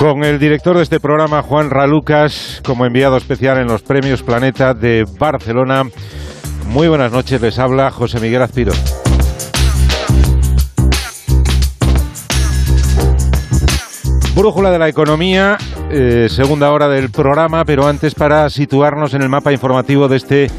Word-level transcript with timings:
Con 0.00 0.24
el 0.24 0.38
director 0.38 0.78
de 0.78 0.82
este 0.82 0.98
programa, 0.98 1.42
Juan 1.42 1.68
Ralucas, 1.68 2.62
como 2.64 2.86
enviado 2.86 3.18
especial 3.18 3.58
en 3.58 3.66
los 3.66 3.82
Premios 3.82 4.22
Planeta 4.22 4.72
de 4.72 5.04
Barcelona. 5.18 5.82
Muy 6.68 6.88
buenas 6.88 7.12
noches, 7.12 7.38
les 7.42 7.58
habla 7.58 7.90
José 7.90 8.18
Miguel 8.18 8.40
Azpiro. 8.40 8.72
Brújula 14.34 14.70
de 14.70 14.78
la 14.78 14.88
economía, 14.88 15.58
eh, 15.90 16.28
segunda 16.30 16.70
hora 16.70 16.88
del 16.88 17.10
programa, 17.10 17.66
pero 17.66 17.86
antes 17.86 18.14
para 18.14 18.48
situarnos 18.48 19.12
en 19.12 19.20
el 19.20 19.28
mapa 19.28 19.52
informativo 19.52 20.08
de 20.08 20.16
este 20.16 20.50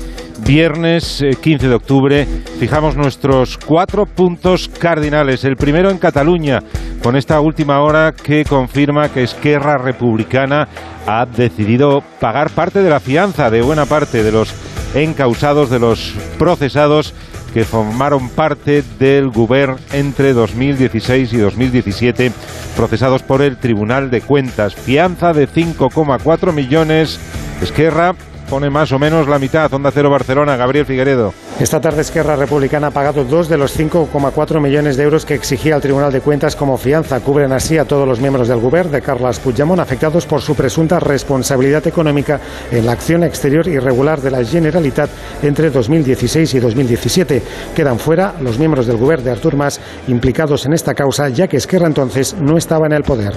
viernes 0.45 1.23
15 1.41 1.65
eh, 1.65 1.69
de 1.69 1.75
octubre, 1.75 2.27
fijamos 2.59 2.95
nuestros 2.95 3.57
cuatro 3.57 4.05
puntos 4.05 4.69
cardinales. 4.69 5.43
El 5.43 5.55
primero 5.55 5.89
en 5.89 5.97
Cataluña, 5.97 6.61
con 7.03 7.15
esta 7.15 7.39
última 7.39 7.81
hora 7.81 8.13
que 8.13 8.43
confirma 8.45 9.09
que 9.09 9.23
Esquerra 9.23 9.77
Republicana 9.77 10.67
ha 11.07 11.25
decidido 11.25 12.03
pagar 12.19 12.49
parte 12.51 12.81
de 12.81 12.89
la 12.89 12.99
fianza 12.99 13.49
de 13.49 13.61
buena 13.61 13.85
parte 13.85 14.23
de 14.23 14.31
los 14.31 14.53
encausados, 14.93 15.69
de 15.69 15.79
los 15.79 16.13
procesados 16.37 17.13
que 17.53 17.65
formaron 17.65 18.29
parte 18.29 18.83
del 18.97 19.29
Gobierno 19.29 19.77
entre 19.91 20.33
2016 20.33 21.33
y 21.33 21.37
2017, 21.37 22.31
procesados 22.75 23.23
por 23.23 23.41
el 23.41 23.57
Tribunal 23.57 24.09
de 24.09 24.21
Cuentas. 24.21 24.73
Fianza 24.73 25.33
de 25.33 25.49
5,4 25.49 26.53
millones. 26.53 27.19
Esquerra 27.61 28.15
pone 28.51 28.69
más 28.69 28.91
o 28.91 28.99
menos 28.99 29.29
la 29.29 29.39
mitad. 29.39 29.73
Onda 29.73 29.91
Cero 29.91 30.09
Barcelona, 30.09 30.57
Gabriel 30.57 30.85
Figueredo. 30.85 31.33
Esta 31.57 31.79
tarde 31.79 32.01
Esquerra 32.01 32.35
Republicana 32.35 32.87
ha 32.87 32.91
pagado 32.91 33.23
dos 33.23 33.47
de 33.47 33.57
los 33.57 33.79
5,4 33.79 34.59
millones 34.59 34.97
de 34.97 35.03
euros 35.03 35.25
que 35.25 35.35
exigía 35.35 35.73
el 35.73 35.81
Tribunal 35.81 36.11
de 36.11 36.19
Cuentas 36.19 36.57
como 36.57 36.77
fianza. 36.77 37.21
Cubren 37.21 37.53
así 37.53 37.77
a 37.77 37.85
todos 37.85 38.05
los 38.05 38.19
miembros 38.19 38.49
del 38.49 38.59
Gobierno 38.59 38.91
de 38.91 39.01
Carles 39.01 39.39
Puigdemont 39.39 39.79
afectados 39.79 40.25
por 40.25 40.41
su 40.41 40.53
presunta 40.53 40.99
responsabilidad 40.99 41.87
económica 41.87 42.41
en 42.73 42.85
la 42.85 42.91
acción 42.91 43.23
exterior 43.23 43.65
irregular 43.69 44.19
de 44.19 44.31
la 44.31 44.43
Generalitat 44.43 45.09
entre 45.43 45.69
2016 45.69 46.53
y 46.53 46.59
2017. 46.59 47.41
Quedan 47.73 47.99
fuera 47.99 48.33
los 48.41 48.59
miembros 48.59 48.85
del 48.85 48.97
Gobierno 48.97 49.23
de 49.23 49.31
Artur 49.31 49.55
Mas 49.55 49.79
implicados 50.09 50.65
en 50.65 50.73
esta 50.73 50.93
causa, 50.93 51.29
ya 51.29 51.47
que 51.47 51.55
Esquerra 51.55 51.87
entonces 51.87 52.35
no 52.37 52.57
estaba 52.57 52.85
en 52.85 52.91
el 52.91 53.03
poder. 53.03 53.31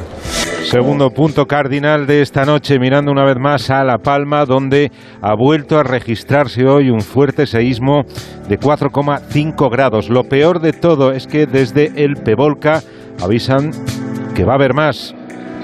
Segundo 0.64 1.10
punto 1.10 1.46
cardinal 1.46 2.06
de 2.06 2.22
esta 2.22 2.44
noche, 2.44 2.78
mirando 2.78 3.12
una 3.12 3.24
vez 3.24 3.36
más 3.38 3.70
a 3.70 3.84
La 3.84 3.98
Palma, 3.98 4.46
donde 4.46 4.90
ha 5.22 5.34
vuelto 5.34 5.78
a 5.78 5.82
registrarse 5.82 6.66
hoy 6.66 6.90
un 6.90 7.00
fuerte 7.00 7.46
seísmo 7.46 8.04
de 8.48 8.58
4,5 8.58 9.70
grados. 9.70 10.08
Lo 10.08 10.24
peor 10.24 10.60
de 10.60 10.72
todo 10.72 11.12
es 11.12 11.26
que 11.26 11.46
desde 11.46 12.04
el 12.04 12.16
Pevolca 12.16 12.82
avisan 13.22 13.70
que 14.34 14.44
va 14.44 14.52
a 14.52 14.56
haber 14.56 14.74
más. 14.74 15.14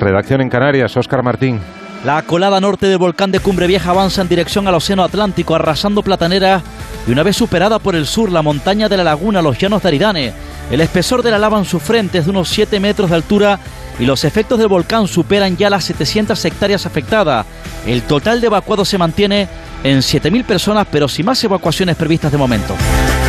Redacción 0.00 0.40
en 0.40 0.48
Canarias, 0.48 0.96
Óscar 0.96 1.22
Martín. 1.22 1.60
La 2.04 2.22
colada 2.22 2.60
norte 2.60 2.86
del 2.86 2.96
volcán 2.96 3.30
de 3.30 3.40
Cumbre 3.40 3.66
Vieja 3.66 3.90
avanza 3.90 4.22
en 4.22 4.28
dirección 4.28 4.66
al 4.66 4.74
Océano 4.74 5.02
Atlántico, 5.02 5.54
arrasando 5.54 6.02
Platanera 6.02 6.62
y 7.06 7.12
una 7.12 7.22
vez 7.22 7.36
superada 7.36 7.78
por 7.78 7.96
el 7.96 8.06
sur 8.06 8.30
la 8.30 8.42
montaña 8.42 8.88
de 8.88 8.96
la 8.96 9.04
laguna, 9.04 9.42
los 9.42 9.58
llanos 9.58 9.82
de 9.82 9.88
Aridane. 9.88 10.32
El 10.70 10.80
espesor 10.80 11.22
de 11.22 11.30
la 11.30 11.38
lava 11.38 11.58
en 11.58 11.64
su 11.64 11.80
frente 11.80 12.18
es 12.18 12.26
de 12.26 12.30
unos 12.30 12.48
7 12.48 12.78
metros 12.78 13.10
de 13.10 13.16
altura 13.16 13.58
y 13.98 14.04
los 14.04 14.24
efectos 14.24 14.58
del 14.58 14.68
volcán 14.68 15.08
superan 15.08 15.56
ya 15.56 15.70
las 15.70 15.84
700 15.84 16.42
hectáreas 16.44 16.86
afectadas. 16.86 17.46
El 17.86 18.02
total 18.02 18.40
de 18.40 18.46
evacuados 18.46 18.88
se 18.88 18.98
mantiene 18.98 19.48
en 19.82 19.98
7.000 19.98 20.44
personas, 20.44 20.86
pero 20.90 21.08
sin 21.08 21.26
más 21.26 21.42
evacuaciones 21.42 21.96
previstas 21.96 22.30
de 22.30 22.38
momento. 22.38 22.74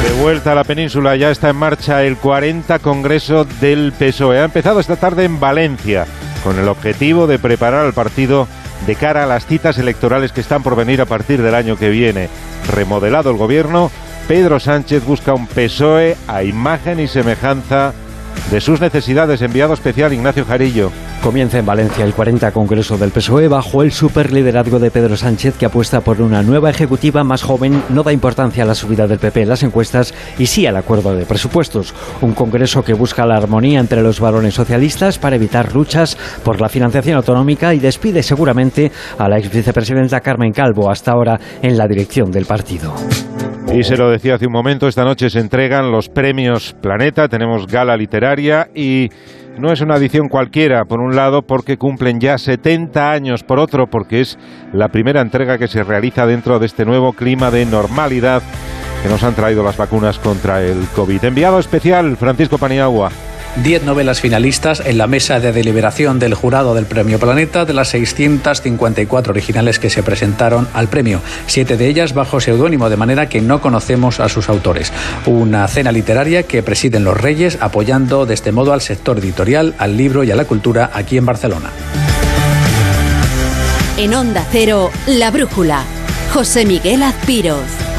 De 0.04 0.22
vuelta 0.22 0.52
a 0.52 0.56
la 0.56 0.64
península, 0.64 1.16
ya 1.16 1.32
está 1.32 1.50
en 1.50 1.56
marcha 1.56 2.04
el 2.04 2.18
40 2.18 2.80
Congreso 2.80 3.46
del 3.60 3.94
PSOE. 3.94 4.40
Ha 4.40 4.46
empezado 4.46 4.80
esta 4.80 4.96
tarde 4.96 5.26
en 5.26 5.40
Valencia, 5.40 6.06
con 6.44 6.60
el 6.60 6.68
objetivo 6.68 7.28
de 7.28 7.40
preparar 7.40 7.86
al 7.86 7.94
partido 7.94 8.48
de 8.86 8.96
cara 8.96 9.24
a 9.24 9.28
las 9.28 9.46
citas 9.46 9.78
electorales 9.78 10.32
que 10.32 10.42
están 10.42 10.64
por 10.64 10.76
venir 10.76 11.02
a 11.02 11.06
partir 11.06 11.42
del 11.42 11.56
año 11.56 11.78
que 11.78 11.90
viene. 11.90 12.30
Remodelado 12.74 13.32
el 13.32 13.38
gobierno, 13.38 13.92
Pedro 14.28 14.60
Sánchez 14.60 15.06
busca 15.06 15.34
un 15.34 15.48
PSOE 15.48 16.16
a 16.28 16.44
imagen 16.44 17.00
y 17.00 17.08
semejanza 17.08 17.94
de 18.52 18.62
sus 18.62 18.82
necesidades. 18.82 19.42
Enviado 19.42 19.74
especial 19.74 20.14
Ignacio 20.14 20.46
Jarillo. 20.46 20.92
Comienza 21.24 21.60
en 21.60 21.66
Valencia 21.66 22.04
el 22.04 22.14
40 22.14 22.52
Congreso 22.52 22.98
del 22.98 23.12
PSOE 23.12 23.48
bajo 23.48 23.84
el 23.84 23.92
superliderazgo 23.92 24.80
de 24.80 24.90
Pedro 24.90 25.16
Sánchez 25.16 25.56
que 25.56 25.68
apuesta 25.68 26.02
por 26.02 26.20
una 26.22 26.42
nueva 26.42 26.72
ejecutiva 26.72 27.24
más 27.24 27.44
joven, 27.44 27.84
no 27.90 28.02
da 28.02 28.12
importancia 28.12 28.64
a 28.64 28.66
la 28.66 28.74
subida 28.74 29.08
del 29.08 29.20
PP 29.20 29.44
en 29.44 29.50
las 29.50 29.64
encuestas 29.64 30.14
y 30.40 30.48
sí 30.48 30.66
al 30.66 30.78
acuerdo 30.78 31.16
de 31.16 31.26
presupuestos. 31.26 31.94
Un 32.22 32.34
Congreso 32.34 32.84
que 32.84 32.94
busca 32.94 33.26
la 33.26 33.38
armonía 33.38 33.80
entre 33.80 34.02
los 34.02 34.20
varones 34.20 34.56
socialistas 34.56 35.20
para 35.20 35.36
evitar 35.36 35.74
luchas 35.76 36.18
por 36.44 36.60
la 36.60 36.70
financiación 36.70 37.18
autonómica 37.18 37.74
y 37.74 37.80
despide 37.80 38.24
seguramente 38.24 38.92
a 39.18 39.30
la 39.30 39.38
ex 39.38 39.52
vicepresidenta 39.52 40.22
Carmen 40.22 40.52
Calvo, 40.52 40.90
hasta 40.90 41.12
ahora 41.12 41.40
en 41.62 41.78
la 41.78 41.88
dirección 41.88 42.32
del 42.32 42.46
partido. 42.46 42.96
Y 43.74 43.84
se 43.84 43.96
lo 43.96 44.10
decía 44.10 44.36
hace 44.36 44.48
un 44.48 44.52
momento, 44.52 44.88
esta 44.88 45.06
noche 45.06 45.30
se 45.30 45.40
entregan 45.40 45.92
los 45.92 46.10
premios 46.10 46.76
Planeta, 46.82 47.30
tenemos 47.30 47.68
gala 47.68 47.96
literaria 47.96 48.70
y 48.76 49.10
no 49.58 49.72
es 49.72 49.80
una 49.80 49.96
edición 49.96 50.28
cualquiera, 50.28 50.84
por 50.84 51.00
un 51.00 51.16
lado, 51.16 51.42
porque 51.42 51.78
cumplen 51.78 52.20
ya 52.20 52.38
70 52.38 53.12
años, 53.12 53.44
por 53.44 53.60
otro, 53.60 53.88
porque 53.88 54.20
es 54.20 54.38
la 54.74 54.90
primera 54.90 55.22
entrega 55.22 55.58
que 55.58 55.70
se 55.70 55.84
realiza 55.84 56.26
dentro 56.26 56.60
de 56.60 56.66
este 56.66 56.84
nuevo 56.84 57.14
clima 57.14 57.50
de 57.50 57.66
normalidad 57.66 58.44
que 59.04 59.10
nos 59.10 59.24
han 59.24 59.36
traído 59.36 59.64
las 59.64 59.78
vacunas 59.78 60.20
contra 60.20 60.62
el 60.62 60.86
COVID. 60.94 61.24
Enviado 61.24 61.58
especial, 61.58 62.18
Francisco 62.18 62.58
Paniagua. 62.58 63.10
Diez 63.58 63.84
novelas 63.84 64.22
finalistas 64.22 64.82
en 64.86 64.98
la 64.98 65.08
mesa 65.08 65.42
de 65.42 65.52
deliberación 65.52 66.20
del 66.20 66.34
jurado 66.36 66.74
del 66.74 66.86
Premio 66.86 67.20
Planeta 67.20 67.66
de 67.66 67.74
las 67.74 67.90
654 67.90 69.32
originales 69.32 69.78
que 69.78 69.90
se 69.90 70.04
presentaron 70.04 70.70
al 70.74 70.88
premio, 70.88 71.22
siete 71.48 71.76
de 71.76 71.88
ellas 71.88 72.14
bajo 72.14 72.40
seudónimo, 72.40 72.90
de 72.90 72.96
manera 72.96 73.28
que 73.28 73.42
no 73.42 73.60
conocemos 73.60 74.22
a 74.22 74.30
sus 74.30 74.48
autores. 74.48 74.94
Una 75.26 75.68
cena 75.68 75.92
literaria 75.92 76.44
que 76.44 76.64
presiden 76.64 77.04
los 77.04 77.18
Reyes 77.18 77.58
apoyando 77.60 78.26
de 78.26 78.36
este 78.36 78.54
modo 78.54 78.72
al 78.72 78.82
sector 78.82 79.20
editorial, 79.20 79.76
al 79.78 79.98
libro 79.98 80.24
y 80.24 80.32
a 80.32 80.38
la 80.38 80.46
cultura 80.46 80.90
aquí 80.94 81.18
en 81.18 81.26
Barcelona. 81.26 81.72
En 83.98 84.14
Onda 84.14 84.48
Cero, 84.50 84.90
La 85.08 85.30
Brújula, 85.30 85.84
José 86.34 86.66
Miguel 86.66 87.04
Azpiroz. 87.04 87.91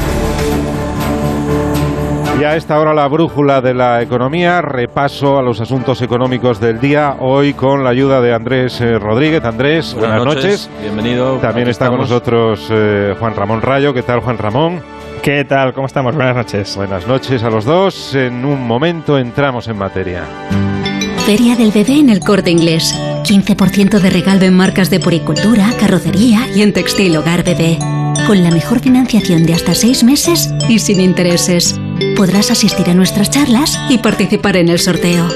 Y 2.43 2.45
a 2.45 2.57
esta 2.57 2.77
hora 2.77 2.93
la 2.93 3.07
brújula 3.07 3.61
de 3.61 3.73
la 3.73 4.01
economía, 4.01 4.61
repaso 4.61 5.37
a 5.37 5.41
los 5.41 5.61
asuntos 5.61 6.01
económicos 6.01 6.59
del 6.59 6.77
día, 6.77 7.15
hoy 7.21 7.53
con 7.53 7.85
la 7.85 7.91
ayuda 7.91 8.19
de 8.19 8.33
Andrés 8.33 8.81
eh, 8.81 8.99
Rodríguez. 8.99 9.41
Andrés, 9.45 9.95
buenas, 9.97 10.25
noches. 10.25 10.69
Bienvenido. 10.81 11.37
También 11.37 11.69
está 11.69 11.87
con 11.87 11.99
nosotros 11.99 12.67
eh, 12.69 13.15
Juan 13.17 13.33
Ramón 13.33 13.61
Rayo. 13.61 13.93
¿Qué 13.93 14.03
tal, 14.03 14.19
Juan 14.19 14.37
Ramón? 14.37 14.81
¿Qué 15.21 15.45
tal? 15.45 15.71
¿Cómo 15.71 15.87
estamos? 15.87 16.15
Buenas 16.15 16.35
noches. 16.35 16.75
Buenas 16.75 17.07
noches 17.07 17.41
a 17.43 17.49
los 17.49 17.63
dos. 17.63 18.13
En 18.13 18.43
un 18.43 18.67
momento 18.67 19.17
entramos 19.17 19.69
en 19.69 19.77
materia. 19.77 20.25
Feria 21.25 21.55
del 21.55 21.71
bebé 21.71 21.97
en 21.97 22.09
el 22.09 22.19
corte 22.19 22.51
inglés. 22.51 22.93
15% 23.23 24.01
de 24.01 24.09
regalo 24.09 24.43
en 24.43 24.57
marcas 24.57 24.89
de 24.89 24.99
puricultura, 24.99 25.69
carrocería 25.79 26.41
y 26.53 26.61
en 26.61 26.73
textil 26.73 27.15
hogar 27.15 27.45
bebé. 27.45 27.79
Con 28.27 28.43
la 28.43 28.51
mejor 28.51 28.81
financiación 28.81 29.45
de 29.45 29.53
hasta 29.53 29.73
seis 29.73 30.03
meses 30.03 30.53
y 30.67 30.79
sin 30.79 30.99
intereses 30.99 31.79
podrás 32.15 32.51
asistir 32.51 32.89
a 32.89 32.93
nuestras 32.93 33.29
charlas 33.29 33.79
y 33.89 33.97
participar 33.97 34.57
en 34.57 34.69
el 34.69 34.79
sorteo. 34.79 35.27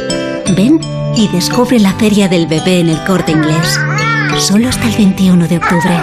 Ven 0.55 0.79
y 1.15 1.27
descubre 1.29 1.79
la 1.79 1.93
Feria 1.93 2.27
del 2.27 2.47
Bebé 2.47 2.79
en 2.79 2.89
el 2.89 3.03
Corte 3.05 3.31
Inglés. 3.31 3.79
Solo 4.37 4.69
hasta 4.69 4.87
el 4.87 4.95
21 4.95 5.47
de 5.47 5.57
octubre. 5.57 6.01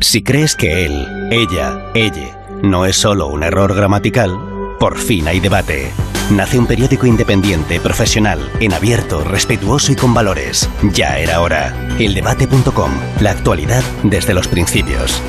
Si 0.00 0.22
crees 0.22 0.54
que 0.54 0.86
él, 0.86 1.28
ella, 1.30 1.90
ella 1.94 2.38
no 2.62 2.86
es 2.86 2.96
solo 2.96 3.26
un 3.26 3.42
error 3.42 3.74
gramatical, 3.74 4.38
por 4.78 4.98
fin 4.98 5.28
hay 5.28 5.40
debate. 5.40 5.90
Nace 6.30 6.58
un 6.58 6.66
periódico 6.66 7.06
independiente, 7.06 7.80
profesional, 7.80 8.50
en 8.60 8.72
abierto, 8.72 9.22
respetuoso 9.24 9.92
y 9.92 9.96
con 9.96 10.14
valores. 10.14 10.68
Ya 10.94 11.18
era 11.18 11.40
hora. 11.40 11.74
Eldebate.com. 11.98 12.90
La 13.20 13.32
actualidad 13.32 13.82
desde 14.02 14.32
los 14.32 14.48
principios. 14.48 15.22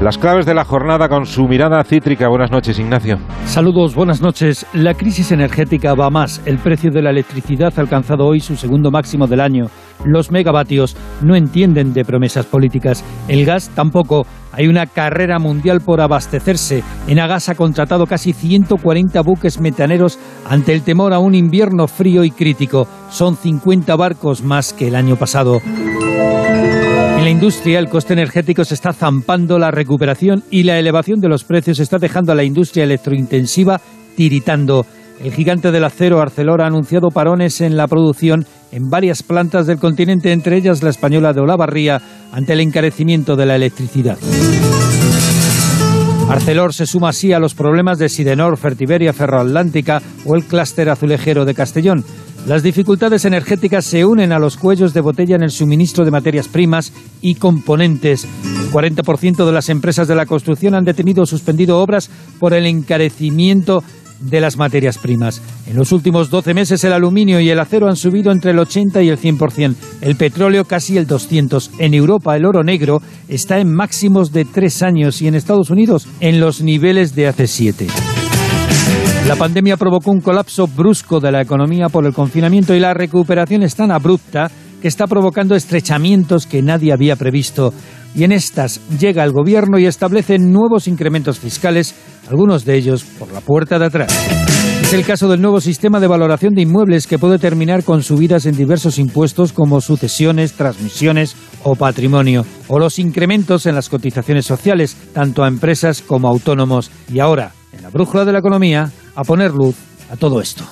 las 0.04 0.20
claves 0.20 0.46
de 0.46 0.54
la 0.54 0.66
jornada 0.66 1.10
con 1.10 1.26
su 1.26 1.48
mirada 1.48 1.84
cítrica. 1.84 2.28
Buenas 2.28 2.52
noches, 2.52 2.78
Ignacio. 2.78 3.18
Saludos, 3.46 3.96
buenas 3.96 4.22
noches. 4.22 4.68
La 4.74 4.94
crisis 4.94 5.32
energética 5.32 5.96
va 5.96 6.12
más. 6.12 6.40
El 6.46 6.60
precio 6.60 6.92
de 6.92 7.02
la 7.02 7.10
electricidad 7.10 7.74
ha 7.78 7.82
alcanzado 7.82 8.28
hoy 8.28 8.40
su 8.40 8.56
segundo 8.56 8.92
máximo 8.92 9.26
del 9.26 9.42
año. 9.42 9.66
Los 10.06 10.30
megavatios 10.30 10.96
no 11.24 11.36
entienden 11.36 11.94
de 11.94 12.06
promesas 12.06 12.46
políticas. 12.46 13.04
El 13.28 13.46
gas 13.46 13.72
tampoco. 13.74 14.28
Hay 14.54 14.68
una 14.68 14.86
carrera 14.86 15.40
mundial 15.40 15.82
por 15.82 16.02
abastecerse. 16.02 16.84
Enagas 17.08 17.50
ha 17.50 17.56
contratado 17.56 18.06
casi 18.06 18.34
140 18.34 19.22
buques 19.22 19.60
metaneros 19.60 20.20
ante 20.46 20.74
el 20.74 20.84
temor 20.84 21.14
a 21.14 21.20
un 21.20 21.36
invierno 21.36 21.88
frío 21.88 22.24
y 22.24 22.32
crítico. 22.32 22.88
Son 23.10 23.38
50 23.38 23.96
barcos 23.96 24.44
más 24.44 24.74
que 24.74 24.90
el 24.90 24.96
año 24.96 25.16
pasado. 25.16 25.62
En 25.64 27.24
la 27.24 27.30
industria, 27.30 27.80
el 27.80 27.88
coste 27.88 28.14
energético 28.14 28.66
se 28.66 28.74
está 28.74 28.94
zampando 28.94 29.60
la 29.60 29.72
recuperación 29.72 30.44
y 30.50 30.64
la 30.64 30.80
elevación 30.80 31.20
de 31.22 31.30
los 31.30 31.44
precios 31.44 31.80
está 31.80 31.98
dejando 31.98 32.32
a 32.32 32.36
la 32.36 32.44
industria 32.44 32.84
electrointensiva 32.84 33.80
tiritando. 34.16 34.86
El 35.24 35.32
gigante 35.32 35.72
del 35.72 35.84
acero 35.84 36.20
Arcelor 36.20 36.62
ha 36.62 36.66
anunciado 36.66 37.10
parones 37.10 37.62
en 37.62 37.78
la 37.78 37.88
producción 37.88 38.48
en 38.72 38.90
varias 38.90 39.22
plantas 39.22 39.68
del 39.68 39.78
continente, 39.78 40.32
entre 40.32 40.58
ellas 40.58 40.82
la 40.82 40.90
española 40.90 41.32
de 41.32 41.42
Olavarría, 41.42 42.02
ante 42.32 42.54
el 42.54 42.62
encarecimiento 42.62 43.36
de 43.36 43.46
la 43.46 43.56
electricidad. 43.56 44.18
Arcelor 46.30 46.74
se 46.74 46.86
suma 46.86 47.10
así 47.10 47.34
a 47.34 47.40
los 47.40 47.54
problemas 47.54 48.00
de 48.00 48.08
Sidenor, 48.08 48.56
Fertiberia, 48.58 49.12
Ferroatlántica 49.12 50.02
o 50.26 50.36
el 50.36 50.46
clúster 50.46 50.90
azulejero 50.90 51.44
de 51.44 51.54
Castellón. 51.54 52.06
Las 52.48 52.64
dificultades 52.64 53.26
energéticas 53.26 53.86
se 53.86 54.06
unen 54.06 54.32
a 54.32 54.40
los 54.40 54.58
cuellos 54.58 54.94
de 54.94 55.02
botella 55.02 55.36
en 55.36 55.44
el 55.44 55.52
suministro 55.52 56.06
de 56.06 56.12
materias 56.12 56.48
primas 56.48 56.94
y 57.22 57.36
componentes. 57.36 58.24
El 58.44 58.72
40% 58.72 59.46
de 59.46 59.52
las 59.52 59.70
empresas 59.70 60.08
de 60.08 60.16
la 60.16 60.26
construcción 60.26 60.74
han 60.74 60.86
detenido 60.86 61.24
o 61.24 61.26
suspendido 61.28 61.80
obras 61.80 62.10
por 62.40 62.54
el 62.54 62.66
encarecimiento 62.66 63.84
de 64.22 64.42
las 64.42 64.58
materias 64.58 64.98
primas. 64.98 65.42
En 65.68 65.76
los 65.76 65.92
últimos 65.92 66.30
12 66.30 66.54
meses 66.54 66.84
el 66.84 66.94
aluminio 66.94 67.40
y 67.40 67.50
el 67.50 67.60
acero 67.60 67.88
han 67.88 67.96
subido 67.96 68.32
entre 68.32 68.52
el 68.52 68.60
80 68.60 69.02
y 69.02 69.10
el 69.10 69.20
100%, 69.20 69.76
el 70.02 70.16
petróleo 70.16 70.66
casi 70.66 70.98
el 70.98 71.08
200. 71.08 71.72
En 71.80 71.94
Europa 71.94 72.36
el 72.36 72.46
oro 72.46 72.64
negro 72.64 73.02
está 73.28 73.60
en 73.60 73.74
máximos 73.74 74.32
de 74.32 74.46
tres 74.46 74.82
años 74.84 75.22
y 75.22 75.28
en 75.28 75.36
Estados 75.36 75.70
Unidos 75.70 76.08
en 76.20 76.40
los 76.40 76.62
niveles 76.62 77.16
de 77.16 77.28
hace 77.28 77.48
siete. 77.48 77.88
La 79.28 79.36
pandemia 79.36 79.78
provocó 79.78 80.12
un 80.12 80.20
colapso 80.20 80.68
brusco 80.68 81.20
de 81.20 81.32
la 81.32 81.42
economía 81.42 81.90
por 81.90 82.06
el 82.06 82.14
confinamiento 82.14 82.76
y 82.76 82.80
la 82.80 82.94
recuperación 82.94 83.64
es 83.64 83.76
tan 83.76 83.92
abrupta 83.92 84.50
que 84.82 84.88
está 84.88 85.06
provocando 85.06 85.56
estrechamientos 85.56 86.48
que 86.48 86.62
nadie 86.62 86.92
había 86.92 87.16
previsto. 87.16 87.72
Y 88.14 88.24
en 88.24 88.32
estas 88.32 88.80
llega 89.00 89.24
el 89.24 89.32
gobierno 89.32 89.80
y 89.80 89.86
establece 89.86 90.38
nuevos 90.38 90.88
incrementos 90.88 91.40
fiscales, 91.40 91.96
algunos 92.30 92.66
de 92.66 92.76
ellos 92.76 93.04
por 93.04 93.32
la 93.32 93.42
puerta 93.42 93.80
de 93.80 93.86
atrás. 93.86 94.12
Es 94.82 94.94
el 94.94 95.06
caso 95.06 95.30
del 95.30 95.42
nuevo 95.42 95.62
sistema 95.62 96.02
de 96.02 96.08
valoración 96.08 96.54
de 96.54 96.64
inmuebles 96.64 97.08
que 97.08 97.18
puede 97.18 97.40
terminar 97.40 97.84
con 97.86 98.04
subidas 98.04 98.46
en 98.46 98.58
diversos 98.58 99.00
impuestos 99.00 99.54
como 99.54 99.80
sucesiones, 99.80 100.54
transmisiones 100.54 101.36
o 101.64 101.76
patrimonio, 101.76 102.46
o 102.68 102.78
los 102.78 103.00
incrementos 103.00 103.66
en 103.66 103.76
las 103.76 103.88
cotizaciones 103.88 104.46
sociales, 104.46 104.98
tanto 105.14 105.44
a 105.44 105.48
empresas 105.48 106.02
como 106.02 106.28
a 106.28 106.32
autónomos. 106.32 106.92
Y 107.10 107.20
ahora, 107.20 107.54
en 107.72 107.84
la 107.84 107.90
brújula 107.90 108.26
de 108.26 108.34
la 108.34 108.40
economía, 108.40 108.92
a 109.16 109.24
poner 109.24 109.52
luz 109.54 109.76
a 110.10 110.18
todo 110.18 110.42
esto. 110.42 110.66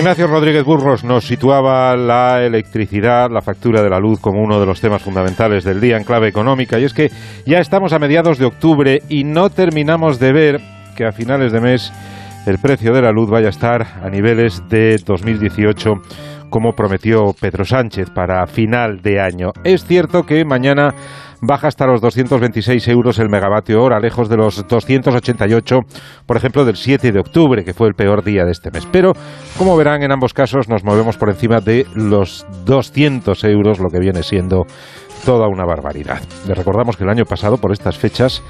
Ignacio 0.00 0.28
Rodríguez 0.28 0.64
Burros 0.64 1.04
nos 1.04 1.26
situaba 1.26 1.94
la 1.94 2.42
electricidad, 2.42 3.30
la 3.30 3.42
factura 3.42 3.82
de 3.82 3.90
la 3.90 4.00
luz 4.00 4.18
como 4.18 4.42
uno 4.42 4.58
de 4.58 4.64
los 4.64 4.80
temas 4.80 5.02
fundamentales 5.02 5.62
del 5.62 5.78
día 5.78 5.98
en 5.98 6.04
clave 6.04 6.26
económica. 6.26 6.78
Y 6.78 6.84
es 6.84 6.94
que 6.94 7.10
ya 7.44 7.58
estamos 7.58 7.92
a 7.92 7.98
mediados 7.98 8.38
de 8.38 8.46
octubre 8.46 9.02
y 9.10 9.24
no 9.24 9.50
terminamos 9.50 10.18
de 10.18 10.32
ver 10.32 10.60
que 10.96 11.04
a 11.04 11.12
finales 11.12 11.52
de 11.52 11.60
mes 11.60 11.92
el 12.46 12.56
precio 12.56 12.94
de 12.94 13.02
la 13.02 13.12
luz 13.12 13.28
vaya 13.28 13.48
a 13.48 13.50
estar 13.50 13.86
a 14.02 14.08
niveles 14.08 14.66
de 14.70 14.96
2018 15.04 16.00
como 16.50 16.72
prometió 16.72 17.32
Pedro 17.40 17.64
Sánchez 17.64 18.10
para 18.10 18.46
final 18.46 19.00
de 19.00 19.20
año. 19.20 19.52
Es 19.64 19.84
cierto 19.84 20.24
que 20.24 20.44
mañana 20.44 20.94
baja 21.40 21.68
hasta 21.68 21.86
los 21.86 22.00
226 22.00 22.86
euros 22.88 23.18
el 23.18 23.30
megavatio 23.30 23.82
hora, 23.82 23.98
lejos 23.98 24.28
de 24.28 24.36
los 24.36 24.66
288, 24.68 25.78
por 26.26 26.36
ejemplo, 26.36 26.64
del 26.64 26.76
7 26.76 27.12
de 27.12 27.20
octubre, 27.20 27.64
que 27.64 27.72
fue 27.72 27.88
el 27.88 27.94
peor 27.94 28.22
día 28.22 28.44
de 28.44 28.52
este 28.52 28.70
mes. 28.70 28.86
Pero, 28.92 29.12
como 29.56 29.76
verán, 29.76 30.02
en 30.02 30.12
ambos 30.12 30.34
casos 30.34 30.68
nos 30.68 30.84
movemos 30.84 31.16
por 31.16 31.30
encima 31.30 31.60
de 31.60 31.86
los 31.94 32.46
200 32.66 33.42
euros, 33.44 33.78
lo 33.78 33.88
que 33.88 34.00
viene 34.00 34.22
siendo 34.22 34.66
toda 35.24 35.48
una 35.48 35.64
barbaridad. 35.64 36.20
Les 36.46 36.56
recordamos 36.56 36.96
que 36.96 37.04
el 37.04 37.10
año 37.10 37.24
pasado, 37.24 37.56
por 37.56 37.72
estas 37.72 37.96
fechas, 37.96 38.42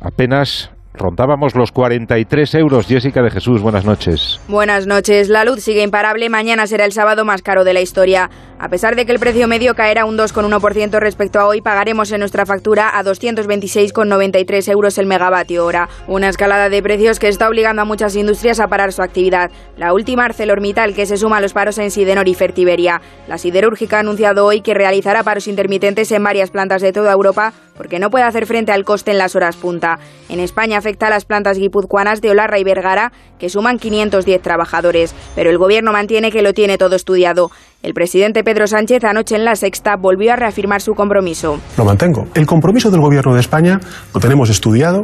apenas 0.00 0.71
Rondábamos 0.94 1.54
los 1.54 1.72
43 1.72 2.54
euros. 2.56 2.86
Jessica 2.86 3.22
de 3.22 3.30
Jesús, 3.30 3.62
buenas 3.62 3.84
noches. 3.84 4.40
Buenas 4.46 4.86
noches. 4.86 5.28
La 5.30 5.44
luz 5.44 5.62
sigue 5.62 5.82
imparable. 5.82 6.28
Mañana 6.28 6.66
será 6.66 6.84
el 6.84 6.92
sábado 6.92 7.24
más 7.24 7.40
caro 7.40 7.64
de 7.64 7.72
la 7.72 7.80
historia. 7.80 8.30
A 8.58 8.68
pesar 8.68 8.94
de 8.94 9.06
que 9.06 9.12
el 9.12 9.18
precio 9.18 9.48
medio 9.48 9.74
caerá 9.74 10.04
un 10.04 10.16
2,1% 10.16 11.00
respecto 11.00 11.40
a 11.40 11.46
hoy, 11.46 11.62
pagaremos 11.62 12.12
en 12.12 12.20
nuestra 12.20 12.46
factura 12.46 12.96
a 12.96 13.02
226,93 13.02 14.70
euros 14.70 14.98
el 14.98 15.06
megavatio 15.06 15.64
hora. 15.64 15.88
Una 16.06 16.28
escalada 16.28 16.68
de 16.68 16.82
precios 16.82 17.18
que 17.18 17.28
está 17.28 17.48
obligando 17.48 17.82
a 17.82 17.86
muchas 17.86 18.14
industrias 18.14 18.60
a 18.60 18.68
parar 18.68 18.92
su 18.92 19.02
actividad. 19.02 19.50
La 19.78 19.94
última 19.94 20.26
ArcelorMittal, 20.26 20.94
que 20.94 21.06
se 21.06 21.16
suma 21.16 21.38
a 21.38 21.40
los 21.40 21.54
paros 21.54 21.78
en 21.78 21.90
Sidenor 21.90 22.28
y 22.28 22.34
Fertiberia. 22.34 23.00
La 23.26 23.38
siderúrgica 23.38 23.96
ha 23.96 24.00
anunciado 24.00 24.46
hoy 24.46 24.60
que 24.60 24.74
realizará 24.74 25.22
paros 25.22 25.48
intermitentes 25.48 26.12
en 26.12 26.22
varias 26.22 26.50
plantas 26.50 26.82
de 26.82 26.92
toda 26.92 27.12
Europa 27.12 27.52
porque 27.82 27.98
no 27.98 28.10
puede 28.10 28.24
hacer 28.24 28.46
frente 28.46 28.70
al 28.70 28.84
coste 28.84 29.10
en 29.10 29.18
las 29.18 29.34
horas 29.34 29.56
punta. 29.56 29.98
En 30.28 30.38
España 30.38 30.78
afecta 30.78 31.08
a 31.08 31.10
las 31.10 31.24
plantas 31.24 31.58
guipuzcoanas 31.58 32.20
de 32.20 32.30
Olarra 32.30 32.60
y 32.60 32.62
Vergara, 32.62 33.10
que 33.40 33.48
suman 33.48 33.80
510 33.80 34.40
trabajadores, 34.40 35.16
pero 35.34 35.50
el 35.50 35.58
gobierno 35.58 35.90
mantiene 35.90 36.30
que 36.30 36.42
lo 36.42 36.52
tiene 36.52 36.78
todo 36.78 36.94
estudiado. 36.94 37.50
El 37.82 37.92
presidente 37.92 38.44
Pedro 38.44 38.68
Sánchez 38.68 39.02
anoche 39.02 39.34
en 39.34 39.44
la 39.44 39.56
sexta 39.56 39.96
volvió 39.96 40.32
a 40.32 40.36
reafirmar 40.36 40.80
su 40.80 40.94
compromiso. 40.94 41.58
Lo 41.76 41.84
mantengo. 41.84 42.28
El 42.34 42.46
compromiso 42.46 42.88
del 42.92 43.00
gobierno 43.00 43.34
de 43.34 43.40
España, 43.40 43.80
lo 44.14 44.20
tenemos 44.20 44.48
estudiado, 44.48 45.02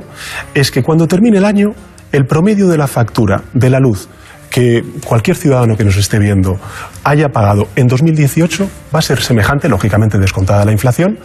es 0.55 0.71
que 0.71 0.85
cuando 0.85 1.09
termine 1.09 1.39
el 1.39 1.47
año, 1.47 1.71
el 2.13 2.27
promedio 2.27 2.69
de 2.69 2.79
la 2.79 2.87
factura 2.87 3.43
de 3.55 3.71
la 3.71 3.81
luz 3.81 4.09
que 4.51 4.83
cualquier 5.05 5.37
ciudadano 5.37 5.77
que 5.77 5.85
nos 5.85 5.97
esté 5.97 6.19
viendo 6.19 6.59
haya 7.05 7.29
pagado 7.29 7.69
en 7.77 7.87
2018 7.87 8.69
va 8.95 8.99
a 8.99 9.03
ser 9.03 9.21
semejante, 9.21 9.69
lógicamente 9.69 10.19
descontada 10.19 10.65
la 10.65 10.73
inflación, 10.73 11.19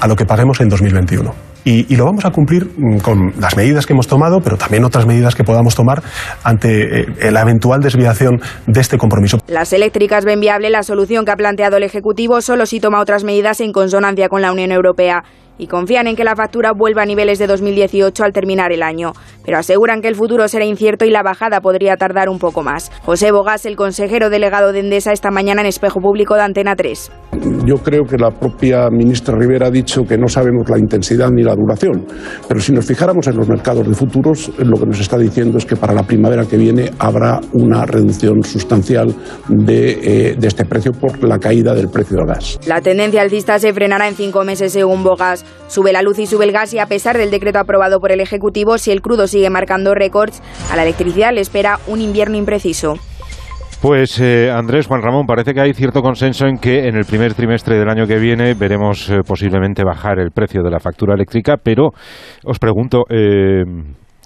a 0.00 0.06
lo 0.06 0.16
que 0.16 0.24
paguemos 0.24 0.60
en 0.60 0.68
2021. 0.68 1.34
Y, 1.64 1.92
y, 1.92 1.96
lo 1.96 2.06
vamos 2.06 2.24
a 2.24 2.30
cumplir 2.30 2.64
mm, 2.64 2.98
con 3.00 3.32
las 3.38 3.56
medidas 3.56 3.84
que 3.84 3.92
hemos 3.92 4.06
tomado, 4.06 4.40
pero 4.40 4.56
también 4.56 4.84
otras 4.84 5.06
medidas 5.06 5.34
que 5.34 5.44
podamos 5.44 5.74
tomar 5.74 6.02
ante 6.42 7.00
eh, 7.00 7.30
la 7.30 7.42
eventual 7.42 7.80
desviación 7.80 8.40
de 8.66 8.80
este 8.80 8.96
compromiso. 8.96 9.38
Las 9.48 9.72
eléctricas 9.72 10.24
ven 10.24 10.40
viable 10.40 10.70
la 10.70 10.82
solución 10.82 11.24
que 11.24 11.32
ha 11.32 11.36
planteado 11.36 11.76
el 11.76 11.82
Ejecutivo 11.82 12.40
solo 12.40 12.64
si 12.64 12.80
toma 12.80 13.00
otras 13.00 13.24
medidas 13.24 13.60
en 13.60 13.72
consonancia 13.72 14.28
con 14.28 14.40
la 14.40 14.52
Unión 14.52 14.72
Europea. 14.72 15.24
Y 15.58 15.66
confían 15.66 16.06
en 16.06 16.16
que 16.16 16.24
la 16.24 16.36
factura 16.36 16.72
vuelva 16.72 17.02
a 17.02 17.06
niveles 17.06 17.38
de 17.38 17.46
2018 17.46 18.24
al 18.24 18.32
terminar 18.32 18.72
el 18.72 18.82
año, 18.82 19.12
pero 19.44 19.58
aseguran 19.58 20.00
que 20.00 20.08
el 20.08 20.14
futuro 20.14 20.48
será 20.48 20.64
incierto 20.64 21.04
y 21.04 21.10
la 21.10 21.22
bajada 21.22 21.60
podría 21.60 21.96
tardar 21.96 22.28
un 22.28 22.38
poco 22.38 22.62
más. 22.62 22.90
José 23.02 23.32
Bogas, 23.32 23.66
el 23.66 23.76
consejero 23.76 24.30
delegado 24.30 24.72
de 24.72 24.80
Endesa, 24.80 25.12
esta 25.12 25.30
mañana 25.30 25.60
en 25.60 25.66
Espejo 25.66 26.00
Público 26.00 26.34
de 26.34 26.42
Antena 26.42 26.76
3. 26.76 27.10
Yo 27.66 27.76
creo 27.76 28.04
que 28.04 28.16
la 28.16 28.30
propia 28.30 28.88
ministra 28.90 29.36
Rivera 29.36 29.66
ha 29.66 29.70
dicho 29.70 30.04
que 30.04 30.16
no 30.16 30.28
sabemos 30.28 30.68
la 30.68 30.78
intensidad 30.78 31.30
ni 31.30 31.42
la 31.42 31.54
duración, 31.54 32.06
pero 32.46 32.60
si 32.60 32.72
nos 32.72 32.86
fijáramos 32.86 33.26
en 33.26 33.36
los 33.36 33.48
mercados 33.48 33.86
de 33.86 33.94
futuros, 33.94 34.50
lo 34.58 34.78
que 34.78 34.86
nos 34.86 35.00
está 35.00 35.18
diciendo 35.18 35.58
es 35.58 35.66
que 35.66 35.76
para 35.76 35.92
la 35.92 36.02
primavera 36.02 36.44
que 36.46 36.56
viene 36.56 36.90
habrá 36.98 37.40
una 37.52 37.84
reducción 37.84 38.42
sustancial 38.42 39.14
de, 39.48 39.90
eh, 40.30 40.36
de 40.38 40.46
este 40.46 40.64
precio 40.64 40.92
por 40.92 41.22
la 41.24 41.38
caída 41.38 41.74
del 41.74 41.88
precio 41.88 42.16
del 42.16 42.26
gas. 42.26 42.58
La 42.66 42.80
tendencia 42.80 43.22
alcista 43.22 43.58
se 43.58 43.72
frenará 43.72 44.08
en 44.08 44.14
cinco 44.14 44.44
meses 44.44 44.72
según 44.72 45.02
Bogas. 45.02 45.44
Sube 45.68 45.92
la 45.92 46.02
luz 46.02 46.18
y 46.18 46.26
sube 46.26 46.44
el 46.44 46.52
gas 46.52 46.72
y 46.72 46.78
a 46.78 46.86
pesar 46.86 47.18
del 47.18 47.30
decreto 47.30 47.58
aprobado 47.58 48.00
por 48.00 48.10
el 48.10 48.20
Ejecutivo, 48.20 48.78
si 48.78 48.90
el 48.90 49.02
crudo 49.02 49.26
sigue 49.26 49.50
marcando 49.50 49.94
récords, 49.94 50.42
a 50.70 50.76
la 50.76 50.82
electricidad 50.82 51.32
le 51.32 51.42
espera 51.42 51.78
un 51.86 52.00
invierno 52.00 52.36
impreciso. 52.36 52.94
Pues 53.80 54.18
eh, 54.18 54.50
Andrés, 54.50 54.88
Juan 54.88 55.02
Ramón, 55.02 55.24
parece 55.24 55.54
que 55.54 55.60
hay 55.60 55.72
cierto 55.72 56.02
consenso 56.02 56.46
en 56.48 56.58
que 56.58 56.88
en 56.88 56.96
el 56.96 57.04
primer 57.04 57.34
trimestre 57.34 57.78
del 57.78 57.88
año 57.88 58.08
que 58.08 58.18
viene 58.18 58.54
veremos 58.54 59.08
eh, 59.08 59.18
posiblemente 59.24 59.84
bajar 59.84 60.18
el 60.18 60.32
precio 60.32 60.64
de 60.64 60.70
la 60.70 60.80
factura 60.80 61.14
eléctrica, 61.14 61.56
pero 61.62 61.90
os 62.44 62.58
pregunto, 62.58 63.04
eh, 63.08 63.62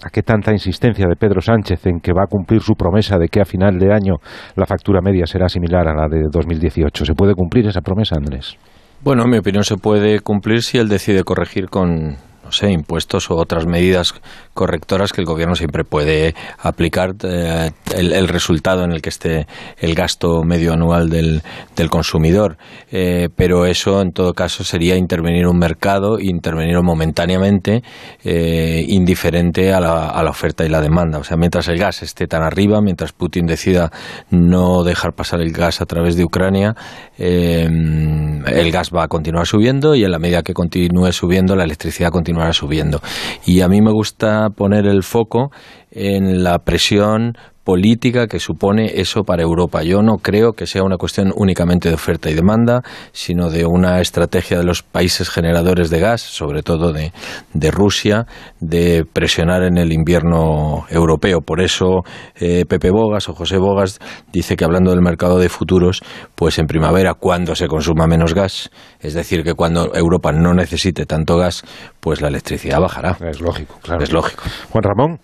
¿a 0.03 0.09
qué 0.09 0.23
tanta 0.23 0.51
insistencia 0.53 1.05
de 1.07 1.15
Pedro 1.15 1.39
Sánchez 1.39 1.85
en 1.85 1.99
que 1.99 2.13
va 2.13 2.23
a 2.23 2.27
cumplir 2.27 2.61
su 2.61 2.73
promesa 2.73 3.19
de 3.19 3.27
que 3.27 3.41
a 3.41 3.45
final 3.45 3.77
de 3.77 3.93
año 3.93 4.15
la 4.55 4.65
factura 4.65 5.01
media 5.03 5.27
será 5.27 5.47
similar 5.47 5.87
a 5.87 5.93
la 5.93 6.07
de 6.07 6.23
2018? 6.31 7.05
¿Se 7.05 7.13
puede 7.13 7.35
cumplir 7.35 7.67
esa 7.67 7.81
promesa, 7.81 8.15
Andrés? 8.15 8.57
Bueno, 9.03 9.23
en 9.23 9.31
mi 9.31 9.37
opinión 9.37 9.65
se 9.65 9.75
puede 9.75 10.21
cumplir 10.21 10.63
si 10.63 10.77
él 10.77 10.87
decide 10.87 11.25
corregir 11.25 11.69
con, 11.69 12.15
impuestos 12.61 13.29
o 13.31 13.35
otras 13.35 13.65
medidas 13.65 14.13
correctoras 14.53 15.11
que 15.11 15.21
el 15.21 15.25
gobierno 15.25 15.55
siempre 15.55 15.83
puede 15.83 16.35
aplicar 16.59 17.15
eh, 17.23 17.71
el, 17.95 18.27
resultado 18.27 18.83
en 18.83 18.91
el 18.91 19.01
que 19.01 19.09
esté 19.09 19.47
el 19.77 19.95
gasto 19.95 20.43
medio 20.43 20.73
anual 20.73 21.09
del, 21.09 21.41
del 21.75 21.89
consumidor. 21.89 22.57
Eh, 22.91 23.29
pero 23.35 23.65
eso, 23.65 24.01
en 24.01 24.11
todo 24.11 24.33
caso, 24.33 24.63
sería 24.63 24.95
intervenir 24.95 25.47
un 25.47 25.57
mercado, 25.57 26.19
intervenir 26.19 26.79
momentáneamente, 26.81 27.83
eh, 28.23 28.85
indiferente 28.87 29.73
a 29.73 29.79
la, 29.79 30.09
a 30.09 30.23
la 30.23 30.29
oferta 30.29 30.65
y 30.65 30.69
la 30.69 30.81
demanda. 30.81 31.17
O 31.17 31.23
sea, 31.23 31.37
mientras 31.37 31.67
el 31.67 31.79
gas 31.79 32.03
esté 32.03 32.27
tan 32.27 32.43
arriba, 32.43 32.81
mientras 32.81 33.11
Putin 33.13 33.47
decida 33.47 33.91
no 34.29 34.83
dejar 34.83 35.13
pasar 35.13 35.41
el 35.41 35.51
gas 35.51 35.81
a 35.81 35.85
través 35.85 36.15
de 36.15 36.23
Ucrania, 36.23 36.75
el 37.17 38.71
gas 38.71 38.91
va 38.91 39.03
a 39.03 39.07
continuar 39.07 39.47
subiendo 39.47 39.95
y 39.95 40.03
en 40.03 40.11
la 40.11 40.19
medida 40.19 40.43
que 40.43 40.53
continúe 40.53 41.11
subiendo, 41.11 41.55
la 41.55 41.63
electricidad 41.63 42.11
subiendo. 42.51 42.99
Y 43.45 43.61
a 43.61 43.69
mí 43.69 43.81
me 43.81 43.91
gusta 43.91 44.49
poner 44.49 44.85
el 44.85 45.03
foco 45.03 45.51
en 45.91 46.43
la 46.43 46.59
presión 46.59 47.37
política 47.63 48.27
que 48.27 48.39
supone 48.39 48.99
eso 48.99 49.23
para 49.23 49.43
Europa. 49.43 49.83
Yo 49.83 50.01
no 50.01 50.17
creo 50.17 50.53
que 50.53 50.67
sea 50.67 50.83
una 50.83 50.97
cuestión 50.97 51.31
únicamente 51.35 51.89
de 51.89 51.95
oferta 51.95 52.29
y 52.29 52.33
demanda, 52.33 52.81
sino 53.11 53.49
de 53.49 53.65
una 53.65 54.01
estrategia 54.01 54.57
de 54.57 54.63
los 54.63 54.83
países 54.83 55.29
generadores 55.29 55.89
de 55.89 55.99
gas, 55.99 56.21
sobre 56.21 56.61
todo 56.61 56.91
de, 56.91 57.13
de 57.53 57.71
Rusia, 57.71 58.25
de 58.59 59.05
presionar 59.11 59.63
en 59.63 59.77
el 59.77 59.93
invierno 59.93 60.85
europeo. 60.89 61.41
Por 61.41 61.61
eso 61.61 62.01
eh, 62.35 62.65
Pepe 62.67 62.91
Bogas 62.91 63.29
o 63.29 63.33
José 63.33 63.57
Bogas 63.57 63.99
dice 64.31 64.55
que 64.55 64.65
hablando 64.65 64.91
del 64.91 65.01
mercado 65.01 65.39
de 65.39 65.49
futuros, 65.49 66.01
pues 66.35 66.59
en 66.59 66.67
primavera, 66.67 67.13
cuando 67.13 67.55
se 67.55 67.67
consuma 67.67 68.07
menos 68.07 68.33
gas, 68.33 68.69
es 68.99 69.13
decir, 69.13 69.43
que 69.43 69.53
cuando 69.53 69.95
Europa 69.95 70.31
no 70.31 70.53
necesite 70.53 71.05
tanto 71.05 71.37
gas, 71.37 71.63
pues 71.99 72.21
la 72.21 72.27
electricidad 72.27 72.79
bajará. 72.79 73.17
Es 73.29 73.39
lógico, 73.39 73.79
claro. 73.81 74.03
Es 74.03 74.11
lógico. 74.11 74.43
Juan 74.69 74.83
Ramón. 74.83 75.19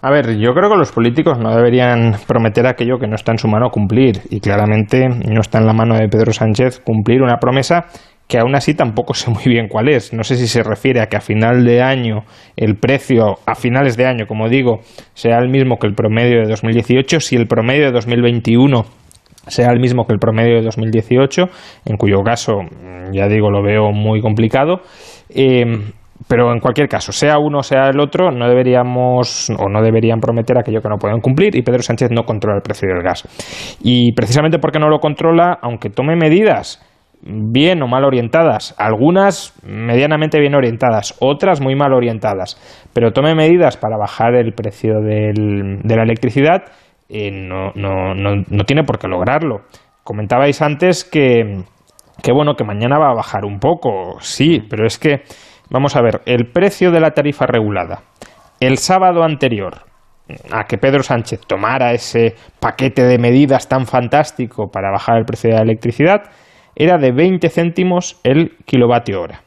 A 0.00 0.10
ver, 0.10 0.38
yo 0.38 0.54
creo 0.54 0.70
que 0.70 0.76
los 0.76 0.92
políticos 0.92 1.38
no 1.40 1.56
deberían 1.56 2.14
prometer 2.28 2.68
aquello 2.68 2.98
que 3.00 3.08
no 3.08 3.16
está 3.16 3.32
en 3.32 3.38
su 3.38 3.48
mano 3.48 3.70
cumplir 3.70 4.20
y 4.30 4.38
claramente 4.38 5.08
no 5.08 5.40
está 5.40 5.58
en 5.58 5.66
la 5.66 5.72
mano 5.72 5.96
de 5.96 6.08
Pedro 6.08 6.32
Sánchez 6.32 6.78
cumplir 6.78 7.20
una 7.20 7.38
promesa 7.38 7.86
que 8.28 8.38
aún 8.38 8.54
así 8.54 8.74
tampoco 8.74 9.14
sé 9.14 9.28
muy 9.30 9.42
bien 9.46 9.66
cuál 9.66 9.88
es. 9.88 10.12
No 10.12 10.22
sé 10.22 10.36
si 10.36 10.46
se 10.46 10.62
refiere 10.62 11.00
a 11.00 11.06
que 11.06 11.16
a 11.16 11.20
final 11.20 11.64
de 11.64 11.82
año 11.82 12.20
el 12.56 12.76
precio, 12.76 13.38
a 13.44 13.56
finales 13.56 13.96
de 13.96 14.06
año, 14.06 14.26
como 14.28 14.48
digo, 14.48 14.80
sea 15.14 15.38
el 15.38 15.48
mismo 15.48 15.78
que 15.78 15.88
el 15.88 15.94
promedio 15.94 16.42
de 16.42 16.46
2018, 16.48 17.18
si 17.18 17.34
el 17.34 17.48
promedio 17.48 17.86
de 17.86 17.92
2021 17.92 18.84
sea 19.48 19.72
el 19.72 19.80
mismo 19.80 20.04
que 20.06 20.12
el 20.12 20.20
promedio 20.20 20.56
de 20.56 20.62
2018, 20.62 21.48
en 21.86 21.96
cuyo 21.96 22.22
caso, 22.22 22.60
ya 23.12 23.26
digo, 23.26 23.50
lo 23.50 23.62
veo 23.62 23.90
muy 23.92 24.20
complicado. 24.20 24.82
Eh, 25.30 25.64
pero 26.26 26.52
en 26.52 26.60
cualquier 26.60 26.88
caso, 26.88 27.12
sea 27.12 27.38
uno 27.38 27.62
sea 27.62 27.88
el 27.90 28.00
otro, 28.00 28.30
no 28.30 28.48
deberíamos 28.48 29.50
o 29.50 29.68
no 29.68 29.82
deberían 29.82 30.20
prometer 30.20 30.58
aquello 30.58 30.80
que 30.80 30.88
no 30.88 30.96
pueden 30.96 31.20
cumplir 31.20 31.56
y 31.56 31.62
Pedro 31.62 31.82
Sánchez 31.82 32.10
no 32.10 32.24
controla 32.24 32.56
el 32.56 32.62
precio 32.62 32.88
del 32.88 33.02
gas. 33.02 33.22
Y 33.82 34.12
precisamente 34.12 34.58
porque 34.58 34.78
no 34.78 34.88
lo 34.88 34.98
controla, 34.98 35.58
aunque 35.62 35.90
tome 35.90 36.16
medidas 36.16 36.84
bien 37.20 37.82
o 37.82 37.88
mal 37.88 38.04
orientadas, 38.04 38.74
algunas 38.78 39.54
medianamente 39.64 40.40
bien 40.40 40.54
orientadas, 40.54 41.16
otras 41.20 41.60
muy 41.60 41.74
mal 41.74 41.92
orientadas, 41.92 42.56
pero 42.92 43.12
tome 43.12 43.34
medidas 43.34 43.76
para 43.76 43.96
bajar 43.96 44.34
el 44.34 44.52
precio 44.52 45.00
del, 45.00 45.80
de 45.82 45.96
la 45.96 46.02
electricidad, 46.02 46.64
eh, 47.08 47.30
no, 47.30 47.72
no, 47.74 48.14
no, 48.14 48.44
no 48.48 48.64
tiene 48.64 48.84
por 48.84 48.98
qué 48.98 49.08
lograrlo. 49.08 49.62
Comentabais 50.04 50.62
antes 50.62 51.04
que, 51.04 51.64
que 52.22 52.32
bueno, 52.32 52.54
que 52.54 52.64
mañana 52.64 52.98
va 52.98 53.10
a 53.10 53.14
bajar 53.14 53.44
un 53.44 53.58
poco, 53.58 54.18
sí, 54.20 54.60
pero 54.68 54.86
es 54.86 54.98
que 54.98 55.22
Vamos 55.70 55.96
a 55.96 56.02
ver, 56.02 56.22
el 56.26 56.50
precio 56.50 56.90
de 56.90 57.00
la 57.00 57.10
tarifa 57.10 57.46
regulada. 57.46 58.02
El 58.60 58.78
sábado 58.78 59.22
anterior 59.22 59.88
a 60.50 60.64
que 60.64 60.78
Pedro 60.78 61.02
Sánchez 61.02 61.40
tomara 61.46 61.92
ese 61.92 62.34
paquete 62.60 63.02
de 63.02 63.18
medidas 63.18 63.68
tan 63.68 63.86
fantástico 63.86 64.68
para 64.70 64.90
bajar 64.90 65.18
el 65.18 65.24
precio 65.24 65.50
de 65.50 65.56
la 65.56 65.62
electricidad 65.62 66.22
era 66.74 66.98
de 66.98 67.12
20 67.12 67.48
céntimos 67.48 68.20
el 68.24 68.56
kilovatio 68.64 69.20
hora. 69.20 69.42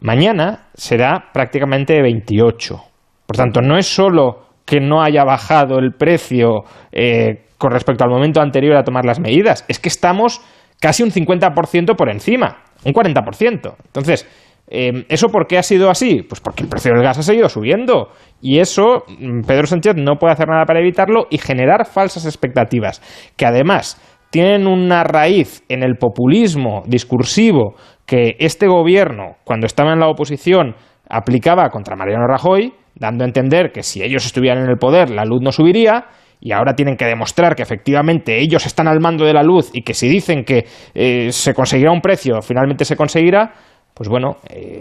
Mañana 0.00 0.68
será 0.74 1.30
prácticamente 1.32 1.94
de 1.94 2.02
28. 2.02 2.80
Por 3.26 3.36
tanto, 3.36 3.60
no 3.60 3.76
es 3.76 3.86
solo 3.86 4.46
que 4.64 4.80
no 4.80 5.02
haya 5.02 5.24
bajado 5.24 5.78
el 5.78 5.92
precio 5.92 6.64
eh, 6.92 7.46
con 7.58 7.72
respecto 7.72 8.04
al 8.04 8.10
momento 8.10 8.40
anterior 8.40 8.76
a 8.76 8.84
tomar 8.84 9.04
las 9.04 9.20
medidas, 9.20 9.64
es 9.68 9.80
que 9.80 9.88
estamos 9.88 10.40
casi 10.80 11.02
un 11.02 11.10
50% 11.10 11.96
por 11.96 12.10
encima, 12.10 12.58
un 12.84 12.92
40%. 12.92 13.74
Entonces, 13.86 14.28
eh, 14.70 15.06
¿Eso 15.08 15.28
por 15.28 15.46
qué 15.46 15.58
ha 15.58 15.62
sido 15.62 15.90
así? 15.90 16.22
Pues 16.22 16.40
porque 16.40 16.62
el 16.62 16.68
precio 16.68 16.92
del 16.92 17.02
gas 17.02 17.18
ha 17.18 17.22
seguido 17.22 17.48
subiendo. 17.48 18.08
Y 18.40 18.58
eso 18.58 19.04
mm, 19.08 19.40
Pedro 19.46 19.66
Sánchez 19.66 19.94
no 19.96 20.16
puede 20.16 20.34
hacer 20.34 20.48
nada 20.48 20.64
para 20.66 20.80
evitarlo 20.80 21.26
y 21.30 21.38
generar 21.38 21.86
falsas 21.86 22.26
expectativas, 22.26 23.00
que 23.36 23.46
además 23.46 24.00
tienen 24.30 24.66
una 24.66 25.04
raíz 25.04 25.64
en 25.68 25.82
el 25.82 25.96
populismo 25.96 26.82
discursivo 26.86 27.74
que 28.04 28.36
este 28.38 28.66
gobierno, 28.66 29.36
cuando 29.44 29.66
estaba 29.66 29.92
en 29.92 30.00
la 30.00 30.08
oposición, 30.08 30.76
aplicaba 31.08 31.70
contra 31.70 31.96
Mariano 31.96 32.26
Rajoy, 32.26 32.74
dando 32.94 33.24
a 33.24 33.26
entender 33.26 33.72
que 33.72 33.82
si 33.82 34.02
ellos 34.02 34.26
estuvieran 34.26 34.64
en 34.64 34.70
el 34.70 34.76
poder 34.76 35.08
la 35.08 35.24
luz 35.24 35.40
no 35.42 35.50
subiría, 35.50 36.06
y 36.40 36.52
ahora 36.52 36.74
tienen 36.74 36.96
que 36.96 37.04
demostrar 37.04 37.54
que 37.56 37.62
efectivamente 37.62 38.38
ellos 38.38 38.64
están 38.66 38.86
al 38.86 39.00
mando 39.00 39.24
de 39.24 39.32
la 39.32 39.42
luz 39.42 39.70
y 39.72 39.82
que 39.82 39.94
si 39.94 40.08
dicen 40.08 40.44
que 40.44 40.66
eh, 40.94 41.32
se 41.32 41.54
conseguirá 41.54 41.90
un 41.90 42.00
precio, 42.00 42.40
finalmente 42.42 42.84
se 42.84 42.96
conseguirá, 42.96 43.52
pues 43.98 44.08
bueno, 44.08 44.36
eh, 44.48 44.80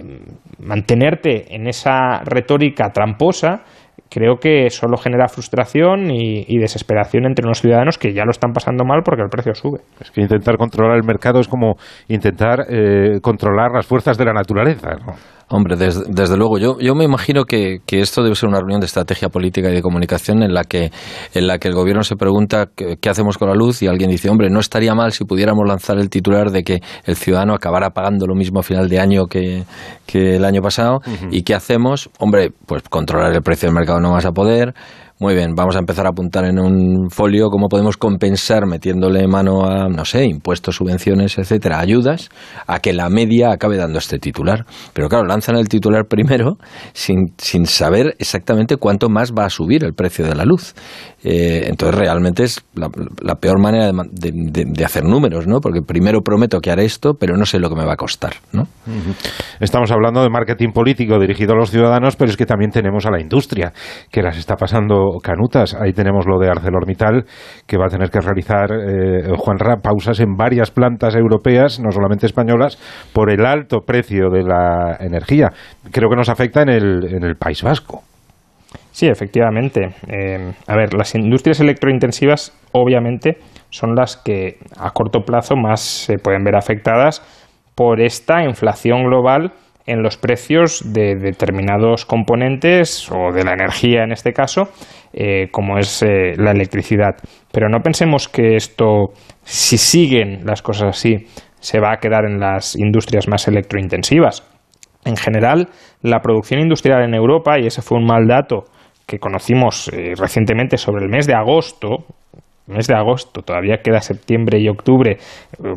mantenerte 0.59 1.55
en 1.55 1.67
esa 1.67 2.19
retórica 2.23 2.91
tramposa 2.93 3.63
creo 4.11 4.35
que 4.35 4.69
solo 4.69 4.95
genera 4.95 5.27
frustración 5.27 6.11
y, 6.11 6.59
desesperación 6.59 7.25
entre 7.25 7.45
unos 7.45 7.61
ciudadanos 7.61 7.97
que 7.97 8.13
ya 8.13 8.23
lo 8.25 8.31
están 8.31 8.51
pasando 8.53 8.85
mal 8.85 9.01
porque 9.03 9.23
el 9.23 9.29
precio 9.29 9.55
sube. 9.55 9.79
Es 9.99 10.11
que 10.11 10.21
intentar 10.21 10.55
controlar 10.57 10.97
el 10.97 11.03
mercado 11.03 11.39
es 11.39 11.47
como 11.47 11.75
intentar 12.07 12.65
eh, 12.69 13.19
controlar 13.21 13.71
las 13.71 13.87
fuerzas 13.87 14.17
de 14.17 14.25
la 14.25 14.33
naturaleza. 14.33 14.91
¿no? 15.03 15.13
Hombre, 15.49 15.77
desde, 15.77 16.35
luego, 16.35 16.57
yo, 16.57 16.77
yo 16.77 16.93
me 16.93 17.05
imagino 17.05 17.45
que, 17.45 17.77
que, 17.85 18.01
esto 18.01 18.21
debe 18.21 18.35
ser 18.35 18.49
una 18.49 18.59
reunión 18.59 18.81
de 18.81 18.85
estrategia 18.85 19.29
política 19.29 19.69
y 19.69 19.75
de 19.75 19.81
comunicación 19.81 20.43
en 20.43 20.53
la 20.53 20.65
que, 20.65 20.91
en 21.33 21.47
la 21.47 21.57
que 21.57 21.69
el 21.69 21.73
gobierno 21.73 22.03
se 22.03 22.17
pregunta 22.17 22.67
qué, 22.75 23.09
hacemos 23.09 23.37
con 23.37 23.47
la 23.47 23.55
luz 23.55 23.81
y 23.81 23.87
alguien 23.87 24.09
dice, 24.09 24.29
hombre, 24.29 24.49
no 24.49 24.59
estaría 24.59 24.93
mal 24.93 25.13
si 25.13 25.23
pudiéramos 25.23 25.65
lanzar 25.65 25.99
el 25.99 26.09
titular 26.09 26.51
de 26.51 26.63
que 26.63 26.81
el 27.05 27.15
ciudadano 27.15 27.53
acabara 27.53 27.91
pagando 27.91 28.27
lo 28.27 28.35
mismo 28.35 28.59
a 28.59 28.63
final 28.63 28.89
de 28.89 28.99
año 28.99 29.27
que, 29.27 29.63
que 30.05 30.35
el 30.35 30.43
año 30.43 30.61
pasado 30.61 30.99
y 31.31 31.43
qué 31.43 31.55
hacemos, 31.55 32.09
hombre, 32.19 32.51
pues 32.65 32.83
controlar 32.89 33.33
el 33.33 33.41
precio 33.41 33.69
del 33.69 33.75
mercado 33.75 34.01
no 34.01 34.11
vas 34.11 34.25
a 34.25 34.33
poder, 34.33 34.73
muy 35.19 35.33
bien, 35.33 35.55
vamos 35.55 35.75
a 35.75 35.79
empezar 35.79 36.05
a 36.05 36.09
apuntar 36.09 36.45
en 36.45 36.59
un 36.59 37.09
folio 37.09 37.49
cómo 37.49 37.69
podemos 37.69 37.97
compensar 37.97 38.67
metiéndole 38.67 39.27
mano 39.27 39.65
a, 39.65 39.89
no 39.89 40.05
sé, 40.05 40.25
impuestos, 40.25 40.75
subvenciones, 40.75 41.39
etcétera, 41.39 41.79
ayudas, 41.79 42.29
a 42.67 42.77
que 42.79 42.93
la 42.93 43.09
media 43.09 43.51
acabe 43.51 43.77
dando 43.77 43.97
este 43.97 44.19
titular. 44.19 44.67
Pero 44.93 45.09
claro, 45.09 45.25
lanzan 45.25 45.55
el 45.57 45.69
titular 45.69 46.05
primero 46.07 46.57
sin, 46.93 47.33
sin 47.39 47.65
saber 47.65 48.15
exactamente 48.19 48.77
cuánto 48.77 49.09
más 49.09 49.33
va 49.33 49.45
a 49.45 49.49
subir 49.49 49.83
el 49.83 49.93
precio 49.95 50.23
de 50.23 50.35
la 50.35 50.45
luz. 50.45 50.75
Eh, 51.23 51.65
entonces 51.67 51.99
realmente 51.99 52.43
es 52.43 52.63
la, 52.75 53.35
peor 53.35 53.59
manera 53.59 53.91
de, 53.91 54.85
hacer 54.85 55.03
números, 55.03 55.47
¿no? 55.47 55.59
Porque 55.61 55.81
primero 55.81 56.21
prometo 56.21 56.59
que 56.59 56.69
haré 56.69 56.85
esto, 56.85 57.15
pero 57.19 57.35
no 57.35 57.45
sé 57.45 57.59
lo 57.59 57.69
que 57.69 57.75
me 57.75 57.85
va 57.85 57.93
a 57.93 57.97
costar, 57.97 58.35
¿no? 58.53 58.67
Estamos 59.59 59.89
hablando 59.91 60.21
de 60.21 60.29
marketing 60.29 60.71
político 60.73 61.19
dirigido 61.19 61.53
a 61.53 61.57
los 61.57 61.71
ciudadanos, 61.71 62.15
pero 62.15 62.29
es 62.29 62.37
que 62.37 62.45
también 62.45 62.69
tenemos 62.69 63.07
a 63.07 63.11
la 63.11 63.19
industria, 63.19 63.73
que 64.11 64.21
las 64.21 64.37
está 64.37 64.55
pasando 64.55 65.06
canutas. 65.21 65.75
Ahí 65.75 65.93
tenemos 65.93 66.25
lo 66.27 66.39
de 66.39 66.49
ArcelorMittal, 66.49 67.25
que 67.65 67.77
va 67.77 67.85
a 67.85 67.89
tener 67.89 68.09
que 68.09 68.19
realizar, 68.19 68.71
eh, 68.71 69.31
Juan 69.37 69.59
Ra, 69.59 69.77
pausas 69.77 70.19
en 70.19 70.35
varias 70.35 70.71
plantas 70.71 71.15
europeas, 71.15 71.79
no 71.79 71.91
solamente 71.91 72.25
españolas, 72.25 72.77
por 73.13 73.31
el 73.31 73.45
alto 73.45 73.79
precio 73.85 74.29
de 74.29 74.43
la 74.43 74.97
energía. 74.99 75.49
Creo 75.91 76.09
que 76.09 76.15
nos 76.15 76.29
afecta 76.29 76.61
en 76.61 76.69
el, 76.69 77.15
en 77.15 77.23
el 77.23 77.35
País 77.35 77.63
Vasco. 77.63 78.03
Sí, 78.91 79.07
efectivamente. 79.07 79.95
Eh, 80.07 80.53
a 80.67 80.75
ver, 80.75 80.93
las 80.93 81.13
industrias 81.15 81.59
electrointensivas 81.59 82.57
obviamente 82.71 83.37
son 83.69 83.95
las 83.95 84.17
que 84.17 84.57
a 84.77 84.91
corto 84.91 85.21
plazo 85.21 85.55
más 85.55 85.81
se 85.81 86.17
pueden 86.17 86.43
ver 86.43 86.55
afectadas 86.55 87.21
por 87.75 88.01
esta 88.01 88.43
inflación 88.43 89.03
global 89.03 89.53
en 89.87 90.03
los 90.03 90.17
precios 90.17 90.93
de 90.93 91.15
determinados 91.15 92.05
componentes 92.05 93.09
o 93.09 93.31
de 93.33 93.43
la 93.43 93.53
energía 93.53 94.03
en 94.03 94.11
este 94.11 94.33
caso, 94.33 94.69
eh, 95.13 95.47
como 95.51 95.77
es 95.77 96.03
eh, 96.03 96.33
la 96.37 96.51
electricidad. 96.51 97.15
Pero 97.51 97.69
no 97.69 97.79
pensemos 97.79 98.27
que 98.27 98.55
esto, 98.55 99.13
si 99.43 99.77
siguen 99.77 100.45
las 100.45 100.61
cosas 100.61 100.89
así, 100.89 101.25
se 101.59 101.79
va 101.79 101.93
a 101.93 101.97
quedar 101.97 102.25
en 102.25 102.39
las 102.39 102.75
industrias 102.75 103.27
más 103.27 103.47
electrointensivas. 103.47 104.45
En 105.05 105.15
general, 105.15 105.69
la 106.01 106.19
producción 106.19 106.59
industrial 106.59 107.03
en 107.03 107.15
Europa, 107.15 107.57
y 107.57 107.65
ese 107.65 107.81
fue 107.81 107.97
un 107.97 108.05
mal 108.05 108.27
dato 108.27 108.65
que 109.07 109.19
conocimos 109.19 109.89
eh, 109.93 110.13
recientemente 110.17 110.77
sobre 110.77 111.05
el 111.05 111.09
mes 111.09 111.27
de 111.27 111.33
agosto, 111.33 112.05
mes 112.67 112.87
de 112.87 112.95
agosto, 112.95 113.41
todavía 113.41 113.77
queda 113.81 114.01
septiembre 114.01 114.59
y 114.59 114.67
octubre, 114.67 115.17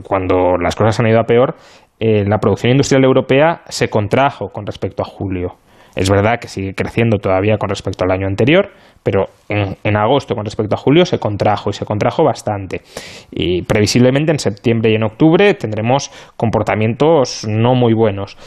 cuando 0.02 0.56
las 0.60 0.74
cosas 0.74 0.98
han 0.98 1.06
ido 1.06 1.20
a 1.20 1.24
peor, 1.24 1.54
eh, 2.00 2.24
la 2.26 2.38
producción 2.38 2.72
industrial 2.72 3.04
europea 3.04 3.60
se 3.68 3.88
contrajo 3.88 4.48
con 4.48 4.66
respecto 4.66 5.02
a 5.02 5.06
julio. 5.06 5.56
Es 5.94 6.08
verdad 6.08 6.38
que 6.40 6.48
sigue 6.48 6.72
creciendo 6.74 7.18
todavía 7.18 7.58
con 7.58 7.68
respecto 7.68 8.04
al 8.04 8.12
año 8.12 8.26
anterior, 8.26 8.70
pero 9.02 9.26
en, 9.48 9.76
en, 9.82 9.96
agosto 9.96 10.34
con 10.34 10.44
respecto 10.44 10.74
a 10.74 10.78
julio 10.78 11.04
se 11.04 11.18
contrajo 11.18 11.70
y 11.70 11.72
se 11.72 11.84
contrajo 11.84 12.24
bastante. 12.24 12.82
Y 13.30 13.62
previsiblemente 13.62 14.32
en 14.32 14.38
septiembre 14.38 14.92
y 14.92 14.94
en 14.94 15.02
octubre 15.02 15.52
tendremos 15.54 16.10
comportamientos 16.36 17.44
no 17.46 17.74
muy 17.74 17.92
buenos. 17.92 18.38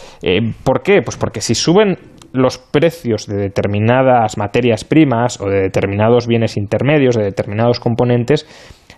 ¿Por 0.63 0.81
qué? 0.83 1.01
Pues 1.01 1.17
porque 1.17 1.41
si 1.41 1.53
suben 1.53 1.97
los 2.31 2.57
precios 2.57 3.27
de 3.27 3.35
determinadas 3.35 4.37
materias 4.37 4.83
primas 4.83 5.39
o 5.39 5.49
de 5.49 5.61
determinados 5.61 6.27
bienes 6.27 6.57
intermedios, 6.57 7.15
de 7.15 7.23
determinados 7.23 7.79
componentes, 7.79 8.47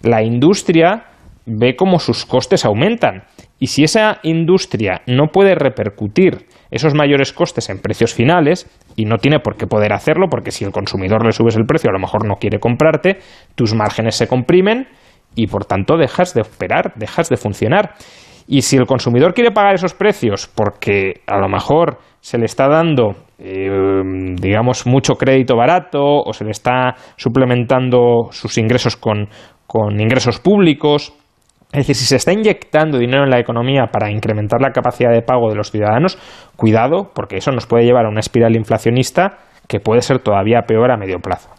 la 0.02 0.24
industria 0.24 1.04
ve 1.46 1.76
cómo 1.76 2.00
sus 2.00 2.26
costes 2.26 2.66
aumentan. 2.66 3.24
Y 3.60 3.68
si 3.68 3.84
esa 3.84 4.20
industria 4.24 5.02
no 5.08 5.28
puede 5.28 5.56
repercutir 5.56 6.48
esos 6.72 6.94
mayores 6.94 7.32
costes 7.34 7.70
en 7.70 7.80
precios 7.80 8.14
finales, 8.14 8.70
y 8.96 9.06
no 9.06 9.18
tiene 9.18 9.40
por 9.40 9.56
qué 9.56 9.68
poder 9.68 9.94
hacerlo, 9.94 10.28
porque 10.30 10.52
si 10.52 10.66
el 10.66 10.72
consumidor 10.72 11.26
le 11.26 11.32
subes 11.32 11.56
el 11.56 11.66
precio, 11.66 11.90
a 11.90 11.94
lo 11.94 12.00
mejor 12.00 12.26
no 12.26 12.36
quiere 12.36 12.60
comprarte, 12.60 13.20
tus 13.56 13.74
márgenes 13.74 14.16
se 14.16 14.28
comprimen 14.28 14.88
y 15.36 15.48
por 15.48 15.66
tanto 15.66 15.98
dejas 15.98 16.34
de 16.34 16.42
operar, 16.42 16.94
dejas 16.96 17.30
de 17.30 17.38
funcionar. 17.38 17.96
Y 18.48 18.62
si 18.62 18.78
el 18.78 18.86
consumidor 18.86 19.34
quiere 19.34 19.52
pagar 19.52 19.76
esos 19.76 19.94
precios 19.94 20.48
porque 20.48 21.22
a 21.28 21.38
lo 21.40 21.50
mejor 21.50 22.00
se 22.22 22.38
le 22.38 22.46
está 22.46 22.68
dando 22.68 23.16
eh, 23.38 24.02
digamos, 24.40 24.86
mucho 24.88 25.16
crédito 25.16 25.58
barato 25.58 26.00
o 26.02 26.32
se 26.32 26.46
le 26.46 26.52
está 26.52 26.96
suplementando 27.18 28.30
sus 28.32 28.58
ingresos 28.58 28.96
con, 28.96 29.28
con 29.68 30.00
ingresos 30.00 30.40
públicos. 30.40 31.14
Es 31.72 31.80
decir, 31.80 31.96
si 31.96 32.06
se 32.06 32.16
está 32.16 32.32
inyectando 32.32 32.98
dinero 32.98 33.24
en 33.24 33.30
la 33.30 33.40
economía 33.40 33.88
para 33.92 34.12
incrementar 34.12 34.62
la 34.62 34.72
capacidad 34.72 35.12
de 35.12 35.22
pago 35.22 35.50
de 35.50 35.56
los 35.56 35.72
ciudadanos, 35.72 36.18
cuidado, 36.56 37.12
porque 37.14 37.38
eso 37.38 37.52
nos 37.52 37.68
puede 37.68 37.86
llevar 37.86 38.06
a 38.06 38.10
una 38.10 38.20
espiral 38.20 38.56
inflacionista 38.56 39.40
que 39.68 39.80
puede 39.80 40.02
ser 40.02 40.20
todavía 40.20 40.62
peor 40.62 40.92
a 40.92 40.98
medio 40.98 41.20
plazo. 41.20 41.50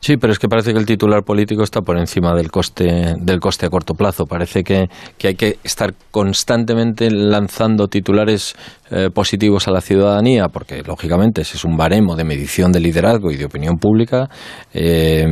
Sí, 0.00 0.16
pero 0.16 0.32
es 0.32 0.38
que 0.38 0.48
parece 0.48 0.72
que 0.72 0.78
el 0.78 0.86
titular 0.86 1.24
político 1.24 1.62
está 1.62 1.82
por 1.82 1.98
encima 1.98 2.34
del 2.34 2.50
coste, 2.50 3.16
del 3.18 3.38
coste 3.38 3.66
a 3.66 3.68
corto 3.68 3.92
plazo. 3.92 4.24
Parece 4.24 4.64
que, 4.64 4.88
hay 5.22 5.34
que 5.34 5.58
estar 5.62 5.92
constantemente 6.10 7.10
lanzando 7.10 7.86
titulares 7.86 8.56
eh, 8.90 9.10
positivos 9.12 9.68
a 9.68 9.72
la 9.72 9.82
ciudadanía, 9.82 10.48
porque 10.48 10.82
lógicamente 10.82 11.42
ese 11.42 11.58
es 11.58 11.64
un 11.66 11.76
baremo 11.76 12.16
de 12.16 12.24
medición 12.24 12.72
de 12.72 12.80
liderazgo 12.80 13.30
y 13.30 13.36
de 13.36 13.44
opinión 13.44 13.76
pública, 13.76 14.30
eh, 14.72 15.26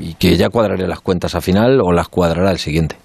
y 0.00 0.14
que 0.14 0.38
ya 0.38 0.48
cuadraré 0.48 0.88
las 0.88 1.00
cuentas 1.00 1.34
a 1.34 1.42
final 1.42 1.78
o 1.82 1.92
las 1.92 2.08
cuadrará 2.08 2.50
el 2.50 2.58
siguiente. 2.58 2.96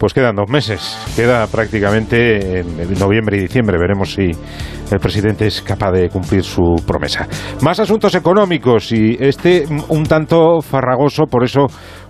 Pues 0.00 0.14
quedan 0.14 0.34
dos 0.34 0.48
meses, 0.48 0.96
queda 1.14 1.46
prácticamente 1.46 2.60
en 2.60 2.98
noviembre 2.98 3.36
y 3.36 3.40
diciembre. 3.40 3.76
Veremos 3.78 4.14
si 4.14 4.30
el 4.90 4.98
presidente 4.98 5.46
es 5.46 5.60
capaz 5.60 5.92
de 5.92 6.08
cumplir 6.08 6.42
su 6.42 6.82
promesa. 6.86 7.28
Más 7.60 7.80
asuntos 7.80 8.14
económicos 8.14 8.92
y 8.92 9.18
este 9.20 9.66
un 9.90 10.04
tanto 10.04 10.62
farragoso, 10.62 11.24
por 11.24 11.44
eso 11.44 11.66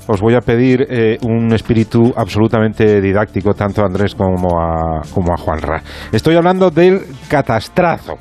os 0.06 0.20
voy 0.20 0.36
a 0.36 0.40
pedir 0.40 0.86
eh, 0.88 1.18
un 1.22 1.52
espíritu 1.52 2.14
absolutamente 2.16 3.00
didáctico 3.00 3.54
tanto 3.54 3.82
a 3.82 3.86
Andrés 3.86 4.14
como 4.14 4.60
a, 4.60 5.00
como 5.12 5.32
a 5.32 5.36
Juanra. 5.36 5.82
Estoy 6.12 6.36
hablando 6.36 6.70
del 6.70 7.00
catastrazo. 7.28 8.14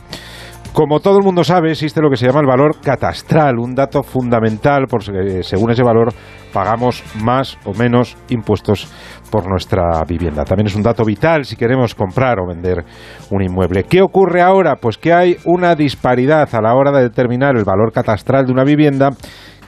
Como 0.74 1.00
todo 1.00 1.18
el 1.18 1.26
mundo 1.26 1.44
sabe, 1.44 1.72
existe 1.72 2.00
lo 2.00 2.10
que 2.10 2.16
se 2.16 2.28
llama 2.28 2.40
el 2.42 2.48
valor 2.48 2.80
catastral, 2.82 3.58
un 3.60 3.76
dato 3.76 4.02
fundamental, 4.04 4.86
porque 4.90 5.44
según 5.44 5.72
ese 5.72 5.84
valor 5.84 6.14
pagamos 6.54 7.04
más 7.22 7.58
o 7.66 7.74
menos 7.74 8.16
impuestos 8.30 8.88
por 9.30 9.50
nuestra 9.50 10.04
vivienda. 10.08 10.46
También 10.46 10.68
es 10.68 10.76
un 10.76 10.84
dato 10.84 11.04
vital 11.04 11.44
si 11.46 11.56
queremos 11.56 11.96
comprar 11.96 12.40
o 12.40 12.48
vender 12.48 12.86
un 13.30 13.42
inmueble. 13.42 13.84
¿Qué 13.84 14.02
ocurre 14.02 14.42
ahora? 14.42 14.76
Pues 14.76 14.98
que 14.98 15.12
hay 15.12 15.38
una 15.46 15.76
disparidad 15.76 16.48
a 16.54 16.62
la 16.62 16.74
hora 16.74 16.92
de 16.92 17.04
determinar 17.04 17.58
el 17.58 17.66
valor 17.66 17.92
catastral 17.92 18.46
de 18.46 18.54
una 18.54 18.64
vivienda 18.64 19.10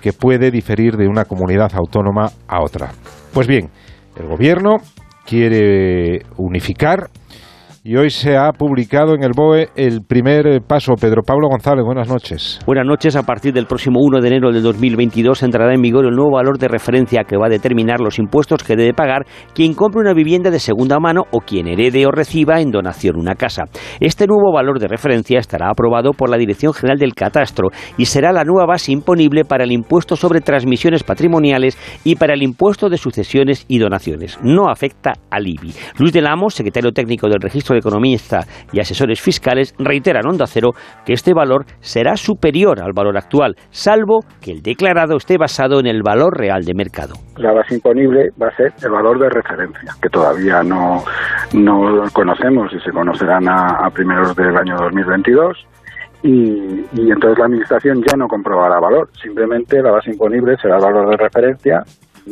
que 0.01 0.13
puede 0.13 0.49
diferir 0.49 0.97
de 0.97 1.07
una 1.07 1.25
comunidad 1.25 1.71
autónoma 1.75 2.29
a 2.47 2.61
otra. 2.63 2.89
Pues 3.33 3.47
bien, 3.47 3.69
el 4.15 4.27
gobierno 4.27 4.77
quiere 5.25 6.21
unificar 6.37 7.09
y 7.83 7.95
hoy 7.95 8.11
se 8.11 8.37
ha 8.37 8.51
publicado 8.51 9.15
en 9.15 9.23
el 9.23 9.31
BOE 9.35 9.69
el 9.75 10.01
primer 10.07 10.45
eh, 10.45 10.61
paso. 10.61 10.93
Pedro 10.93 11.23
Pablo 11.23 11.47
González, 11.49 11.83
buenas 11.83 12.07
noches. 12.07 12.59
Buenas 12.65 12.85
noches. 12.85 13.15
A 13.15 13.23
partir 13.23 13.53
del 13.53 13.65
próximo 13.65 13.99
1 14.03 14.21
de 14.21 14.27
enero 14.27 14.51
de 14.51 14.61
2022 14.61 15.41
entrará 15.41 15.73
en 15.73 15.81
vigor 15.81 16.05
el 16.05 16.13
nuevo 16.13 16.35
valor 16.35 16.59
de 16.59 16.67
referencia 16.67 17.23
que 17.23 17.37
va 17.37 17.47
a 17.47 17.49
determinar 17.49 17.99
los 17.99 18.19
impuestos 18.19 18.63
que 18.63 18.75
debe 18.75 18.93
pagar 18.93 19.25
quien 19.55 19.73
compre 19.73 20.01
una 20.01 20.13
vivienda 20.13 20.51
de 20.51 20.59
segunda 20.59 20.99
mano 20.99 21.23
o 21.31 21.39
quien 21.39 21.67
herede 21.67 22.05
o 22.05 22.11
reciba 22.11 22.61
en 22.61 22.69
donación 22.69 23.17
una 23.17 23.33
casa. 23.33 23.63
Este 23.99 24.27
nuevo 24.27 24.53
valor 24.53 24.79
de 24.79 24.87
referencia 24.87 25.39
estará 25.39 25.69
aprobado 25.71 26.11
por 26.11 26.29
la 26.29 26.37
Dirección 26.37 26.73
General 26.73 26.99
del 26.99 27.15
Catastro 27.15 27.69
y 27.97 28.05
será 28.05 28.31
la 28.31 28.43
nueva 28.43 28.67
base 28.67 28.91
imponible 28.91 29.43
para 29.43 29.63
el 29.63 29.71
impuesto 29.71 30.15
sobre 30.15 30.41
transmisiones 30.41 31.03
patrimoniales 31.03 31.79
y 32.03 32.15
para 32.15 32.35
el 32.35 32.43
impuesto 32.43 32.89
de 32.89 32.97
sucesiones 32.97 33.65
y 33.67 33.79
donaciones. 33.79 34.37
No 34.43 34.69
afecta 34.69 35.13
al 35.31 35.47
IBI. 35.47 35.73
Luis 35.97 36.13
del 36.13 36.27
Amo, 36.27 36.51
secretario 36.51 36.91
técnico 36.91 37.27
del 37.27 37.41
Registro 37.41 37.70
de 37.73 37.79
Economista 37.79 38.41
y 38.71 38.79
asesores 38.79 39.21
fiscales 39.21 39.73
reiteran 39.77 40.25
Onda 40.25 40.47
Cero 40.47 40.71
que 41.05 41.13
este 41.13 41.33
valor 41.33 41.65
será 41.79 42.15
superior 42.15 42.81
al 42.81 42.93
valor 42.93 43.17
actual, 43.17 43.55
salvo 43.69 44.21
que 44.41 44.51
el 44.51 44.61
declarado 44.61 45.17
esté 45.17 45.37
basado 45.37 45.79
en 45.79 45.87
el 45.87 46.01
valor 46.03 46.37
real 46.37 46.63
de 46.63 46.73
mercado. 46.73 47.15
La 47.37 47.53
base 47.53 47.75
imponible 47.75 48.29
va 48.41 48.47
a 48.47 48.55
ser 48.55 48.73
el 48.83 48.91
valor 48.91 49.19
de 49.19 49.29
referencia, 49.29 49.93
que 50.01 50.09
todavía 50.09 50.61
no, 50.63 51.03
no 51.53 52.03
conocemos 52.13 52.71
y 52.73 52.79
se 52.79 52.91
conocerán 52.91 53.47
a, 53.49 53.89
primeros 53.93 54.35
del 54.35 54.55
año 54.55 54.75
2022. 54.77 55.67
Y, 56.23 56.29
y, 56.93 57.11
entonces 57.11 57.39
la 57.39 57.45
Administración 57.45 58.03
ya 58.03 58.15
no 58.15 58.27
comprobará 58.27 58.79
valor, 58.79 59.09
simplemente 59.19 59.81
la 59.81 59.91
base 59.91 60.11
imponible 60.11 60.55
será 60.61 60.75
el 60.75 60.83
valor 60.83 61.09
de 61.09 61.17
referencia, 61.17 61.81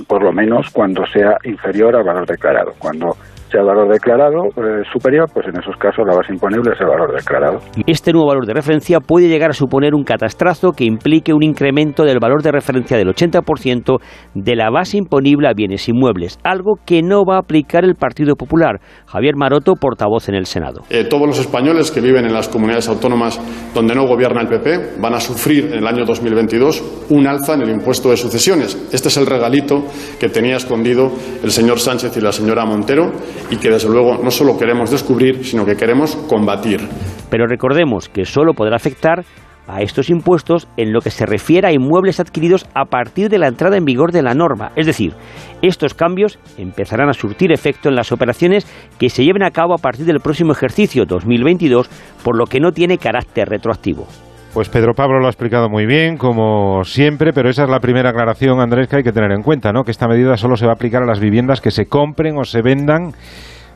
por 0.07 0.23
lo 0.23 0.31
menos 0.31 0.69
cuando 0.71 1.03
sea 1.07 1.37
inferior 1.43 1.95
al 1.95 2.03
valor 2.03 2.27
declarado. 2.27 2.73
Cuando 2.77 3.15
sea 3.49 3.61
el 3.61 3.67
valor 3.67 3.89
declarado 3.89 4.45
eh, 4.47 4.83
superior, 4.91 5.29
pues 5.33 5.47
en 5.47 5.59
esos 5.59 5.75
casos 5.77 6.05
la 6.07 6.15
base 6.15 6.33
imponible 6.33 6.71
es 6.73 6.81
el 6.81 6.87
valor 6.87 7.13
declarado. 7.13 7.59
Este 7.87 8.11
nuevo 8.11 8.27
valor 8.27 8.45
de 8.45 8.53
referencia 8.53 8.99
puede 8.99 9.27
llegar 9.27 9.49
a 9.49 9.53
suponer 9.53 9.93
un 9.93 10.03
catastrazo 10.03 10.71
que 10.71 10.85
implique 10.85 11.33
un 11.33 11.43
incremento 11.43 12.03
del 12.03 12.19
valor 12.19 12.43
de 12.43 12.51
referencia 12.51 12.97
del 12.97 13.07
80% 13.07 13.99
de 14.35 14.55
la 14.55 14.69
base 14.69 14.97
imponible 14.97 15.47
a 15.47 15.53
bienes 15.53 15.87
inmuebles, 15.89 16.39
algo 16.43 16.75
que 16.85 17.01
no 17.01 17.23
va 17.25 17.35
a 17.35 17.39
aplicar 17.39 17.83
el 17.83 17.95
Partido 17.95 18.35
Popular. 18.35 18.79
Javier 19.07 19.35
Maroto, 19.35 19.73
portavoz 19.73 20.29
en 20.29 20.35
el 20.35 20.45
Senado. 20.45 20.81
Eh, 20.89 21.05
todos 21.05 21.27
los 21.27 21.39
españoles 21.39 21.91
que 21.91 22.01
viven 22.01 22.25
en 22.25 22.33
las 22.33 22.49
comunidades 22.49 22.87
autónomas 22.89 23.39
donde 23.73 23.95
no 23.95 24.05
gobierna 24.05 24.41
el 24.41 24.47
PP 24.47 24.99
van 24.99 25.13
a 25.13 25.19
sufrir 25.19 25.65
en 25.65 25.79
el 25.79 25.87
año 25.87 26.05
2022 26.05 27.07
un 27.09 27.27
alza 27.27 27.53
en 27.55 27.61
el 27.61 27.69
impuesto 27.69 28.09
de 28.09 28.17
sucesiones. 28.17 28.89
Este 28.91 29.07
es 29.07 29.17
el 29.17 29.25
regalito 29.25 29.83
que 30.19 30.29
tenía 30.29 30.57
escondido 30.57 31.11
el 31.43 31.51
señor 31.51 31.79
Sánchez 31.79 32.15
y 32.17 32.21
la 32.21 32.31
señora 32.31 32.65
Montero 32.65 33.11
y 33.49 33.57
que 33.57 33.69
desde 33.69 33.89
luego 33.89 34.17
no 34.23 34.31
solo 34.31 34.57
queremos 34.57 34.91
descubrir, 34.91 35.45
sino 35.45 35.65
que 35.65 35.75
queremos 35.75 36.15
combatir. 36.27 36.81
Pero 37.29 37.47
recordemos 37.47 38.09
que 38.09 38.25
solo 38.25 38.53
podrá 38.53 38.75
afectar 38.75 39.23
a 39.69 39.81
estos 39.81 40.09
impuestos 40.09 40.67
en 40.77 40.91
lo 40.91 40.99
que 40.99 41.11
se 41.11 41.25
refiere 41.25 41.67
a 41.67 41.71
inmuebles 41.71 42.19
adquiridos 42.19 42.65
a 42.73 42.85
partir 42.85 43.29
de 43.29 43.37
la 43.37 43.47
entrada 43.47 43.77
en 43.77 43.85
vigor 43.85 44.11
de 44.11 44.23
la 44.23 44.33
norma. 44.33 44.71
Es 44.75 44.87
decir, 44.87 45.13
estos 45.61 45.93
cambios 45.93 46.39
empezarán 46.57 47.09
a 47.09 47.13
surtir 47.13 47.51
efecto 47.51 47.87
en 47.87 47.95
las 47.95 48.11
operaciones 48.11 48.65
que 48.97 49.09
se 49.09 49.23
lleven 49.23 49.43
a 49.43 49.51
cabo 49.51 49.75
a 49.75 49.77
partir 49.77 50.05
del 50.05 50.21
próximo 50.21 50.53
ejercicio 50.53 51.05
2022, 51.05 51.87
por 52.23 52.35
lo 52.35 52.45
que 52.45 52.59
no 52.59 52.71
tiene 52.71 52.97
carácter 52.97 53.47
retroactivo. 53.47 54.07
Pues 54.53 54.67
Pedro 54.67 54.93
Pablo 54.95 55.19
lo 55.19 55.27
ha 55.27 55.29
explicado 55.29 55.69
muy 55.69 55.85
bien, 55.85 56.17
como 56.17 56.83
siempre, 56.83 57.33
pero 57.33 57.49
esa 57.49 57.63
es 57.63 57.69
la 57.69 57.79
primera 57.79 58.09
aclaración, 58.09 58.59
Andrés, 58.59 58.87
que 58.87 58.97
hay 58.97 59.03
que 59.03 59.11
tener 59.11 59.31
en 59.31 59.43
cuenta, 59.43 59.71
¿no? 59.71 59.83
Que 59.83 59.91
esta 59.91 60.07
medida 60.07 60.37
solo 60.37 60.57
se 60.57 60.65
va 60.65 60.71
a 60.71 60.75
aplicar 60.75 61.03
a 61.03 61.05
las 61.05 61.19
viviendas 61.19 61.61
que 61.61 61.71
se 61.71 61.85
compren 61.85 62.35
o 62.37 62.43
se 62.43 62.61
vendan 62.61 63.13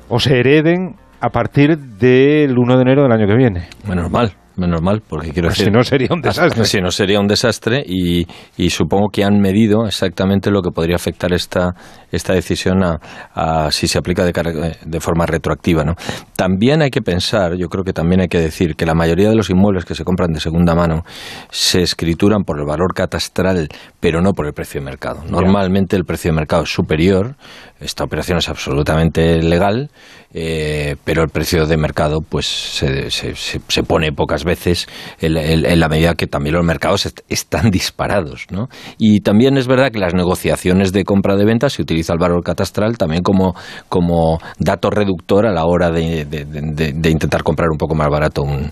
o 0.10 0.20
se 0.20 0.40
hereden 0.40 0.96
a 1.22 1.30
partir 1.30 1.78
del 1.78 2.58
1 2.58 2.76
de 2.76 2.82
enero 2.82 3.04
del 3.04 3.12
año 3.12 3.28
que 3.28 3.36
viene. 3.36 3.68
Menos 3.88 4.12
menos 4.56 4.82
mal, 4.82 5.02
porque 5.08 5.32
quiero 5.32 5.48
pues 5.48 5.58
decir... 5.58 5.72
Si 5.72 5.78
no 5.78 5.84
sería 5.84 6.10
un 6.12 6.22
desastre. 6.22 6.66
Si 6.66 6.82
no 6.82 6.92
sería 6.92 7.20
un 7.20 7.28
desastre 7.28 7.84
y, 7.86 8.26
y, 8.58 8.70
supongo 8.70 9.10
que 9.10 9.24
han 9.24 9.40
medido 9.40 9.86
exactamente 9.86 10.52
lo 10.52 10.62
que 10.62 10.72
podría 10.72 10.96
afectar 10.96 11.34
esta, 11.34 11.74
esta 12.12 12.34
decisión 12.34 12.84
a, 12.84 13.00
a 13.34 13.72
si 13.72 13.88
se 13.88 13.98
aplica 13.98 14.24
de, 14.24 14.78
de, 14.86 15.00
forma 15.00 15.26
retroactiva. 15.26 15.84
¿no? 15.84 15.96
También 16.36 16.82
hay 16.82 16.90
que 16.90 17.02
pensar, 17.02 17.56
yo 17.56 17.68
creo 17.68 17.84
que 17.84 17.94
también 17.94 18.22
hay 18.22 18.28
que 18.28 18.40
decir 18.40 18.76
que 18.76 18.86
la 18.86 18.94
mayoría 18.94 19.30
de 19.30 19.36
los 19.36 19.50
inmuebles 19.50 19.86
que 19.86 19.96
se 19.96 20.04
compran 20.04 20.32
de 20.32 20.40
segunda 20.40 20.76
mano 20.76 21.04
se 21.50 21.82
escrituran 21.82 22.44
por 22.44 22.60
el 22.60 22.66
valor 22.66 22.94
catastral, 22.94 23.68
pero 24.00 24.22
no 24.22 24.34
por 24.34 24.46
el 24.46 24.54
precio 24.54 24.80
de 24.80 24.86
mercado. 24.86 25.24
Normalmente 25.28 25.96
el 25.96 26.04
precio 26.04 26.32
de 26.32 26.36
mercado 26.36 26.64
es 26.64 26.70
superior, 26.70 27.36
esta 27.84 28.04
operación 28.04 28.38
es 28.38 28.50
absolutamente 28.50 29.42
legal, 29.42 29.90
eh, 30.36 30.96
pero 31.04 31.22
el 31.22 31.30
precio 31.30 31.68
de 31.68 31.78
mercado 31.78 32.20
pues 32.28 32.48
se, 32.48 33.12
se, 33.12 33.84
pone 33.84 34.12
pocas 34.12 34.44
veces 34.44 34.88
en, 35.22 35.80
la 35.80 35.90
medida 35.90 36.16
que 36.16 36.26
también 36.26 36.56
los 36.56 36.66
mercados 36.66 37.06
est 37.06 37.20
están 37.30 37.70
disparados. 37.70 38.48
¿no? 38.50 38.68
Y 38.98 39.22
también 39.22 39.58
es 39.58 39.68
verdad 39.68 39.92
que 39.92 40.00
las 40.00 40.14
negociaciones 40.14 40.92
de 40.92 41.04
compra 41.04 41.36
de 41.36 41.46
venta 41.46 41.70
se 41.70 41.82
utiliza 41.82 42.14
el 42.14 42.20
valor 42.20 42.44
catastral 42.44 42.98
también 42.98 43.22
como, 43.22 43.54
como 43.90 44.40
dato 44.58 44.90
reductor 44.90 45.46
a 45.46 45.52
la 45.52 45.66
hora 45.66 45.92
de, 45.92 46.26
de, 46.26 47.10
intentar 47.10 47.44
comprar 47.44 47.70
un 47.70 47.78
poco 47.78 47.94
más 47.94 48.10
barato 48.10 48.42
un, 48.42 48.72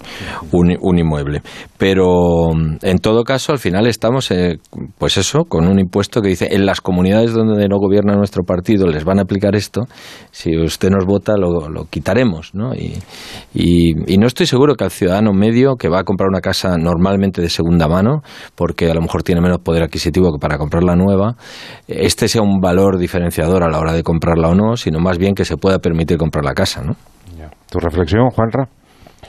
un, 0.51 0.77
un, 0.81 0.97
inmueble. 0.97 1.41
Pero 1.77 2.51
en 2.81 2.97
todo 2.99 3.23
caso, 3.23 3.51
al 3.51 3.59
final 3.59 3.85
estamos, 3.85 4.31
eh, 4.31 4.57
pues 4.97 5.17
eso, 5.17 5.45
con 5.45 5.67
un 5.67 5.79
impuesto 5.79 6.21
que 6.21 6.29
dice 6.29 6.47
en 6.51 6.65
las 6.65 6.81
comunidades 6.81 7.33
donde 7.33 7.67
no 7.67 7.77
gobierna 7.77 8.15
nuestro 8.15 8.43
partido 8.43 8.87
les 8.87 9.00
van 9.03 9.19
a 9.19 9.23
aplicar 9.23 9.55
esto, 9.55 9.81
si 10.31 10.57
usted 10.57 10.89
nos 10.89 11.05
vota 11.05 11.37
lo, 11.37 11.69
lo 11.69 11.85
quitaremos. 11.85 12.53
¿no? 12.53 12.73
Y, 12.73 12.97
y, 13.53 14.13
y 14.13 14.17
no 14.17 14.27
estoy 14.27 14.45
seguro 14.45 14.75
que 14.75 14.83
al 14.83 14.91
ciudadano 14.91 15.33
medio 15.33 15.75
que 15.75 15.89
va 15.89 15.99
a 15.99 16.03
comprar 16.03 16.29
una 16.29 16.41
casa 16.41 16.77
normalmente 16.77 17.41
de 17.41 17.49
segunda 17.49 17.87
mano, 17.87 18.21
porque 18.55 18.89
a 18.89 18.93
lo 18.93 19.01
mejor 19.01 19.23
tiene 19.23 19.41
menos 19.41 19.59
poder 19.59 19.83
adquisitivo 19.83 20.31
que 20.31 20.39
para 20.39 20.57
comprar 20.57 20.83
la 20.83 20.95
nueva, 20.95 21.35
este 21.87 22.27
sea 22.27 22.41
un 22.41 22.59
valor 22.59 22.97
diferenciador 22.97 23.63
a 23.63 23.69
la 23.69 23.79
hora 23.79 23.93
de 23.93 24.03
comprarla 24.03 24.49
o 24.49 24.55
no, 24.55 24.75
sino 24.75 24.99
más 24.99 25.17
bien 25.17 25.33
que 25.33 25.45
se 25.45 25.57
pueda 25.57 25.79
permitir 25.79 26.17
comprar 26.17 26.45
la 26.45 26.53
casa. 26.53 26.81
¿no? 26.83 26.95
¿Tu 27.69 27.79
reflexión, 27.79 28.29
Juanra? 28.29 28.67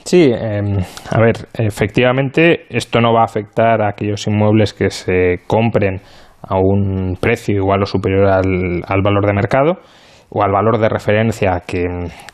Sí, 0.04 0.30
eh, 0.34 0.84
a 1.10 1.20
ver, 1.20 1.46
efectivamente 1.54 2.66
esto 2.70 3.00
no 3.00 3.12
va 3.12 3.20
a 3.20 3.24
afectar 3.24 3.82
a 3.82 3.90
aquellos 3.90 4.26
inmuebles 4.26 4.72
que 4.72 4.90
se 4.90 5.40
compren 5.46 6.00
a 6.42 6.56
un 6.58 7.16
precio 7.20 7.56
igual 7.56 7.82
o 7.82 7.86
superior 7.86 8.26
al, 8.26 8.82
al 8.86 9.02
valor 9.02 9.26
de 9.26 9.32
mercado 9.32 9.78
o 10.34 10.42
al 10.42 10.50
valor 10.50 10.78
de 10.78 10.88
referencia 10.88 11.62
que, 11.66 11.84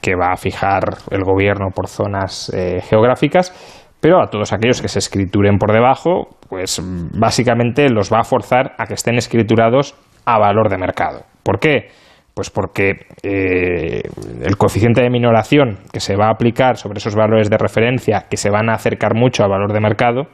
que, 0.01 0.15
va 0.15 0.33
a 0.33 0.37
fijar 0.37 0.83
el 1.11 1.25
gobierno 1.25 1.71
por 1.75 1.89
zonas 1.89 2.49
eh, 2.55 2.81
geográficas, 2.81 3.53
pero 4.01 4.23
a 4.23 4.29
todos 4.29 4.53
aquellos 4.53 4.81
que 4.81 4.89
se 4.89 5.01
escrituren 5.01 5.59
por 5.59 5.73
debajo, 5.73 6.29
pues 6.49 6.81
básicamente 6.83 7.91
los 7.91 8.13
va 8.13 8.21
a 8.21 8.25
forzar 8.25 8.75
a 8.79 8.87
que 8.87 8.95
estén 8.95 9.17
escriturados 9.17 9.97
a 10.25 10.39
valor 10.39 10.69
de 10.69 10.79
mercado. 10.79 11.25
¿Por 11.43 11.59
qué? 11.59 11.89
Pues 12.35 12.51
porque 12.51 13.07
eh, 13.25 14.03
el 14.45 14.57
coeficiente 14.57 15.03
de 15.03 15.11
minoración 15.11 15.79
que 15.93 15.99
se 15.99 16.15
va 16.15 16.27
a 16.27 16.31
aplicar 16.31 16.77
sobre 16.77 16.99
esos 16.99 17.17
valores 17.17 17.51
de 17.51 17.59
referencia 17.59 18.27
que 18.31 18.37
se 18.37 18.51
van 18.51 18.71
a 18.71 18.75
acercar 18.75 19.17
mucho 19.17 19.43
al 19.43 19.51
valor 19.51 19.73
de 19.73 19.81
mercado 19.81 20.29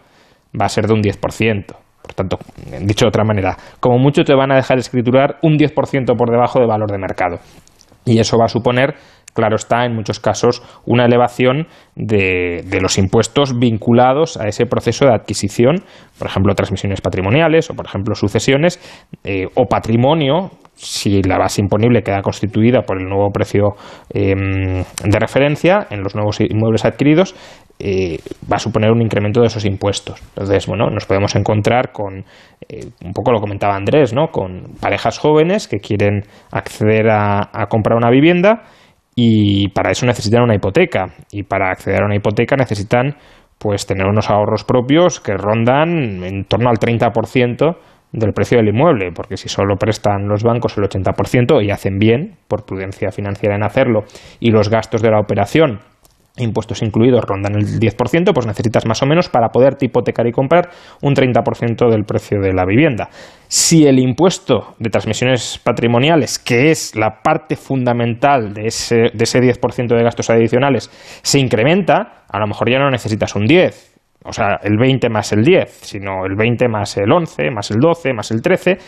va 0.60 0.66
a 0.66 0.68
ser 0.68 0.86
de 0.86 0.92
un 0.92 1.00
10%. 1.00 1.83
Por 2.04 2.12
tanto, 2.12 2.38
dicho 2.82 3.06
de 3.06 3.08
otra 3.08 3.24
manera, 3.24 3.56
como 3.80 3.98
mucho 3.98 4.24
te 4.24 4.34
van 4.34 4.52
a 4.52 4.56
dejar 4.56 4.76
escriturar 4.76 5.38
un 5.40 5.56
10% 5.56 6.14
por 6.18 6.30
debajo 6.30 6.58
del 6.58 6.68
valor 6.68 6.90
de 6.90 6.98
mercado. 6.98 7.38
Y 8.04 8.18
eso 8.18 8.36
va 8.36 8.44
a 8.44 8.48
suponer, 8.48 8.94
claro 9.34 9.56
está, 9.56 9.84
en 9.84 9.94
muchos 9.94 10.20
casos, 10.20 10.62
una 10.86 11.04
elevación 11.04 11.66
de, 11.94 12.64
los 12.80 12.98
impuestos 12.98 13.58
vinculados 13.58 14.36
a 14.36 14.48
ese 14.48 14.66
proceso 14.66 15.04
de 15.06 15.14
adquisición, 15.14 15.84
por 16.18 16.28
ejemplo, 16.28 16.54
transmisiones 16.54 17.00
patrimoniales 17.00 17.70
o, 17.70 17.74
por 17.74 17.86
ejemplo, 17.86 18.14
sucesiones 18.14 18.80
eh, 19.24 19.46
o 19.54 19.66
patrimonio 19.66 20.50
si 20.76 21.22
la 21.22 21.38
base 21.38 21.60
imponible 21.62 22.02
queda 22.02 22.20
constituida 22.20 22.82
por 22.82 23.00
el 23.00 23.08
nuevo 23.08 23.30
precio 23.30 23.76
eh, 24.12 24.34
de 24.34 25.18
referencia 25.18 25.86
en 25.90 26.02
los 26.02 26.14
nuevos 26.14 26.40
inmuebles 26.40 26.84
adquiridos, 26.84 27.34
eh, 27.78 28.18
va 28.50 28.56
a 28.56 28.58
suponer 28.58 28.90
un 28.90 29.02
incremento 29.02 29.40
de 29.40 29.46
esos 29.46 29.64
impuestos. 29.64 30.20
Entonces, 30.30 30.66
bueno, 30.66 30.90
nos 30.90 31.06
podemos 31.06 31.34
encontrar 31.36 31.92
con, 31.92 32.24
eh, 32.68 32.86
un 33.04 33.12
poco 33.12 33.32
lo 33.32 33.40
comentaba 33.40 33.76
Andrés, 33.76 34.12
¿no? 34.12 34.28
Con 34.28 34.74
parejas 34.80 35.18
jóvenes 35.18 35.68
que 35.68 35.78
quieren 35.78 36.22
acceder 36.50 37.08
a 37.10 37.66
comprar 37.68 37.96
una 37.96 38.10
vivienda 38.10 38.62
y 39.14 39.68
para 39.68 39.90
eso 39.90 40.06
necesitan 40.06 40.42
una 40.42 40.54
hipoteca. 40.54 41.14
Y 41.30 41.44
para 41.44 41.70
acceder 41.70 42.02
a 42.02 42.06
una 42.06 42.16
hipoteca 42.16 42.56
necesitan 42.56 43.16
pues 43.58 43.86
tener 43.86 44.06
unos 44.06 44.30
ahorros 44.30 44.64
propios 44.64 45.20
que 45.20 45.34
rondan 45.34 46.24
en 46.24 46.44
torno 46.44 46.68
al 46.68 46.78
30% 46.78 47.76
del 48.12 48.32
precio 48.32 48.58
del 48.58 48.68
inmueble, 48.68 49.10
porque 49.12 49.36
si 49.36 49.48
solo 49.48 49.76
prestan 49.76 50.28
los 50.28 50.42
bancos 50.42 50.76
el 50.78 50.84
80% 50.84 51.64
y 51.64 51.70
hacen 51.70 51.98
bien, 51.98 52.36
por 52.46 52.64
prudencia 52.64 53.10
financiera 53.10 53.56
en 53.56 53.64
hacerlo, 53.64 54.04
y 54.38 54.50
los 54.50 54.68
gastos 54.68 55.02
de 55.02 55.10
la 55.10 55.18
operación 55.18 55.80
impuestos 56.36 56.82
incluidos 56.82 57.24
rondan 57.24 57.54
el 57.54 57.78
10%, 57.78 58.32
pues 58.34 58.46
necesitas 58.46 58.86
más 58.86 59.02
o 59.02 59.06
menos 59.06 59.28
para 59.28 59.50
poderte 59.50 59.86
hipotecar 59.86 60.26
y 60.26 60.32
comprar 60.32 60.70
un 61.00 61.14
30% 61.14 61.88
del 61.90 62.04
precio 62.04 62.40
de 62.40 62.52
la 62.52 62.64
vivienda. 62.64 63.08
Si 63.46 63.86
el 63.86 64.00
impuesto 64.00 64.74
de 64.78 64.90
transmisiones 64.90 65.60
patrimoniales, 65.62 66.40
que 66.40 66.70
es 66.72 66.96
la 66.96 67.22
parte 67.22 67.54
fundamental 67.54 68.52
de 68.52 68.66
ese, 68.66 68.96
de 69.14 69.24
ese 69.24 69.40
10% 69.40 69.96
de 69.96 70.02
gastos 70.02 70.30
adicionales, 70.30 70.90
se 71.22 71.38
incrementa, 71.38 72.24
a 72.28 72.38
lo 72.40 72.46
mejor 72.48 72.68
ya 72.68 72.78
no 72.78 72.90
necesitas 72.90 73.36
un 73.36 73.46
10, 73.46 73.94
o 74.24 74.32
sea, 74.32 74.58
el 74.62 74.76
20 74.76 75.08
más 75.10 75.32
el 75.32 75.44
10, 75.44 75.70
sino 75.82 76.24
el 76.24 76.34
20 76.34 76.66
más 76.68 76.96
el 76.96 77.12
11, 77.12 77.50
más 77.50 77.70
el 77.70 77.78
12, 77.78 78.12
más 78.12 78.30
el 78.32 78.42
13, 78.42 78.78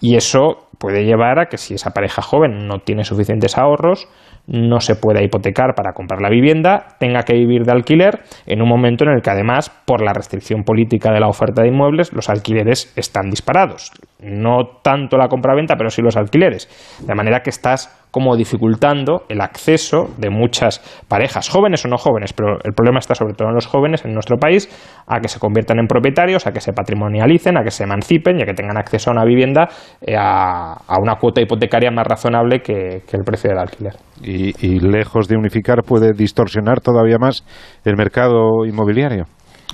y 0.00 0.16
eso 0.16 0.68
puede 0.78 1.04
llevar 1.04 1.38
a 1.38 1.46
que 1.46 1.58
si 1.58 1.74
esa 1.74 1.90
pareja 1.90 2.22
joven 2.22 2.66
no 2.66 2.78
tiene 2.78 3.04
suficientes 3.04 3.56
ahorros, 3.56 4.08
no 4.50 4.80
se 4.80 4.96
pueda 4.96 5.22
hipotecar 5.22 5.74
para 5.74 5.92
comprar 5.92 6.20
la 6.20 6.28
vivienda, 6.28 6.96
tenga 6.98 7.22
que 7.22 7.34
vivir 7.34 7.64
de 7.64 7.72
alquiler 7.72 8.20
en 8.46 8.60
un 8.60 8.68
momento 8.68 9.04
en 9.04 9.12
el 9.12 9.22
que 9.22 9.30
además, 9.30 9.70
por 9.86 10.02
la 10.02 10.12
restricción 10.12 10.64
política 10.64 11.12
de 11.12 11.20
la 11.20 11.28
oferta 11.28 11.62
de 11.62 11.68
inmuebles, 11.68 12.12
los 12.12 12.28
alquileres 12.28 12.92
están 12.96 13.30
disparados. 13.30 13.92
No 14.22 14.80
tanto 14.82 15.16
la 15.16 15.28
compraventa, 15.28 15.76
pero 15.76 15.90
sí 15.90 16.02
los 16.02 16.16
alquileres. 16.16 16.68
De 17.06 17.14
manera 17.14 17.40
que 17.40 17.50
estás 17.50 18.00
como 18.10 18.36
dificultando 18.36 19.22
el 19.28 19.40
acceso 19.40 20.08
de 20.18 20.30
muchas 20.30 20.80
parejas, 21.08 21.48
jóvenes 21.48 21.84
o 21.84 21.88
no 21.88 21.96
jóvenes, 21.96 22.32
pero 22.32 22.58
el 22.64 22.72
problema 22.72 22.98
está 22.98 23.14
sobre 23.14 23.34
todo 23.34 23.48
en 23.48 23.54
los 23.54 23.66
jóvenes 23.66 24.04
en 24.04 24.12
nuestro 24.12 24.36
país, 24.36 24.68
a 25.06 25.20
que 25.20 25.28
se 25.28 25.38
conviertan 25.38 25.78
en 25.78 25.86
propietarios, 25.86 26.46
a 26.46 26.52
que 26.52 26.60
se 26.60 26.72
patrimonialicen, 26.72 27.56
a 27.56 27.62
que 27.62 27.70
se 27.70 27.84
emancipen 27.84 28.38
y 28.38 28.42
a 28.42 28.46
que 28.46 28.54
tengan 28.54 28.78
acceso 28.78 29.10
a 29.10 29.12
una 29.12 29.24
vivienda 29.24 29.68
eh, 30.00 30.16
a, 30.16 30.72
a, 30.72 31.00
una 31.00 31.16
cuota 31.16 31.40
hipotecaria 31.40 31.90
más 31.90 32.06
razonable 32.06 32.60
que, 32.60 33.02
que 33.08 33.16
el 33.16 33.24
precio 33.24 33.50
del 33.50 33.58
alquiler. 33.58 33.94
Y, 34.22 34.54
y 34.66 34.80
lejos 34.80 35.28
de 35.28 35.36
unificar 35.36 35.82
puede 35.82 36.12
distorsionar 36.12 36.80
todavía 36.80 37.18
más 37.18 37.44
el 37.84 37.96
mercado 37.96 38.64
inmobiliario. 38.66 39.26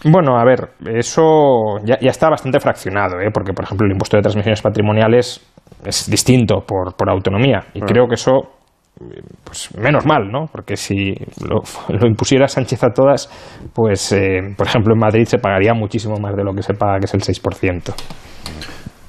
Bueno, 0.04 0.38
a 0.38 0.44
ver, 0.44 0.70
eso 0.86 1.78
ya, 1.84 1.98
ya 2.00 2.10
está 2.10 2.28
bastante 2.28 2.60
fraccionado, 2.60 3.20
¿eh? 3.20 3.30
porque, 3.32 3.52
por 3.52 3.64
ejemplo, 3.64 3.86
el 3.86 3.92
impuesto 3.92 4.16
de 4.16 4.22
transmisiones 4.22 4.62
patrimoniales 4.62 5.40
es 5.84 6.10
distinto 6.10 6.60
por, 6.66 6.94
por 6.94 7.10
autonomía. 7.10 7.64
Y 7.74 7.80
creo 7.80 8.06
que 8.06 8.14
eso 8.14 8.56
pues 9.44 9.74
menos 9.76 10.06
mal, 10.06 10.30
¿no? 10.30 10.46
Porque 10.50 10.76
si 10.76 11.14
lo, 11.48 11.62
impusiera 12.06 12.48
Sánchez 12.48 12.82
a 12.84 12.88
todas, 12.90 13.30
pues, 13.74 14.12
eh, 14.12 14.54
por 14.56 14.66
ejemplo, 14.66 14.94
en 14.94 15.00
Madrid 15.00 15.24
se 15.24 15.38
pagaría 15.38 15.74
muchísimo 15.74 16.16
más 16.18 16.34
de 16.34 16.44
lo 16.44 16.54
que 16.54 16.62
se 16.62 16.74
paga, 16.74 16.98
que 16.98 17.04
es 17.04 17.14
el 17.14 17.20
6%. 17.20 17.94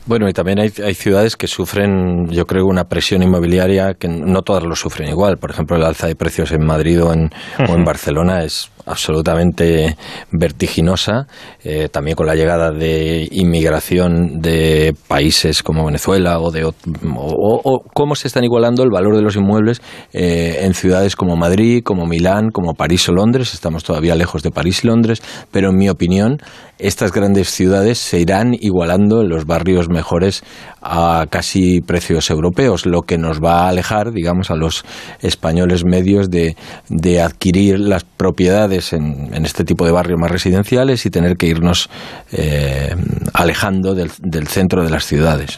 Bueno, 0.06 0.30
y 0.30 0.34
también 0.34 0.60
hay, 0.60 0.72
hay, 0.86 0.94
ciudades 0.94 1.36
que 1.36 1.48
sufren, 1.48 2.28
yo 2.30 2.46
creo, 2.46 2.66
una 2.66 2.86
presión 2.86 3.24
inmobiliaria 3.24 3.96
que 3.96 4.08
no 4.08 4.42
todas 4.42 4.64
lo 4.64 4.74
sufren 4.74 5.10
igual. 5.10 5.38
Por 5.38 5.52
ejemplo, 5.52 5.76
el 5.76 5.84
alza 5.84 6.08
de 6.08 6.16
precios 6.16 6.54
en 6.54 6.66
Madrid 6.66 7.04
o 7.04 7.12
en, 7.12 7.30
o 7.68 7.74
en 7.76 7.84
Barcelona 7.84 8.44
es 8.44 8.72
absolutamente 8.88 9.98
vertiginosa, 10.32 11.28
eh, 11.64 11.90
también 11.90 12.16
con 12.16 12.26
la 12.26 12.36
llegada 12.36 12.72
de 12.72 13.28
inmigración 13.32 14.42
de 14.42 14.96
países 15.08 15.62
como 15.62 15.86
Venezuela 15.86 16.40
o 16.40 16.52
de 16.52 16.66
o, 16.66 17.84
cómo 17.94 18.16
se 18.16 18.28
están 18.28 18.44
igualando 18.44 18.84
el 18.84 18.90
valor 18.90 19.16
de 19.16 19.22
los 19.22 19.36
inmuebles 19.36 19.82
eh, 20.14 20.60
en 20.62 20.74
ciudades 20.74 21.16
como 21.16 21.36
Madrid, 21.36 21.84
como 21.84 22.06
Milán, 22.06 22.50
como 22.52 22.74
París 22.74 23.08
o 23.10 23.12
Londres. 23.12 23.54
Estamos 23.54 23.84
todavía 23.84 24.16
lejos 24.16 24.42
de 24.42 24.52
París 24.52 24.84
y 24.84 24.88
Londres, 24.88 25.22
pero 25.52 25.70
en 25.70 25.78
mi 25.78 25.90
opinión 25.90 26.38
estas 26.80 27.12
grandes 27.12 27.50
ciudades 27.50 27.98
se 27.98 28.20
irán 28.20 28.54
igualando 28.54 29.22
en 29.22 29.30
los 29.30 29.46
barrios 29.46 29.90
mejores 29.90 30.44
a 30.82 31.26
casi 31.30 31.82
precios 31.82 32.30
europeos, 32.30 32.86
lo 32.86 33.02
que 33.02 33.18
nos 33.18 33.44
va 33.44 33.62
a 33.62 33.70
alejar, 33.70 34.12
digamos, 34.12 34.52
a 34.52 34.56
los 34.56 34.86
españoles 35.22 35.84
medios 35.86 36.30
de, 36.30 36.56
de 36.88 37.22
adquirir 37.22 37.80
las 37.80 38.04
propiedades 38.04 38.77
en, 38.94 39.46
este 39.46 39.64
tipo 39.64 39.86
de 39.86 39.92
barrios 39.92 40.20
más 40.20 40.32
residenciales 40.32 41.06
y 41.06 41.10
tener 41.10 41.38
que 41.38 41.48
irnos 41.48 41.90
eh, 42.32 42.96
alejando 43.34 43.94
del, 43.94 44.10
centro 44.48 44.84
de 44.84 44.90
las 44.90 45.06
ciudades. 45.06 45.58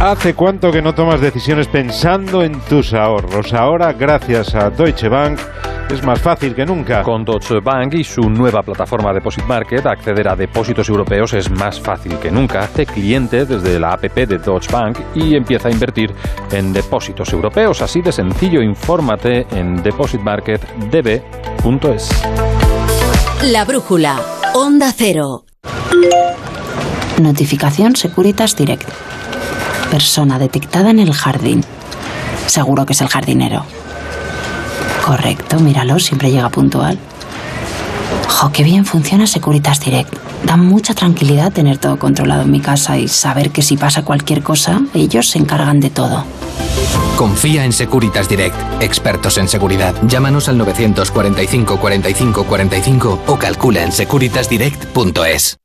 ¿Hace 0.00 0.34
cuánto 0.34 0.70
que 0.70 0.82
no 0.82 0.94
tomas 0.94 1.20
decisiones 1.20 1.68
pensando 1.68 2.42
en 2.42 2.60
tus 2.68 2.92
ahorros? 2.92 3.52
Ahora, 3.54 3.92
gracias 3.92 4.54
a 4.54 4.70
Deutsche 4.70 5.08
Bank, 5.08 5.38
es 5.90 6.02
más 6.02 6.20
fácil 6.20 6.54
que 6.54 6.66
nunca. 6.66 7.02
Con 7.02 7.24
Deutsche 7.24 7.60
Bank 7.60 7.94
y 7.94 8.04
su 8.04 8.20
nueva 8.22 8.62
plataforma 8.62 9.12
Deposit 9.12 9.44
Market, 9.44 9.84
acceder 9.86 10.28
a 10.28 10.36
depósitos 10.36 10.88
europeos 10.88 11.34
es 11.34 11.50
más 11.50 11.80
fácil 11.80 12.18
que 12.18 12.30
nunca. 12.30 12.60
Hace 12.60 12.86
cliente 12.86 13.44
desde 13.46 13.78
la 13.78 13.92
APP 13.92 14.26
de 14.26 14.38
Deutsche 14.38 14.72
Bank 14.72 14.98
y 15.14 15.36
empieza 15.36 15.68
a 15.68 15.70
invertir 15.70 16.12
en 16.50 16.72
depósitos 16.72 17.30
europeos. 17.32 17.82
Así 17.82 18.02
de 18.02 18.10
sencillo, 18.12 18.62
infórmate 18.62 19.46
en 19.50 19.82
depositmarketdb.es. 19.82 22.10
La 23.44 23.64
brújula, 23.64 24.20
Onda 24.54 24.92
Cero. 24.96 25.44
Notificación 27.18 27.96
Securitas 27.96 28.56
Direct 28.56 28.88
persona 29.86 30.38
detectada 30.38 30.90
en 30.90 30.98
el 30.98 31.12
jardín. 31.12 31.64
Seguro 32.46 32.86
que 32.86 32.92
es 32.92 33.00
el 33.00 33.08
jardinero. 33.08 33.64
Correcto, 35.06 35.60
míralo, 35.60 36.00
siempre 36.00 36.32
llega 36.32 36.48
puntual. 36.48 36.98
Jo, 38.28 38.50
qué 38.50 38.64
bien 38.64 38.84
funciona 38.84 39.28
Securitas 39.28 39.78
Direct. 39.78 40.12
Da 40.44 40.56
mucha 40.56 40.94
tranquilidad 40.94 41.52
tener 41.52 41.78
todo 41.78 41.96
controlado 41.96 42.42
en 42.42 42.50
mi 42.50 42.60
casa 42.60 42.98
y 42.98 43.06
saber 43.06 43.50
que 43.50 43.62
si 43.62 43.76
pasa 43.76 44.04
cualquier 44.04 44.42
cosa, 44.42 44.80
ellos 44.94 45.30
se 45.30 45.38
encargan 45.38 45.78
de 45.78 45.90
todo. 45.90 46.24
Confía 47.16 47.64
en 47.64 47.72
Securitas 47.72 48.28
Direct, 48.28 48.56
expertos 48.80 49.38
en 49.38 49.46
seguridad. 49.46 49.94
Llámanos 50.02 50.48
al 50.48 50.58
945 50.58 51.78
45 51.78 52.44
45 52.44 53.22
o 53.28 53.38
calcula 53.38 53.84
en 53.84 53.92
securitasdirect.es. 53.92 55.56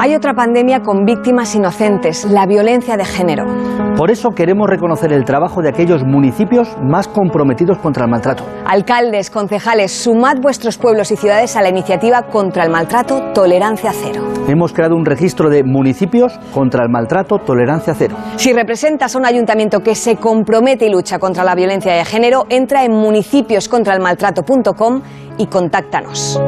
Hay 0.00 0.14
otra 0.14 0.34
pandemia 0.34 0.82
con 0.82 1.04
víctimas 1.04 1.54
inocentes, 1.54 2.24
la 2.24 2.46
violencia 2.46 2.96
de 2.96 3.04
género. 3.04 3.73
Por 3.96 4.10
eso 4.10 4.30
queremos 4.30 4.68
reconocer 4.68 5.12
el 5.12 5.24
trabajo 5.24 5.62
de 5.62 5.68
aquellos 5.68 6.02
municipios 6.02 6.76
más 6.82 7.06
comprometidos 7.06 7.78
contra 7.78 8.04
el 8.04 8.10
maltrato. 8.10 8.44
Alcaldes, 8.66 9.30
concejales, 9.30 9.92
sumad 9.92 10.38
vuestros 10.40 10.78
pueblos 10.78 11.12
y 11.12 11.16
ciudades 11.16 11.54
a 11.54 11.62
la 11.62 11.68
iniciativa 11.68 12.22
contra 12.22 12.64
el 12.64 12.70
maltrato 12.70 13.30
Tolerancia 13.32 13.92
Cero. 13.94 14.24
Hemos 14.48 14.72
creado 14.72 14.96
un 14.96 15.06
registro 15.06 15.48
de 15.48 15.62
municipios 15.62 16.36
contra 16.52 16.82
el 16.82 16.88
maltrato 16.90 17.38
Tolerancia 17.38 17.94
Cero. 17.94 18.16
Si 18.36 18.52
representas 18.52 19.14
a 19.14 19.18
un 19.18 19.26
ayuntamiento 19.26 19.78
que 19.80 19.94
se 19.94 20.16
compromete 20.16 20.86
y 20.86 20.90
lucha 20.90 21.20
contra 21.20 21.44
la 21.44 21.54
violencia 21.54 21.94
de 21.94 22.04
género, 22.04 22.46
entra 22.48 22.84
en 22.84 22.90
municipioscontraelmaltrato.com 22.92 25.02
y 25.38 25.46
contáctanos. 25.46 26.40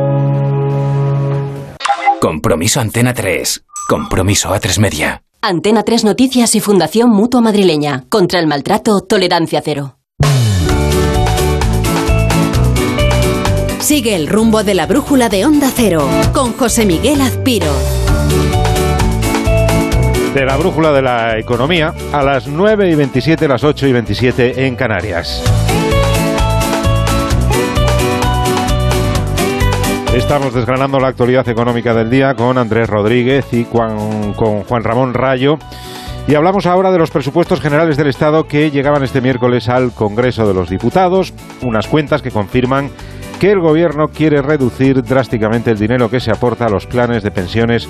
Compromiso 2.20 2.80
Antena 2.80 3.14
3. 3.14 3.64
Compromiso 3.88 4.52
A3 4.52 4.80
Media. 4.80 5.22
Antena 5.48 5.84
3 5.84 6.02
Noticias 6.02 6.56
y 6.56 6.60
Fundación 6.60 7.10
Mutua 7.10 7.40
Madrileña. 7.40 8.04
Contra 8.08 8.40
el 8.40 8.48
maltrato, 8.48 9.02
tolerancia 9.02 9.62
cero. 9.64 9.96
Sigue 13.78 14.16
el 14.16 14.26
rumbo 14.26 14.64
de 14.64 14.74
la 14.74 14.86
brújula 14.86 15.28
de 15.28 15.46
Onda 15.46 15.70
Cero 15.72 16.08
con 16.34 16.52
José 16.54 16.84
Miguel 16.84 17.20
Azpiro. 17.20 17.72
De 20.34 20.44
la 20.44 20.56
brújula 20.56 20.90
de 20.90 21.02
la 21.02 21.38
economía 21.38 21.94
a 22.12 22.24
las 22.24 22.48
9 22.48 22.90
y 22.90 22.94
27, 22.96 23.46
las 23.46 23.62
8 23.62 23.86
y 23.86 23.92
27 23.92 24.66
en 24.66 24.74
Canarias. 24.74 25.44
Estamos 30.16 30.54
desgranando 30.54 30.98
la 30.98 31.08
actualidad 31.08 31.46
económica 31.46 31.92
del 31.92 32.08
día 32.08 32.34
con 32.34 32.56
Andrés 32.56 32.88
Rodríguez 32.88 33.52
y 33.52 33.64
con, 33.64 34.32
Juan 34.32 34.82
Ramón 34.82 35.12
Rayo. 35.12 35.58
Y 36.26 36.34
hablamos 36.34 36.64
ahora 36.64 36.90
de 36.90 36.98
los 36.98 37.10
presupuestos 37.10 37.60
generales 37.60 37.98
del 37.98 38.06
Estado 38.06 38.44
que 38.44 38.70
llegaban 38.70 39.02
este 39.02 39.20
miércoles 39.20 39.68
al 39.68 39.92
Congreso 39.92 40.48
de 40.48 40.54
los 40.54 40.70
Diputados, 40.70 41.34
unas 41.60 41.86
cuentas 41.86 42.22
que 42.22 42.30
confirman 42.30 42.90
que 43.38 43.50
el 43.50 43.60
Gobierno 43.60 44.08
quiere 44.08 44.40
reducir 44.40 45.02
drásticamente 45.02 45.70
el 45.70 45.78
dinero 45.78 46.08
que 46.08 46.18
se 46.18 46.30
aporta 46.30 46.64
a 46.64 46.70
los 46.70 46.86
planes 46.86 47.22
de 47.22 47.30
pensiones 47.30 47.86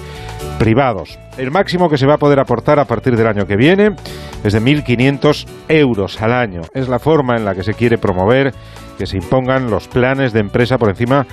privados. 0.58 1.20
El 1.38 1.52
máximo 1.52 1.88
que 1.88 1.96
se 1.96 2.06
va 2.06 2.14
a 2.14 2.18
poder 2.18 2.40
aportar 2.40 2.80
a 2.80 2.86
partir 2.86 3.16
del 3.16 3.28
año 3.28 3.46
que 3.46 3.56
viene 3.56 3.94
es 4.42 4.52
de 4.52 4.60
1.500 4.60 5.46
euros 5.68 6.20
al 6.20 6.32
año. 6.32 6.62
Es 6.74 6.88
la 6.88 6.98
forma 6.98 7.36
en 7.36 7.44
la 7.44 7.54
que 7.54 7.62
se 7.62 7.74
quiere 7.74 7.98
promover 7.98 8.52
que 8.98 9.06
se 9.06 9.16
impongan 9.16 9.70
los 9.70 9.86
planes 9.86 10.32
de 10.32 10.40
empresa 10.40 10.76
por 10.76 10.88
encima 10.88 11.26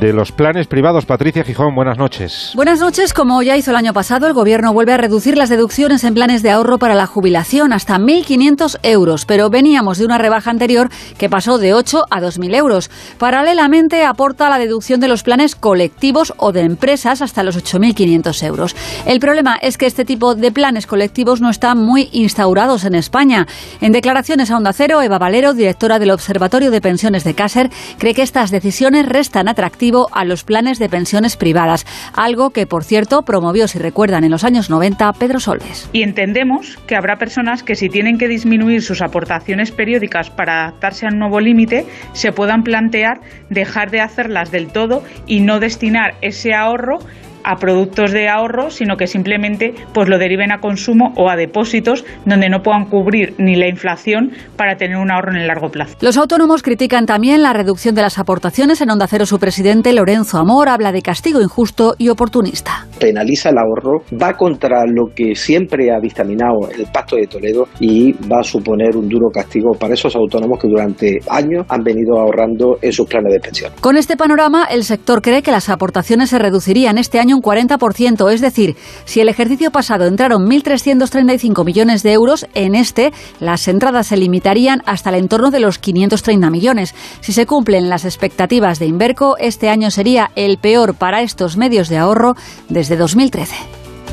de 0.00 0.12
los 0.12 0.32
planes 0.32 0.66
privados. 0.66 1.06
Patricia 1.06 1.44
Gijón, 1.44 1.74
buenas 1.74 1.98
noches. 1.98 2.52
Buenas 2.54 2.80
noches. 2.80 3.12
Como 3.12 3.42
ya 3.42 3.56
hizo 3.56 3.70
el 3.70 3.76
año 3.76 3.92
pasado, 3.92 4.26
el 4.26 4.32
Gobierno 4.32 4.72
vuelve 4.72 4.92
a 4.92 4.96
reducir 4.96 5.36
las 5.36 5.48
deducciones 5.48 6.02
en 6.04 6.14
planes 6.14 6.42
de 6.42 6.50
ahorro 6.50 6.78
para 6.78 6.94
la 6.94 7.06
jubilación 7.06 7.72
hasta 7.72 7.98
1.500 7.98 8.78
euros, 8.82 9.26
pero 9.26 9.50
veníamos 9.50 9.98
de 9.98 10.06
una 10.06 10.18
rebaja 10.18 10.50
anterior 10.50 10.88
que 11.18 11.28
pasó 11.28 11.58
de 11.58 11.74
8 11.74 12.06
a 12.10 12.20
2.000 12.20 12.56
euros. 12.56 12.90
Paralelamente, 13.18 14.04
aporta 14.04 14.50
la 14.50 14.58
deducción 14.58 15.00
de 15.00 15.08
los 15.08 15.22
planes 15.22 15.54
colectivos 15.54 16.32
o 16.38 16.52
de 16.52 16.62
empresas 16.62 17.22
hasta 17.22 17.42
los 17.42 17.56
8.500 17.56 18.46
euros. 18.46 18.76
El 19.06 19.20
problema 19.20 19.56
es 19.56 19.78
que 19.78 19.86
este 19.86 20.04
tipo 20.04 20.34
de 20.34 20.50
planes 20.50 20.86
colectivos 20.86 21.40
no 21.40 21.50
están 21.50 21.78
muy 21.78 22.08
instaurados 22.12 22.84
en 22.84 22.94
España. 22.94 23.46
En 23.80 23.92
declaraciones 23.92 24.50
a 24.50 24.56
Onda 24.56 24.72
Cero, 24.72 25.02
Eva 25.02 25.18
Valero, 25.18 25.54
directora 25.54 25.98
del 25.98 26.10
Observatorio 26.10 26.70
de 26.70 26.80
Pensiones 26.80 27.24
de 27.24 27.34
Cáser, 27.34 27.70
cree 27.98 28.14
que 28.14 28.22
estas 28.22 28.50
decisiones 28.50 29.06
restan 29.06 29.48
atractivas 29.48 29.83
a 30.12 30.24
los 30.24 30.44
planes 30.44 30.78
de 30.78 30.88
pensiones 30.88 31.36
privadas, 31.36 31.84
algo 32.14 32.50
que, 32.50 32.66
por 32.66 32.84
cierto, 32.84 33.22
promovió, 33.22 33.68
si 33.68 33.78
recuerdan, 33.78 34.24
en 34.24 34.30
los 34.30 34.44
años 34.44 34.70
90 34.70 35.12
Pedro 35.14 35.40
Solves. 35.40 35.88
Y 35.92 36.02
entendemos 36.02 36.78
que 36.86 36.96
habrá 36.96 37.16
personas 37.16 37.62
que 37.62 37.74
si 37.74 37.88
tienen 37.88 38.16
que 38.16 38.28
disminuir 38.28 38.82
sus 38.82 39.02
aportaciones 39.02 39.70
periódicas 39.70 40.30
para 40.30 40.62
adaptarse 40.62 41.06
al 41.06 41.18
nuevo 41.18 41.40
límite, 41.40 41.84
se 42.14 42.32
puedan 42.32 42.62
plantear 42.62 43.20
dejar 43.50 43.90
de 43.90 44.00
hacerlas 44.00 44.50
del 44.50 44.68
todo 44.68 45.02
y 45.26 45.40
no 45.40 45.60
destinar 45.60 46.14
ese 46.22 46.54
ahorro 46.54 46.98
a 47.44 47.56
productos 47.56 48.12
de 48.12 48.28
ahorro, 48.28 48.70
sino 48.70 48.96
que 48.96 49.06
simplemente 49.06 49.74
pues 49.92 50.08
lo 50.08 50.18
deriven 50.18 50.50
a 50.52 50.60
consumo 50.60 51.12
o 51.16 51.28
a 51.30 51.36
depósitos 51.36 52.04
donde 52.24 52.48
no 52.48 52.62
puedan 52.62 52.86
cubrir 52.86 53.34
ni 53.38 53.54
la 53.56 53.68
inflación 53.68 54.32
para 54.56 54.76
tener 54.76 54.96
un 54.96 55.10
ahorro 55.10 55.32
en 55.32 55.42
el 55.42 55.46
largo 55.46 55.70
plazo. 55.70 55.96
Los 56.00 56.16
autónomos 56.16 56.62
critican 56.62 57.06
también 57.06 57.42
la 57.42 57.52
reducción 57.52 57.94
de 57.94 58.02
las 58.02 58.18
aportaciones. 58.18 58.80
En 58.80 58.90
Onda 58.90 59.06
Cero 59.06 59.26
su 59.26 59.38
presidente 59.38 59.92
Lorenzo 59.92 60.38
Amor 60.38 60.68
habla 60.68 60.92
de 60.92 61.02
castigo 61.02 61.40
injusto 61.40 61.94
y 61.98 62.08
oportunista. 62.08 62.86
Penaliza 62.98 63.50
el 63.50 63.58
ahorro, 63.58 64.02
va 64.20 64.32
contra 64.34 64.84
lo 64.86 65.14
que 65.14 65.34
siempre 65.34 65.90
ha 65.92 66.00
dictaminado 66.00 66.70
el 66.76 66.86
Pacto 66.86 67.16
de 67.16 67.26
Toledo 67.26 67.68
y 67.80 68.12
va 68.12 68.40
a 68.40 68.42
suponer 68.42 68.96
un 68.96 69.08
duro 69.08 69.28
castigo 69.32 69.72
para 69.78 69.94
esos 69.94 70.16
autónomos 70.16 70.58
que 70.58 70.68
durante 70.68 71.18
años 71.28 71.66
han 71.68 71.82
venido 71.82 72.18
ahorrando 72.18 72.78
en 72.80 72.92
sus 72.92 73.06
planes 73.06 73.32
de 73.32 73.40
pensión. 73.40 73.72
Con 73.80 73.96
este 73.96 74.16
panorama, 74.16 74.64
el 74.64 74.84
sector 74.84 75.20
cree 75.20 75.42
que 75.42 75.50
las 75.50 75.68
aportaciones 75.68 76.30
se 76.30 76.38
reducirían 76.38 76.98
este 76.98 77.20
año 77.20 77.33
un 77.34 77.42
40%, 77.42 78.32
es 78.32 78.40
decir, 78.40 78.76
si 79.04 79.20
el 79.20 79.28
ejercicio 79.28 79.70
pasado 79.70 80.06
entraron 80.06 80.46
1.335 80.48 81.64
millones 81.64 82.02
de 82.02 82.12
euros, 82.12 82.46
en 82.54 82.74
este 82.74 83.12
las 83.40 83.68
entradas 83.68 84.06
se 84.06 84.16
limitarían 84.16 84.82
hasta 84.86 85.10
el 85.10 85.16
entorno 85.16 85.50
de 85.50 85.60
los 85.60 85.78
530 85.78 86.50
millones. 86.50 86.94
Si 87.20 87.32
se 87.32 87.46
cumplen 87.46 87.88
las 87.88 88.04
expectativas 88.04 88.78
de 88.78 88.86
Inverco, 88.86 89.36
este 89.38 89.68
año 89.68 89.90
sería 89.90 90.30
el 90.36 90.58
peor 90.58 90.94
para 90.94 91.22
estos 91.22 91.56
medios 91.56 91.88
de 91.88 91.98
ahorro 91.98 92.34
desde 92.68 92.96
2013. 92.96 93.54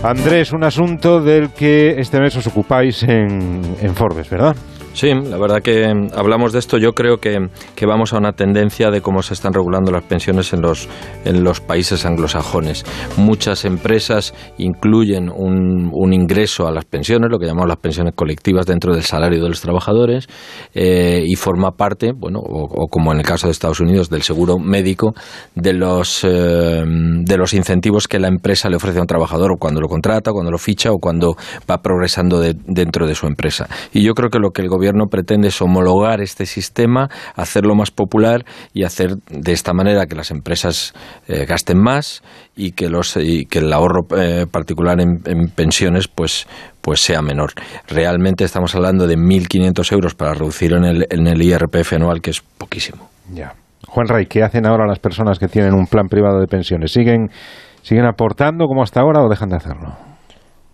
Andrés, 0.04 0.52
un 0.52 0.64
asunto 0.64 1.22
del 1.22 1.52
que 1.52 2.00
este 2.00 2.20
mes 2.20 2.36
os 2.36 2.48
ocupáis 2.48 3.04
en, 3.04 3.62
en 3.82 3.96
Forbes, 3.96 4.30
¿verdad? 4.30 4.56
Sí, 4.94 5.08
la 5.14 5.38
verdad 5.38 5.62
que 5.62 5.86
hablamos 6.16 6.52
de 6.52 6.60
esto. 6.60 6.78
Yo 6.78 6.92
creo 6.92 7.18
que, 7.18 7.48
que, 7.76 7.86
vamos 7.86 8.14
a 8.14 8.18
una 8.18 8.34
tendencia 8.34 8.92
de 8.92 9.02
cómo 9.02 9.22
se 9.22 9.34
están 9.34 9.54
regulando 9.54 9.90
las 9.90 10.04
pensiones 10.04 10.52
en 10.52 10.62
los, 10.62 10.90
en 11.24 11.46
los 11.46 11.62
países 11.62 12.06
anglosajones. 12.06 12.86
Muchas 13.16 13.64
empresas 13.64 14.34
incluyen 14.58 15.30
un, 15.30 15.90
un 15.94 16.14
ingreso 16.14 16.68
a 16.68 16.72
las 16.72 16.84
pensiones, 16.84 17.32
lo 17.32 17.40
que 17.40 17.46
llamamos 17.46 17.70
las 17.70 17.78
pensiones 17.78 18.14
colectivas, 18.16 18.66
dentro 18.66 18.94
del 18.94 19.04
salario 19.04 19.42
de 19.42 19.48
los 19.48 19.62
trabajadores 19.62 20.28
eh, 20.74 21.24
y 21.26 21.36
forma 21.36 21.72
parte, 21.72 22.12
bueno, 22.12 22.40
o, 22.40 22.66
o, 22.66 22.88
como 22.88 23.14
en 23.14 23.20
el 23.20 23.26
caso 23.26 23.48
de 23.48 23.52
Estados 23.52 23.80
Unidos, 23.80 24.10
del 24.10 24.24
seguro 24.24 24.60
médico, 24.60 25.14
de 25.56 25.74
los, 25.74 26.26
eh, 26.26 26.84
de 26.86 27.38
los 27.38 27.54
incentivos 27.54 28.10
que 28.10 28.20
la 28.20 28.28
empresa 28.28 28.70
le 28.70 28.76
ofrece 28.76 29.00
a 29.00 29.02
un 29.02 29.08
trabajador 29.08 29.58
cuando 29.58 29.80
lo 29.80 29.88
contrata, 29.88 30.34
cuando 30.34 30.52
lo 30.52 30.58
ficha 30.58 30.92
o 30.92 30.98
cuando 31.00 31.38
va 31.70 31.78
progresando 31.82 32.42
de, 32.42 32.56
dentro 32.68 33.08
de 33.08 33.16
su 33.16 33.26
empresa. 33.26 33.70
Y 33.94 34.04
yo 34.04 34.14
creo 34.14 34.30
que 34.30 34.38
lo 34.38 34.52
que 34.52 34.62
el 34.62 34.68
gobierno 34.68 34.81
gobierno 34.82 35.06
pretende 35.06 35.50
es 35.50 35.62
homologar 35.62 36.22
este 36.22 36.48
sistema, 36.48 37.08
hacerlo 37.36 37.76
más 37.76 37.91
popular 37.91 38.46
y 38.74 38.84
hacer 38.84 39.12
de 39.30 39.52
esta 39.52 39.74
manera 39.74 40.08
que 40.08 40.15
las 40.15 40.32
empresas 40.32 40.94
eh, 41.28 41.46
gasten 41.46 41.78
más 41.78 42.24
y 42.56 42.72
que 42.72 42.89
los 42.89 43.15
y 43.15 43.46
que 43.46 43.60
el 43.60 43.72
ahorro 43.72 44.08
eh, 44.17 44.48
particular 44.52 45.00
en, 45.00 45.20
en, 45.26 45.50
pensiones 45.50 46.08
pues 46.08 46.48
pues 46.82 47.00
sea 47.00 47.22
menor. 47.22 47.52
Realmente 47.88 48.44
estamos 48.44 48.74
hablando 48.74 49.06
de 49.06 49.17
1.500 49.17 49.91
euros 49.94 50.15
para 50.15 50.34
reducir 50.34 50.74
en 50.74 50.86
el, 50.86 51.06
en 51.12 51.28
el 51.28 51.39
IRPF 51.44 51.94
anual, 51.94 52.20
que 52.20 52.32
es 52.32 52.41
poquísimo. 52.41 53.08
Ya. 53.32 53.54
Juan 53.88 54.08
Ray, 54.08 54.26
¿qué 54.26 54.41
hacen 54.41 54.65
ahora 54.65 54.88
las 54.88 54.98
personas 54.98 55.38
que 55.38 55.48
tienen 55.48 55.76
un 55.76 55.86
plan 55.86 56.08
privado 56.08 56.39
de 56.39 56.48
pensiones? 56.48 56.91
¿Siguen, 56.91 57.30
siguen 57.84 58.06
aportando 58.06 58.65
como 58.65 58.82
hasta 58.82 59.02
ahora 59.02 59.22
o 59.22 59.30
dejan 59.30 59.50
de 59.50 59.58
hacerlo? 59.58 60.11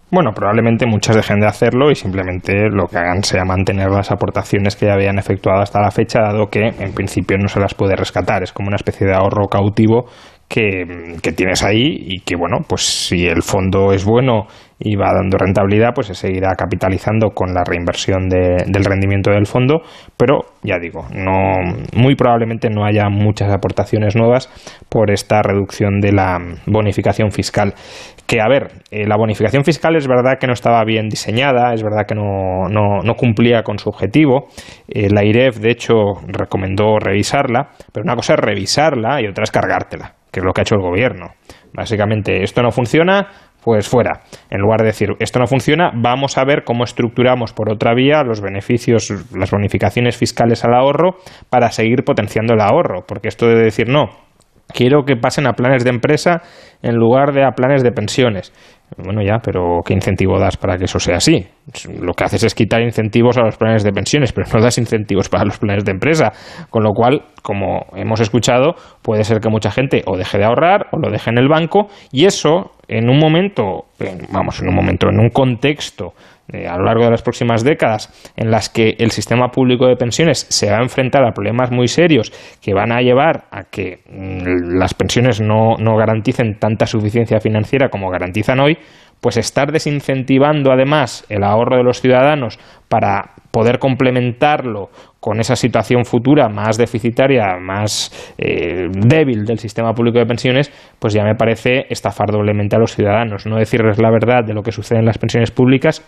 Bueno, 0.10 0.32
probablemente 0.34 0.86
muchas 0.86 1.18
dejen 1.18 1.42
de 1.42 1.48
hacerlo 1.48 1.92
y 1.92 1.96
simplemente 1.96 2.70
lo 2.72 2.88
que 2.88 2.98
hagan 2.98 3.24
sea 3.24 3.44
mantener 3.44 3.90
las 3.90 4.10
aportaciones 4.10 4.78
que 4.78 4.86
ya 4.86 4.94
habían 4.94 5.20
efectuado 5.20 5.62
hasta 5.62 5.82
la 5.82 5.92
fecha, 5.92 6.22
dado 6.22 6.48
que 6.48 6.62
en 6.66 6.94
principio 6.94 7.38
no 7.38 7.50
se 7.50 7.60
las 7.60 7.74
puede 7.74 7.98
rescatar. 7.98 8.42
Es 8.42 8.54
como 8.54 8.68
una 8.70 8.78
especie 8.78 9.06
de 9.06 9.14
ahorro 9.14 9.48
cautivo 9.50 10.06
que, 10.48 11.32
tienes 11.36 11.64
ahí 11.64 11.98
y 12.08 12.20
que, 12.22 12.36
bueno, 12.36 12.60
pues 12.68 12.82
si 12.82 13.26
el 13.28 13.44
fondo 13.44 13.92
es 13.92 14.06
bueno 14.06 14.48
y 14.80 14.96
va 14.96 15.12
dando 15.14 15.38
rentabilidad, 15.38 15.90
pues 15.94 16.08
se 16.08 16.14
seguirá 16.14 16.56
capitalizando 16.56 17.32
con 17.32 17.54
la 17.54 17.64
reinversión 17.64 18.30
de, 18.30 18.64
del 18.66 18.86
rendimiento 18.86 19.32
del 19.32 19.46
fondo, 19.46 19.82
pero 20.16 20.40
ya 20.64 20.78
digo, 20.80 21.06
no, 21.14 21.54
muy 21.96 22.16
probablemente 22.16 22.70
no 22.70 22.86
haya 22.86 23.10
muchas 23.10 23.52
aportaciones 23.52 24.16
nuevas 24.16 24.50
por 24.90 25.12
esta 25.12 25.42
reducción 25.42 26.00
de 26.00 26.12
la 26.14 26.38
bonificación 26.66 27.32
fiscal. 27.32 27.74
Que, 28.26 28.42
a 28.42 28.48
ver, 28.48 28.84
eh, 28.92 29.08
la 29.08 29.16
bonificación 29.18 29.64
fiscal 29.64 29.96
es 29.96 30.08
verdad 30.08 30.38
que 30.40 30.48
no 30.48 30.54
estaba 30.54 30.84
bien 30.84 31.08
diseñada, 31.08 31.74
es 31.74 31.82
verdad 31.82 32.06
que 32.08 32.16
no, 32.16 32.68
no, 32.70 33.02
no 33.02 33.14
cumplía 33.16 33.64
con 33.64 33.80
su 33.80 33.90
objetivo. 33.90 34.48
Eh, 34.88 35.10
la 35.10 35.24
IREF, 35.24 35.60
de 35.60 35.72
hecho, 35.72 35.94
recomendó 36.28 37.00
revisarla, 37.00 37.70
pero 37.94 38.04
una 38.04 38.16
cosa 38.16 38.34
es 38.34 38.40
revisarla 38.40 39.22
y 39.22 39.28
otra 39.28 39.44
es 39.44 39.52
cargártela 39.52 40.17
que 40.38 40.42
es 40.42 40.46
lo 40.46 40.54
que 40.54 40.62
ha 40.62 40.64
hecho 40.64 40.76
el 40.76 40.82
gobierno. 40.82 41.32
Básicamente, 41.74 42.44
esto 42.44 42.62
no 42.62 42.70
funciona, 42.70 43.28
pues 43.64 43.90
fuera. 43.90 44.22
En 44.52 44.62
lugar 44.62 44.82
de 44.82 44.88
decir, 44.88 45.10
esto 45.18 45.40
no 45.40 45.48
funciona, 45.48 45.92
vamos 45.96 46.38
a 46.38 46.46
ver 46.46 46.64
cómo 46.64 46.84
estructuramos 46.84 47.54
por 47.54 47.72
otra 47.72 47.96
vía 47.96 48.22
los 48.24 48.40
beneficios, 48.40 49.12
las 49.36 49.50
bonificaciones 49.50 50.16
fiscales 50.16 50.64
al 50.64 50.76
ahorro 50.76 51.16
para 51.50 51.72
seguir 51.72 52.04
potenciando 52.04 52.54
el 52.54 52.62
ahorro. 52.62 53.04
Porque 53.08 53.30
esto 53.30 53.48
de 53.48 53.56
decir, 53.56 53.90
no, 53.90 54.10
quiero 54.68 55.06
que 55.06 55.16
pasen 55.16 55.48
a 55.48 55.54
planes 55.54 55.84
de 55.84 55.90
empresa 55.90 56.44
en 56.84 56.96
lugar 56.98 57.34
de 57.34 57.44
a 57.44 57.54
planes 57.54 57.82
de 57.82 57.92
pensiones. 57.92 58.54
Bueno, 58.96 59.22
ya, 59.22 59.40
pero 59.44 59.82
¿qué 59.86 59.94
incentivo 59.94 60.40
das 60.40 60.56
para 60.56 60.78
que 60.78 60.86
eso 60.86 60.98
sea 60.98 61.18
así? 61.18 61.46
Lo 62.00 62.14
que 62.14 62.24
haces 62.24 62.44
es 62.44 62.56
quitar 62.56 62.82
incentivos 62.82 63.38
a 63.38 63.42
los 63.42 63.58
planes 63.58 63.84
de 63.84 63.92
pensiones, 63.92 64.32
pero 64.32 64.48
no 64.54 64.62
das 64.62 64.78
incentivos 64.78 65.28
para 65.28 65.44
los 65.44 65.58
planes 65.58 65.84
de 65.84 65.92
empresa. 65.92 66.32
Con 66.70 66.84
lo 66.84 66.92
cual, 66.94 67.24
como 67.44 67.86
hemos 67.96 68.22
escuchado, 68.22 68.76
puede 69.02 69.26
ser 69.26 69.42
que 69.42 69.50
mucha 69.50 69.72
gente 69.72 70.04
o 70.06 70.16
deje 70.16 70.38
de 70.38 70.46
ahorrar 70.46 70.88
o 70.94 71.00
lo 71.00 71.12
deje 71.12 71.30
en 71.30 71.38
el 71.38 71.50
banco 71.50 71.88
y 72.12 72.26
eso, 72.26 72.72
en 72.88 73.10
un 73.10 73.20
momento, 73.20 73.86
vamos, 74.32 74.62
en 74.62 74.70
un 74.70 74.76
momento, 74.76 75.10
en 75.10 75.20
un 75.20 75.30
contexto 75.30 76.14
eh, 76.54 76.66
a 76.66 76.78
lo 76.78 76.86
largo 76.86 77.04
de 77.04 77.12
las 77.12 77.22
próximas 77.22 77.62
décadas 77.62 78.10
en 78.38 78.50
las 78.50 78.70
que 78.70 78.96
el 79.00 79.12
sistema 79.12 79.52
público 79.52 79.86
de 79.86 79.98
pensiones 79.98 80.46
se 80.50 80.72
va 80.72 80.78
a 80.78 80.82
enfrentar 80.82 81.26
a 81.26 81.34
problemas 81.34 81.72
muy 81.72 81.90
serios 81.90 82.32
que 82.62 82.74
van 82.74 82.94
a 82.94 83.02
llevar 83.02 83.48
a 83.52 83.66
que 83.66 84.00
mm, 84.10 84.78
las 84.78 84.94
pensiones 84.94 85.42
no, 85.42 85.76
no 85.78 85.98
garanticen 85.98 86.58
tanta 86.58 86.86
suficiencia 86.86 87.42
financiera 87.42 87.90
como 87.90 88.10
garantizan 88.10 88.62
hoy, 88.62 88.78
pues 89.22 89.38
estar 89.38 89.72
desincentivando 89.72 90.72
además 90.72 91.26
el 91.30 91.44
ahorro 91.44 91.78
de 91.78 91.84
los 91.84 92.02
ciudadanos 92.02 92.60
para 92.88 93.32
poder 93.52 93.80
complementarlo 93.80 94.90
con 95.20 95.40
esa 95.40 95.56
situación 95.56 96.06
futura 96.06 96.48
más 96.48 96.78
deficitaria, 96.78 97.58
más 97.60 98.34
eh, 98.38 98.88
débil 98.92 99.46
del 99.46 99.60
sistema 99.60 99.94
público 99.94 100.20
de 100.20 100.26
pensiones, 100.26 100.72
pues 101.00 101.14
ya 101.14 101.24
me 101.24 101.36
parece 101.36 101.86
estafar 101.90 102.32
doblemente 102.32 102.76
a 102.76 102.80
los 102.80 102.96
ciudadanos, 102.96 103.46
no 103.46 103.58
decirles 103.58 104.00
la 104.00 104.12
verdad 104.12 104.44
de 104.46 104.54
lo 104.54 104.62
que 104.62 104.72
sucede 104.72 105.00
en 105.00 105.06
las 105.06 105.18
pensiones 105.18 105.52
públicas 105.52 106.04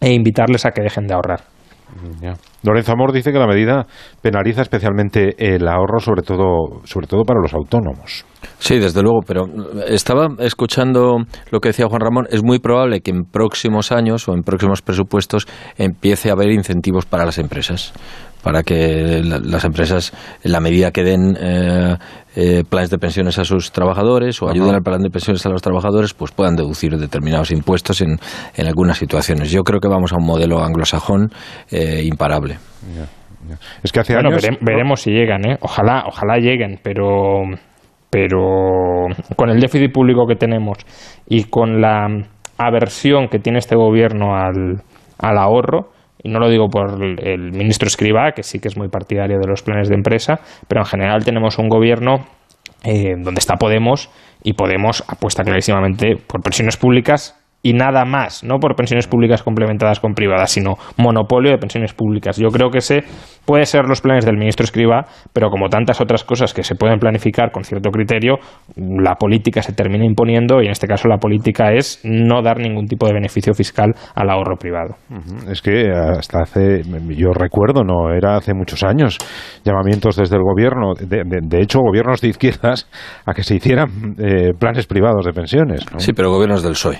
e 0.00 0.12
invitarles 0.12 0.66
a 0.66 0.70
que 0.70 0.82
dejen 0.82 1.06
de 1.06 1.14
ahorrar. 1.14 1.40
Ya. 2.20 2.34
Lorenzo 2.62 2.92
Amor 2.92 3.12
dice 3.12 3.32
que 3.32 3.38
la 3.38 3.46
medida 3.46 3.86
penaliza 4.20 4.62
especialmente 4.62 5.34
el 5.38 5.66
ahorro, 5.66 5.98
sobre 5.98 6.22
todo, 6.22 6.82
sobre 6.84 7.06
todo 7.06 7.24
para 7.24 7.40
los 7.40 7.54
autónomos. 7.54 8.24
Sí, 8.58 8.78
desde 8.78 9.02
luego, 9.02 9.20
pero 9.26 9.44
estaba 9.86 10.28
escuchando 10.38 11.18
lo 11.50 11.60
que 11.60 11.70
decía 11.70 11.86
Juan 11.88 12.00
Ramón. 12.00 12.26
Es 12.30 12.42
muy 12.42 12.58
probable 12.58 13.00
que 13.00 13.10
en 13.10 13.24
próximos 13.24 13.92
años 13.92 14.28
o 14.28 14.34
en 14.34 14.42
próximos 14.42 14.82
presupuestos 14.82 15.46
empiece 15.76 16.30
a 16.30 16.32
haber 16.32 16.50
incentivos 16.50 17.06
para 17.06 17.24
las 17.24 17.38
empresas 17.38 17.92
para 18.42 18.62
que 18.62 19.20
las 19.22 19.64
empresas, 19.64 20.12
en 20.42 20.52
la 20.52 20.60
medida 20.60 20.90
que 20.90 21.04
den 21.04 21.36
eh, 21.38 21.96
eh, 22.36 22.62
planes 22.68 22.90
de 22.90 22.98
pensiones 22.98 23.38
a 23.38 23.44
sus 23.44 23.70
trabajadores 23.72 24.40
o 24.42 24.48
ayuden 24.48 24.74
al 24.74 24.82
plan 24.82 25.02
de 25.02 25.10
pensiones 25.10 25.44
a 25.46 25.50
los 25.50 25.62
trabajadores, 25.62 26.14
pues 26.14 26.32
puedan 26.32 26.56
deducir 26.56 26.96
determinados 26.96 27.50
impuestos 27.50 28.00
en, 28.00 28.18
en 28.56 28.66
algunas 28.66 28.98
situaciones. 28.98 29.50
Yo 29.50 29.62
creo 29.62 29.80
que 29.80 29.88
vamos 29.88 30.12
a 30.12 30.16
un 30.16 30.26
modelo 30.26 30.62
anglosajón 30.62 31.30
eh, 31.70 32.02
imparable. 32.04 32.58
Ya, 32.94 33.06
ya. 33.48 33.56
Es 33.82 33.92
que 33.92 34.00
hace 34.00 34.14
bueno, 34.14 34.30
años... 34.30 34.42
vere, 34.42 34.58
veremos 34.60 35.02
si 35.02 35.10
llegan, 35.10 35.44
¿eh? 35.46 35.58
Ojalá, 35.60 36.04
ojalá 36.06 36.38
lleguen, 36.38 36.78
pero, 36.82 37.42
pero 38.08 39.06
con 39.36 39.50
el 39.50 39.60
déficit 39.60 39.92
público 39.92 40.26
que 40.26 40.36
tenemos 40.36 40.78
y 41.28 41.44
con 41.44 41.80
la 41.80 42.06
aversión 42.56 43.28
que 43.28 43.38
tiene 43.38 43.58
este 43.58 43.76
gobierno 43.76 44.34
al, 44.34 44.82
al 45.18 45.38
ahorro, 45.38 45.90
y 46.22 46.28
no 46.28 46.38
lo 46.38 46.48
digo 46.48 46.68
por 46.68 47.02
el 47.02 47.52
ministro 47.52 47.86
Escribá, 47.86 48.32
que 48.32 48.42
sí 48.42 48.58
que 48.58 48.68
es 48.68 48.76
muy 48.76 48.88
partidario 48.88 49.38
de 49.38 49.46
los 49.46 49.62
planes 49.62 49.88
de 49.88 49.94
empresa, 49.94 50.40
pero 50.68 50.82
en 50.82 50.86
general 50.86 51.24
tenemos 51.24 51.58
un 51.58 51.68
gobierno 51.68 52.26
eh, 52.84 53.14
donde 53.18 53.38
está 53.38 53.56
Podemos 53.56 54.10
y 54.42 54.54
Podemos 54.54 55.04
apuesta 55.08 55.42
clarísimamente 55.42 56.16
por 56.16 56.42
pensiones 56.42 56.76
públicas 56.76 57.39
y 57.62 57.74
nada 57.74 58.04
más, 58.04 58.42
no 58.42 58.58
por 58.58 58.74
pensiones 58.74 59.06
públicas 59.06 59.42
complementadas 59.42 60.00
con 60.00 60.14
privadas, 60.14 60.50
sino 60.50 60.76
monopolio 60.96 61.50
de 61.50 61.58
pensiones 61.58 61.92
públicas. 61.92 62.36
Yo 62.38 62.48
creo 62.48 62.70
que 62.70 62.78
ese 62.78 63.04
puede 63.44 63.66
ser 63.66 63.84
los 63.86 64.00
planes 64.00 64.24
del 64.24 64.36
ministro 64.36 64.64
Escriba, 64.64 65.04
pero 65.32 65.50
como 65.50 65.68
tantas 65.68 66.00
otras 66.00 66.24
cosas 66.24 66.54
que 66.54 66.62
se 66.62 66.74
pueden 66.74 66.98
planificar 66.98 67.50
con 67.50 67.64
cierto 67.64 67.90
criterio, 67.90 68.38
la 68.76 69.16
política 69.16 69.62
se 69.62 69.72
termina 69.72 70.04
imponiendo 70.04 70.62
y 70.62 70.66
en 70.66 70.72
este 70.72 70.86
caso 70.86 71.08
la 71.08 71.18
política 71.18 71.72
es 71.72 72.00
no 72.04 72.42
dar 72.42 72.58
ningún 72.58 72.86
tipo 72.86 73.06
de 73.06 73.14
beneficio 73.14 73.52
fiscal 73.52 73.92
al 74.14 74.30
ahorro 74.30 74.56
privado. 74.56 74.96
Es 75.50 75.60
que 75.60 75.90
hasta 75.90 76.42
hace, 76.42 76.82
yo 77.10 77.32
recuerdo, 77.32 77.84
no 77.84 78.12
era 78.14 78.36
hace 78.36 78.54
muchos 78.54 78.82
años, 78.82 79.18
llamamientos 79.64 80.16
desde 80.16 80.36
el 80.36 80.42
gobierno, 80.42 80.94
de, 80.94 81.24
de, 81.24 81.40
de 81.42 81.60
hecho 81.60 81.80
gobiernos 81.80 82.20
de 82.20 82.28
izquierdas, 82.28 82.88
a 83.26 83.34
que 83.34 83.42
se 83.42 83.56
hicieran 83.56 84.14
eh, 84.18 84.52
planes 84.58 84.86
privados 84.86 85.26
de 85.26 85.32
pensiones. 85.32 85.84
¿no? 85.92 85.98
Sí, 85.98 86.12
pero 86.12 86.30
gobiernos 86.30 86.62
del 86.62 86.72
PSOE. 86.72 86.98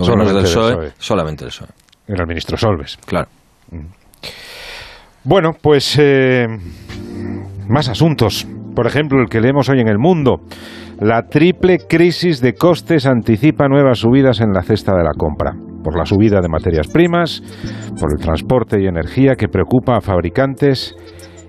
Solamente 0.00 0.34
del 0.34 0.42
PSOE, 0.44 0.72
PSOE, 0.72 0.92
solamente 0.98 1.44
del 1.44 1.50
PSOE. 1.50 1.68
Era 2.08 2.22
el 2.22 2.28
ministro 2.28 2.56
Solves. 2.56 2.98
Claro. 3.06 3.28
Bueno, 5.22 5.50
pues 5.60 5.98
eh, 6.00 6.46
más 7.68 7.88
asuntos. 7.88 8.46
Por 8.74 8.86
ejemplo, 8.86 9.20
el 9.20 9.28
que 9.28 9.40
leemos 9.40 9.68
hoy 9.68 9.80
en 9.80 9.88
El 9.88 9.98
Mundo. 9.98 10.40
La 11.00 11.22
triple 11.28 11.78
crisis 11.88 12.40
de 12.40 12.54
costes 12.54 13.06
anticipa 13.06 13.68
nuevas 13.68 14.00
subidas 14.00 14.40
en 14.40 14.52
la 14.52 14.62
cesta 14.62 14.92
de 14.92 15.04
la 15.04 15.12
compra. 15.16 15.52
Por 15.82 15.96
la 15.96 16.04
subida 16.04 16.40
de 16.40 16.48
materias 16.48 16.88
primas, 16.88 17.42
por 17.98 18.10
el 18.12 18.22
transporte 18.22 18.80
y 18.80 18.86
energía 18.86 19.34
que 19.34 19.48
preocupa 19.48 19.96
a 19.96 20.00
fabricantes 20.00 20.94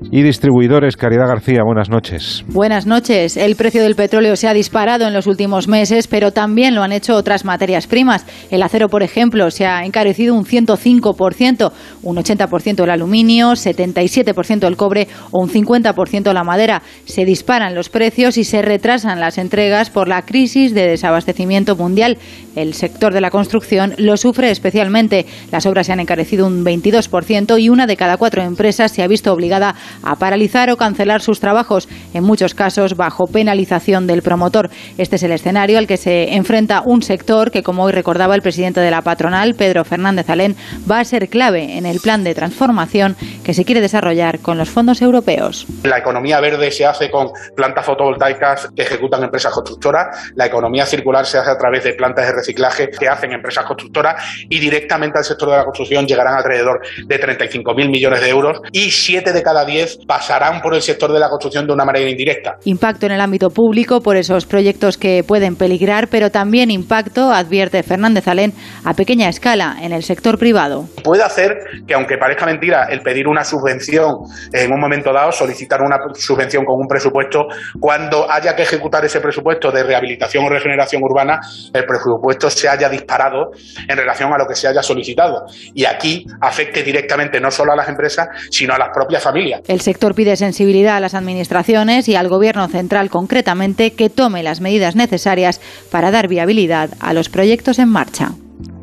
y 0.10 0.24
distribuidores. 0.24 0.98
Caridad 0.98 1.28
García, 1.28 1.62
buenas 1.64 1.90
noches. 1.90 2.44
Buenas 2.48 2.86
noches. 2.86 3.38
El 3.38 3.56
precio 3.56 3.84
del 3.84 3.96
petróleo 3.96 4.36
se 4.36 4.48
ha 4.48 4.54
disparado 4.54 5.06
en 5.06 5.14
los 5.14 5.28
últimos 5.28 5.68
meses, 5.68 6.08
pero 6.08 6.32
también 6.32 6.74
lo 6.74 6.82
han 6.82 6.92
hecho 6.92 7.16
otras 7.16 7.46
materias 7.46 7.88
primas. 7.88 8.26
El 8.50 8.64
acero, 8.64 8.90
por 8.90 9.04
ejemplo, 9.04 9.52
se 9.52 9.66
ha 9.66 9.86
encarecido 9.86 10.34
un 10.34 10.46
105%, 10.46 11.72
un 12.04 12.18
80% 12.18 12.84
el 12.84 12.90
aluminio, 12.90 13.52
77% 13.52 14.68
el 14.68 14.78
cobre 14.78 15.08
o 15.32 15.42
un 15.42 15.50
50% 15.50 16.34
la 16.34 16.44
madera. 16.44 16.82
Se 17.06 17.26
disparan 17.26 17.76
los 17.76 17.90
precios 17.90 18.38
y 18.38 18.44
se 18.44 18.62
retrasan 18.62 19.20
las 19.20 19.38
entregas 19.38 19.90
por 19.90 20.08
la 20.08 20.24
crisis 20.24 20.74
de 20.74 20.88
desabastecimiento 20.88 21.76
mundial. 21.76 22.18
El 22.56 22.74
sector 22.74 23.14
de 23.14 23.22
la 23.22 23.32
construcción 23.32 23.94
lo 23.98 24.18
sufre 24.18 24.52
especialmente. 24.52 25.26
Las 25.52 25.66
obras 25.66 25.88
se 25.88 25.94
han 25.94 26.00
encarecido 26.00 26.48
un 26.48 26.66
22% 26.66 27.62
y 27.62 27.70
una 27.70 27.88
de 27.88 27.98
cada 27.98 28.18
cuatro 28.18 28.42
empresas 28.42 28.92
se 28.92 29.04
ha 29.04 29.08
visto 29.08 29.34
obligada 29.34 29.76
a 30.04 30.16
paralizar 30.16 30.70
o 30.70 30.78
cancelar 30.78 31.22
sus 31.22 31.40
trabajos, 31.40 31.88
en 32.14 32.24
muchos 32.24 32.54
casos 32.54 32.96
bajo 32.96 33.28
penalización 33.28 34.08
del 34.08 34.22
promotor. 34.22 34.70
Este 34.98 35.16
es 35.16 35.24
el 35.24 35.32
escenario 35.32 35.78
al 35.78 35.88
que 35.88 35.98
se 35.98 36.36
enfrenta 36.36 36.84
un 36.86 37.02
sector 37.02 37.52
que, 37.52 37.64
como 37.64 37.84
hoy 37.84 37.92
recordaba 37.92 38.36
el 38.36 38.42
presidente 38.42 38.80
de 38.80 38.92
la 38.92 39.02
patronal, 39.02 39.56
Pedro 39.56 39.84
Fernández 39.84 40.30
Alén, 40.30 40.56
va 40.90 41.00
a 41.00 41.06
ser 41.06 41.30
clave 41.30 41.78
en 41.78 41.86
el 41.86 42.00
plan 42.00 42.24
de 42.24 42.36
transformación 42.36 43.16
que 43.44 43.54
se 43.54 43.66
quiere 43.66 43.82
desarrollar 43.82 44.40
con 44.40 44.58
los 44.58 44.70
fondos 44.70 45.02
europeos. 45.02 45.66
La 45.84 45.98
economía 45.98 46.40
verde 46.40 46.72
se 46.72 46.86
hace 46.86 47.10
con 47.10 47.30
plantas 47.56 47.86
fotovoltaicas 47.86 48.70
que 48.76 48.84
ejecutan 48.84 49.24
empresas 49.24 49.54
constructoras, 49.54 50.32
la 50.36 50.46
economía 50.46 50.86
circular 50.86 51.26
se 51.26 51.38
hace 51.38 51.52
a 51.52 51.58
través 51.58 51.84
de 51.84 51.94
plantas 51.94 52.28
de 52.28 52.34
reciclaje 52.42 52.90
que 52.90 53.08
hacen 53.08 53.32
empresas 53.32 53.66
constructoras 53.66 54.24
y 54.50 54.60
directamente 54.60 55.18
al 55.18 55.24
sector 55.24 55.50
de 55.50 55.58
la 55.58 55.64
construcción 55.64 56.06
llegarán 56.06 56.36
alrededor 56.36 56.82
de 57.06 57.20
35.000 57.20 57.90
millones 57.90 58.22
de 58.22 58.30
euros 58.30 58.62
y 58.72 58.92
7 58.92 59.32
de 59.32 59.44
cada 59.44 59.66
10 59.66 60.00
pasarán 60.08 60.62
por 60.62 60.74
el 60.76 60.82
sector 60.82 61.12
de 61.12 61.20
la 61.20 61.30
construcción 61.30 61.68
de 61.68 61.74
una 61.74 61.86
manera 61.86 62.10
indirecta. 62.10 62.58
Impacto 62.66 63.06
en 63.06 63.14
el 63.14 63.22
ámbito 63.22 63.50
público 63.50 64.02
por 64.02 64.16
esos 64.18 64.46
proyectos 64.46 64.98
que 64.98 65.24
pueden 65.24 65.56
peligrar, 65.56 66.08
pero 66.08 66.30
también 66.32 66.72
impacto, 66.72 67.32
advierte 67.32 67.84
Fernández 67.84 68.28
Alén, 68.28 68.54
a 68.84 68.94
pequeña 68.94 69.30
escala 69.30 69.78
en 69.82 69.94
el 69.94 70.04
sector 70.04 70.38
privado. 70.38 70.86
Puede 71.04 71.24
hacer 71.24 71.58
que, 71.88 71.94
aunque 71.94 72.18
parezca 72.18 72.46
mentira, 72.46 72.88
el 72.90 73.02
pedir 73.02 73.28
una 73.28 73.44
subvención 73.44 74.16
en 74.52 74.72
un 74.72 74.80
momento 74.80 75.14
dado, 75.14 75.32
solicitar 75.32 75.82
una 75.82 75.98
subvención 76.16 76.66
con 76.66 76.80
un 76.80 76.88
presupuesto, 76.88 77.46
cuando 77.80 78.30
haya 78.30 78.56
que 78.56 78.64
ejecutar 78.64 79.06
ese 79.06 79.20
presupuesto 79.20 79.72
de 79.72 79.84
rehabilitación 79.84 80.46
o 80.46 80.50
regeneración 80.50 81.02
urbana, 81.04 81.40
el 81.74 81.86
presupuesto 81.86 82.31
se 82.40 82.70
haya 82.70 82.90
disparado 82.90 83.52
en 83.88 83.98
relación 83.98 84.32
a 84.34 84.38
lo 84.38 84.46
que 84.48 84.56
se 84.56 84.68
haya 84.68 84.82
solicitado. 84.82 85.46
Y 85.74 85.86
aquí 85.86 86.26
afecte 86.42 86.84
directamente 86.84 87.40
no 87.40 87.52
solo 87.52 87.74
a 87.74 87.76
las 87.76 87.90
empresas, 87.90 88.28
sino 88.50 88.74
a 88.74 88.78
las 88.78 88.90
propias 88.94 89.24
familias. 89.24 89.62
El 89.68 89.82
sector 89.82 90.16
pide 90.16 90.36
sensibilidad 90.36 90.98
a 90.98 91.00
las 91.00 91.14
administraciones 91.14 92.08
y 92.08 92.16
al 92.16 92.28
Gobierno 92.28 92.68
central 92.68 93.10
concretamente 93.10 93.92
que 93.92 94.10
tome 94.10 94.44
las 94.44 94.62
medidas 94.62 94.96
necesarias 94.96 95.62
para 95.92 96.12
dar 96.12 96.28
viabilidad 96.28 96.90
a 97.00 97.14
los 97.14 97.30
proyectos 97.30 97.80
en 97.80 97.90
marcha. 97.90 98.32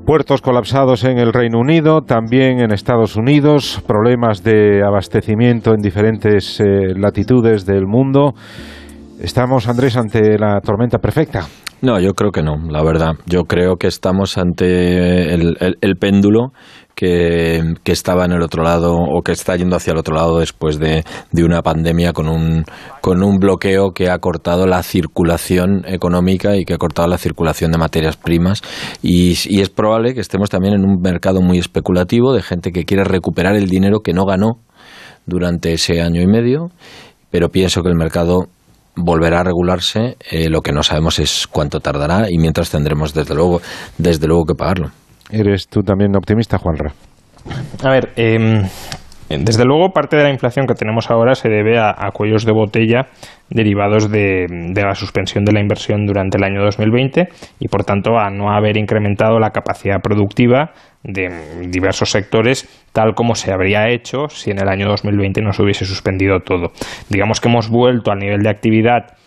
Puertos 0.04 0.40
colapsados 0.40 1.04
en 1.04 1.18
el 1.18 1.34
Reino 1.34 1.58
Unido, 1.58 2.00
también 2.00 2.60
en 2.60 2.72
Estados 2.72 3.16
Unidos, 3.16 3.82
problemas 3.86 4.42
de 4.42 4.82
abastecimiento 4.82 5.74
en 5.74 5.82
diferentes 5.82 6.60
eh, 6.60 6.94
latitudes 6.96 7.66
del 7.66 7.86
mundo. 7.86 8.32
¿Estamos, 9.20 9.68
Andrés, 9.68 9.96
ante 9.96 10.38
la 10.38 10.60
tormenta 10.62 10.98
perfecta? 10.98 11.46
No, 11.80 12.00
yo 12.00 12.14
creo 12.14 12.32
que 12.32 12.42
no, 12.42 12.56
la 12.68 12.82
verdad. 12.82 13.12
Yo 13.26 13.44
creo 13.44 13.76
que 13.76 13.86
estamos 13.86 14.36
ante 14.36 15.32
el 15.34 15.96
péndulo 15.98 16.52
que, 16.98 17.62
estaba 17.84 18.24
en 18.24 18.32
el 18.32 18.42
otro 18.42 18.64
lado 18.64 18.96
o 18.96 19.22
que 19.22 19.30
está 19.30 19.54
yendo 19.54 19.76
hacia 19.76 19.92
el 19.92 19.98
otro 19.98 20.16
lado 20.16 20.40
después 20.40 20.80
de, 20.80 21.04
una 21.32 21.62
pandemia 21.62 22.12
con 22.12 22.28
un, 22.28 22.64
con 23.00 23.22
un 23.22 23.38
bloqueo 23.38 23.92
que 23.92 24.10
ha 24.10 24.18
cortado 24.18 24.66
la 24.66 24.82
circulación 24.82 25.84
económica 25.86 26.56
y 26.56 26.64
que 26.64 26.74
ha 26.74 26.78
cortado 26.78 27.06
la 27.06 27.16
circulación 27.16 27.70
de 27.70 27.78
materias 27.78 28.16
primas. 28.16 28.62
Y, 29.00 29.36
y 29.46 29.60
es 29.60 29.70
probable 29.70 30.12
que 30.14 30.20
estemos 30.20 30.50
también 30.50 30.74
en 30.74 30.84
un 30.84 31.00
mercado 31.00 31.40
muy 31.40 31.58
especulativo 31.58 32.32
de 32.32 32.42
gente 32.42 32.72
que 32.72 32.84
quiere 32.84 33.04
recuperar 33.04 33.54
el 33.54 33.68
dinero 33.68 34.00
que 34.00 34.12
no 34.12 34.24
ganó 34.24 34.58
durante 35.24 35.72
ese 35.72 36.00
año 36.00 36.20
y 36.20 36.26
medio, 36.26 36.70
pero 37.30 37.48
pienso 37.48 37.82
que 37.82 37.90
el 37.90 37.96
mercado 37.96 38.48
volverá 38.98 39.40
a 39.40 39.44
regularse. 39.44 40.16
Eh, 40.30 40.48
lo 40.48 40.60
que 40.60 40.72
no 40.72 40.82
sabemos 40.82 41.18
es 41.18 41.46
cuánto 41.46 41.80
tardará 41.80 42.30
y 42.30 42.38
mientras 42.38 42.70
tendremos 42.70 43.14
desde 43.14 43.34
luego, 43.34 43.60
desde 43.96 44.26
luego 44.26 44.44
que 44.44 44.54
pagarlo. 44.54 44.90
¿Eres 45.30 45.68
tú 45.68 45.82
también 45.82 46.16
optimista, 46.16 46.58
Juanra? 46.58 46.92
A 47.82 47.90
ver, 47.90 48.12
em, 48.16 48.62
desde 49.28 49.64
luego 49.64 49.90
parte 49.92 50.16
de 50.16 50.22
la 50.22 50.30
inflación 50.30 50.66
que 50.66 50.74
tenemos 50.74 51.10
ahora 51.10 51.34
se 51.34 51.48
debe 51.48 51.78
a, 51.78 51.94
cuellos 52.12 52.46
de 52.46 52.52
botella 52.52 53.08
derivados 53.50 54.10
de, 54.10 54.46
la 54.74 54.94
suspensión 54.94 55.44
de 55.44 55.52
la 55.52 55.60
inversión 55.60 56.06
durante 56.06 56.38
el 56.38 56.44
año 56.44 56.62
2020 56.62 57.28
y 57.60 57.68
por 57.68 57.84
tanto 57.84 58.18
a 58.18 58.30
no 58.30 58.50
haber 58.50 58.76
incrementado 58.78 59.38
la 59.38 59.50
capacidad 59.50 60.00
productiva 60.00 60.72
de 61.02 61.68
diversos 61.68 62.10
sectores 62.10 62.68
tal 62.92 63.14
como 63.14 63.34
se 63.34 63.52
habría 63.52 63.88
hecho 63.90 64.28
si 64.28 64.50
en 64.50 64.60
el 64.60 64.68
año 64.68 64.88
2020 64.88 65.42
no 65.42 65.52
se 65.52 65.62
hubiese 65.62 65.84
suspendido 65.84 66.40
todo. 66.40 66.72
Digamos 67.10 67.40
que 67.40 67.48
hemos 67.48 67.68
vuelto 67.68 68.10
al 68.10 68.18
nivel 68.18 68.42
de 68.42 68.50
actividad 68.50 69.18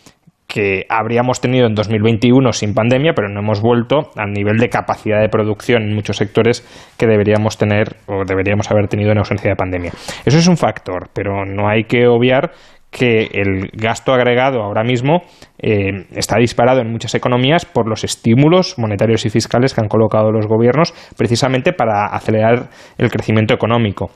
que 0.52 0.86
habríamos 0.90 1.40
tenido 1.40 1.66
en 1.66 1.76
2021 1.76 2.52
sin 2.52 2.74
pandemia, 2.74 3.14
pero 3.16 3.30
no 3.30 3.40
hemos 3.40 3.62
vuelto 3.62 4.12
al 4.18 4.34
nivel 4.34 4.58
de 4.58 4.68
capacidad 4.68 5.22
de 5.22 5.30
producción 5.30 5.84
en 5.84 5.96
muchos 5.96 6.18
sectores 6.18 6.68
que 6.98 7.08
deberíamos 7.08 7.58
tener 7.58 7.96
o 8.06 8.26
deberíamos 8.26 8.70
haber 8.70 8.90
tenido 8.90 9.14
en 9.14 9.20
ausencia 9.20 9.50
de 9.50 9.56
pandemia. 9.56 9.92
Eso 10.26 10.38
es 10.38 10.48
un 10.48 10.58
factor, 10.58 11.10
pero 11.14 11.46
no 11.46 11.70
hay 11.70 11.86
que 11.86 12.06
obviar 12.06 12.52
que 12.90 13.30
el 13.32 13.70
gasto 13.72 14.12
agregado 14.12 14.62
ahora 14.62 14.84
mismo 14.84 15.22
eh, 15.58 16.08
está 16.12 16.38
disparado 16.38 16.82
en 16.82 16.92
muchas 16.92 17.16
economías 17.16 17.64
por 17.64 17.88
los 17.88 18.04
estímulos 18.04 18.78
monetarios 18.78 19.26
y 19.26 19.30
fiscales 19.30 19.74
que 19.74 19.80
han 19.80 19.88
colocado 19.88 20.34
los 20.34 20.48
gobiernos 20.48 20.94
precisamente 21.16 21.72
para 21.72 22.08
acelerar 22.08 22.68
el 22.98 23.10
crecimiento 23.10 23.54
económico. 23.54 24.12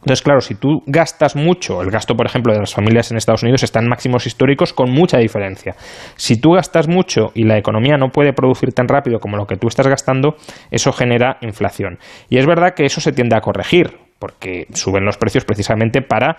Entonces, 0.00 0.22
claro, 0.22 0.40
si 0.40 0.54
tú 0.54 0.82
gastas 0.86 1.34
mucho, 1.34 1.82
el 1.82 1.90
gasto, 1.90 2.14
por 2.14 2.26
ejemplo, 2.26 2.52
de 2.52 2.60
las 2.60 2.72
familias 2.72 3.10
en 3.10 3.16
Estados 3.16 3.42
Unidos 3.42 3.62
está 3.62 3.80
en 3.80 3.88
máximos 3.88 4.26
históricos 4.26 4.72
con 4.72 4.90
mucha 4.90 5.18
diferencia. 5.18 5.74
Si 6.16 6.40
tú 6.40 6.52
gastas 6.52 6.88
mucho 6.88 7.32
y 7.34 7.44
la 7.44 7.58
economía 7.58 7.96
no 7.96 8.10
puede 8.10 8.32
producir 8.32 8.72
tan 8.72 8.86
rápido 8.86 9.18
como 9.18 9.36
lo 9.36 9.46
que 9.46 9.56
tú 9.56 9.66
estás 9.66 9.88
gastando, 9.88 10.36
eso 10.70 10.92
genera 10.92 11.38
inflación. 11.42 11.98
Y 12.28 12.38
es 12.38 12.46
verdad 12.46 12.74
que 12.74 12.84
eso 12.84 13.00
se 13.00 13.12
tiende 13.12 13.36
a 13.36 13.40
corregir, 13.40 13.98
porque 14.18 14.66
suben 14.72 15.04
los 15.04 15.16
precios 15.16 15.44
precisamente 15.44 16.00
para 16.02 16.36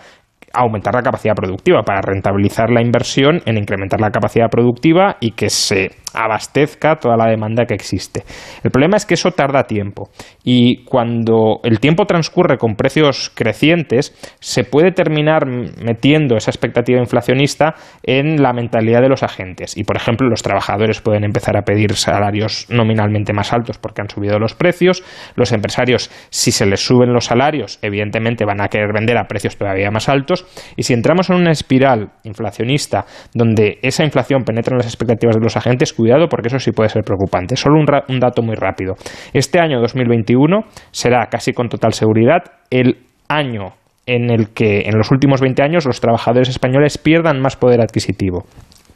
aumentar 0.54 0.96
la 0.96 1.02
capacidad 1.02 1.36
productiva, 1.36 1.84
para 1.84 2.02
rentabilizar 2.02 2.70
la 2.70 2.82
inversión 2.82 3.42
en 3.46 3.58
incrementar 3.58 4.00
la 4.02 4.10
capacidad 4.10 4.50
productiva 4.50 5.18
y 5.20 5.32
que 5.32 5.50
se 5.50 5.92
abastezca 6.14 6.96
toda 6.96 7.18
la 7.18 7.30
demanda 7.30 7.66
que 7.66 7.74
existe. 7.74 8.24
El 8.64 8.72
problema 8.72 8.98
es 8.98 9.06
que 9.06 9.14
eso 9.14 9.32
tarda 9.32 9.64
tiempo 9.64 10.10
y 10.44 10.84
cuando 10.84 11.60
el 11.64 11.80
tiempo 11.80 12.06
transcurre 12.06 12.58
con 12.58 12.76
precios 12.76 13.32
crecientes, 13.36 14.16
se 14.40 14.64
puede 14.64 14.92
terminar 14.92 15.46
metiendo 15.46 16.38
esa 16.38 16.52
expectativa 16.52 17.00
inflacionista 17.00 17.76
en 18.04 18.42
la 18.42 18.54
mentalidad 18.54 19.02
de 19.02 19.10
los 19.10 19.24
agentes. 19.24 19.78
Y, 19.78 19.84
por 19.84 19.98
ejemplo, 19.98 20.28
los 20.30 20.42
trabajadores 20.42 21.02
pueden 21.02 21.24
empezar 21.24 21.58
a 21.58 21.64
pedir 21.64 21.96
salarios 21.96 22.66
nominalmente 22.70 23.34
más 23.34 23.54
altos 23.54 23.78
porque 23.78 24.02
han 24.02 24.10
subido 24.10 24.40
los 24.40 24.56
precios. 24.56 25.04
Los 25.36 25.52
empresarios, 25.52 26.10
si 26.30 26.52
se 26.52 26.66
les 26.66 26.86
suben 26.86 27.14
los 27.14 27.26
salarios, 27.26 27.80
evidentemente 27.82 28.46
van 28.46 28.62
a 28.62 28.68
querer 28.68 28.94
vender 28.94 29.18
a 29.18 29.28
precios 29.28 29.58
todavía 29.58 29.92
más 29.92 30.10
altos. 30.10 30.46
Y 30.76 30.84
si 30.84 30.94
entramos 30.94 31.30
en 31.30 31.38
una 31.38 31.52
espiral 31.52 32.14
inflacionista 32.24 33.06
donde 33.34 33.80
esa 33.82 34.04
inflación 34.04 34.44
penetra 34.44 34.74
en 34.74 34.80
las 34.80 34.88
expectativas 34.88 35.36
de 35.36 35.42
los 35.42 35.58
agentes, 35.58 35.94
cuidado 36.00 36.28
porque 36.30 36.48
eso 36.48 36.60
sí 36.60 36.72
puede 36.72 36.90
ser 36.90 37.04
preocupante. 37.04 37.56
Solo 37.56 37.80
un, 37.80 37.86
un 38.08 38.20
dato 38.20 38.42
muy 38.42 38.56
rápido. 38.56 38.94
Este 39.34 39.60
año 39.60 39.82
2021 39.82 40.62
será 40.92 41.28
casi 41.28 41.52
con 41.52 41.68
total 41.68 41.94
seguridad 41.94 42.40
el 42.70 42.98
año 43.28 43.74
en 44.06 44.32
el 44.32 44.54
que 44.54 44.82
en 44.86 44.98
los 44.98 45.12
últimos 45.12 45.42
20 45.42 45.62
años 45.62 45.86
los 45.86 46.02
trabajadores 46.02 46.50
españoles 46.50 46.98
pierdan 46.98 47.40
más 47.42 47.56
poder 47.56 47.82
adquisitivo. 47.82 48.46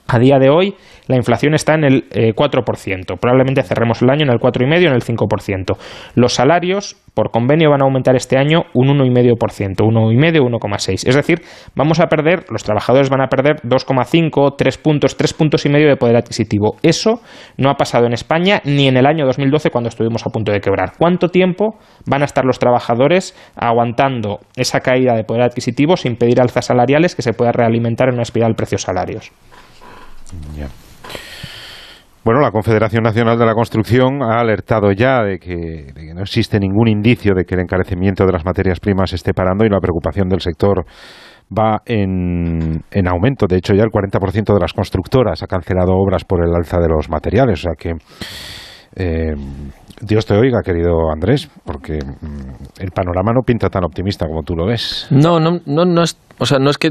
A 0.07 0.19
día 0.19 0.37
de 0.37 0.49
hoy, 0.49 0.75
la 1.07 1.15
inflación 1.15 1.53
está 1.53 1.75
en 1.75 1.85
el 1.85 2.09
4%. 2.09 3.13
Eh, 3.13 3.17
Probablemente 3.19 3.63
cerremos 3.63 4.01
el 4.01 4.09
año 4.09 4.23
en 4.23 4.31
el 4.31 4.39
4,5% 4.39 4.87
en 4.87 4.93
el 4.93 5.01
5%. 5.01 5.77
Los 6.15 6.33
salarios 6.33 6.97
por 7.13 7.31
convenio 7.31 7.69
van 7.69 7.81
a 7.81 7.85
aumentar 7.85 8.15
este 8.15 8.37
año 8.37 8.63
un 8.73 8.87
1,5%, 8.87 9.75
1,5, 9.77 10.59
1,6. 10.59 11.07
Es 11.07 11.15
decir, 11.15 11.41
vamos 11.75 11.99
a 11.99 12.07
perder, 12.07 12.45
los 12.49 12.63
trabajadores 12.63 13.09
van 13.09 13.21
a 13.21 13.27
perder 13.27 13.61
2,5, 13.61 14.55
3 14.57 14.77
puntos, 14.79 15.15
3 15.15 15.33
puntos 15.33 15.65
y 15.65 15.69
medio 15.69 15.87
de 15.87 15.95
poder 15.95 16.17
adquisitivo. 16.17 16.75
Eso 16.81 17.21
no 17.57 17.69
ha 17.69 17.75
pasado 17.75 18.05
en 18.05 18.13
España 18.13 18.61
ni 18.65 18.87
en 18.87 18.97
el 18.97 19.05
año 19.05 19.25
2012 19.25 19.69
cuando 19.69 19.89
estuvimos 19.89 20.25
a 20.25 20.31
punto 20.31 20.51
de 20.51 20.59
quebrar. 20.59 20.93
¿Cuánto 20.97 21.29
tiempo 21.29 21.77
van 22.05 22.23
a 22.23 22.25
estar 22.25 22.45
los 22.45 22.59
trabajadores 22.59 23.35
aguantando 23.55 24.39
esa 24.55 24.79
caída 24.79 25.15
de 25.15 25.23
poder 25.23 25.43
adquisitivo 25.43 25.97
sin 25.97 26.15
pedir 26.15 26.41
alzas 26.41 26.65
salariales 26.65 27.15
que 27.15 27.21
se 27.21 27.33
pueda 27.33 27.51
realimentar 27.51 28.09
en 28.09 28.15
una 28.15 28.23
espiral 28.23 28.55
Bueno, 32.23 32.39
la 32.39 32.51
Confederación 32.51 33.03
Nacional 33.03 33.37
de 33.37 33.45
la 33.45 33.53
Construcción 33.53 34.23
ha 34.23 34.39
alertado 34.39 34.93
ya 34.93 35.23
de 35.23 35.39
que, 35.39 35.91
no 36.15 36.21
existe 36.21 36.57
ningún 36.57 36.87
indicio 36.87 37.33
de 37.35 37.43
que 37.43 37.55
el 37.55 37.61
encarecimiento 37.61 38.25
de 38.25 38.31
las 38.31 38.45
materias 38.45 38.79
primas 38.79 39.11
esté 39.11 39.33
parando 39.33 39.65
y 39.65 39.69
la 39.69 39.81
preocupación 39.81 40.29
del 40.29 40.39
sector 40.39 40.85
va 41.51 41.81
en, 41.85 42.81
en 42.89 43.07
aumento. 43.09 43.45
De 43.45 43.57
hecho, 43.57 43.73
ya 43.73 43.83
el 43.83 43.89
40% 43.89 44.53
de 44.53 44.59
las 44.59 44.71
constructoras 44.71 45.43
ha 45.43 45.47
cancelado 45.47 45.91
obras 45.95 46.23
por 46.23 46.41
el 46.47 46.55
alza 46.55 46.79
de 46.79 46.87
los 46.87 47.09
materiales. 47.09 47.59
O 47.59 47.63
sea 47.63 47.73
que 47.77 47.91
eh, 48.95 49.33
Dios 50.01 50.25
te 50.25 50.35
oiga, 50.35 50.61
querido 50.63 51.11
Andrés, 51.11 51.49
porque 51.63 51.99
mm, 52.03 52.81
el 52.81 52.91
panorama 52.91 53.31
no 53.33 53.41
pinta 53.41 53.69
tan 53.69 53.83
optimista 53.85 54.27
como 54.27 54.43
tú 54.43 54.55
lo 54.55 54.65
ves. 54.65 55.07
No, 55.09 55.39
no, 55.39 55.59
no, 55.65 55.85
no 55.85 56.03
es, 56.03 56.17
o 56.39 56.45
sea, 56.45 56.59
no 56.59 56.69
es 56.69 56.77
que 56.77 56.89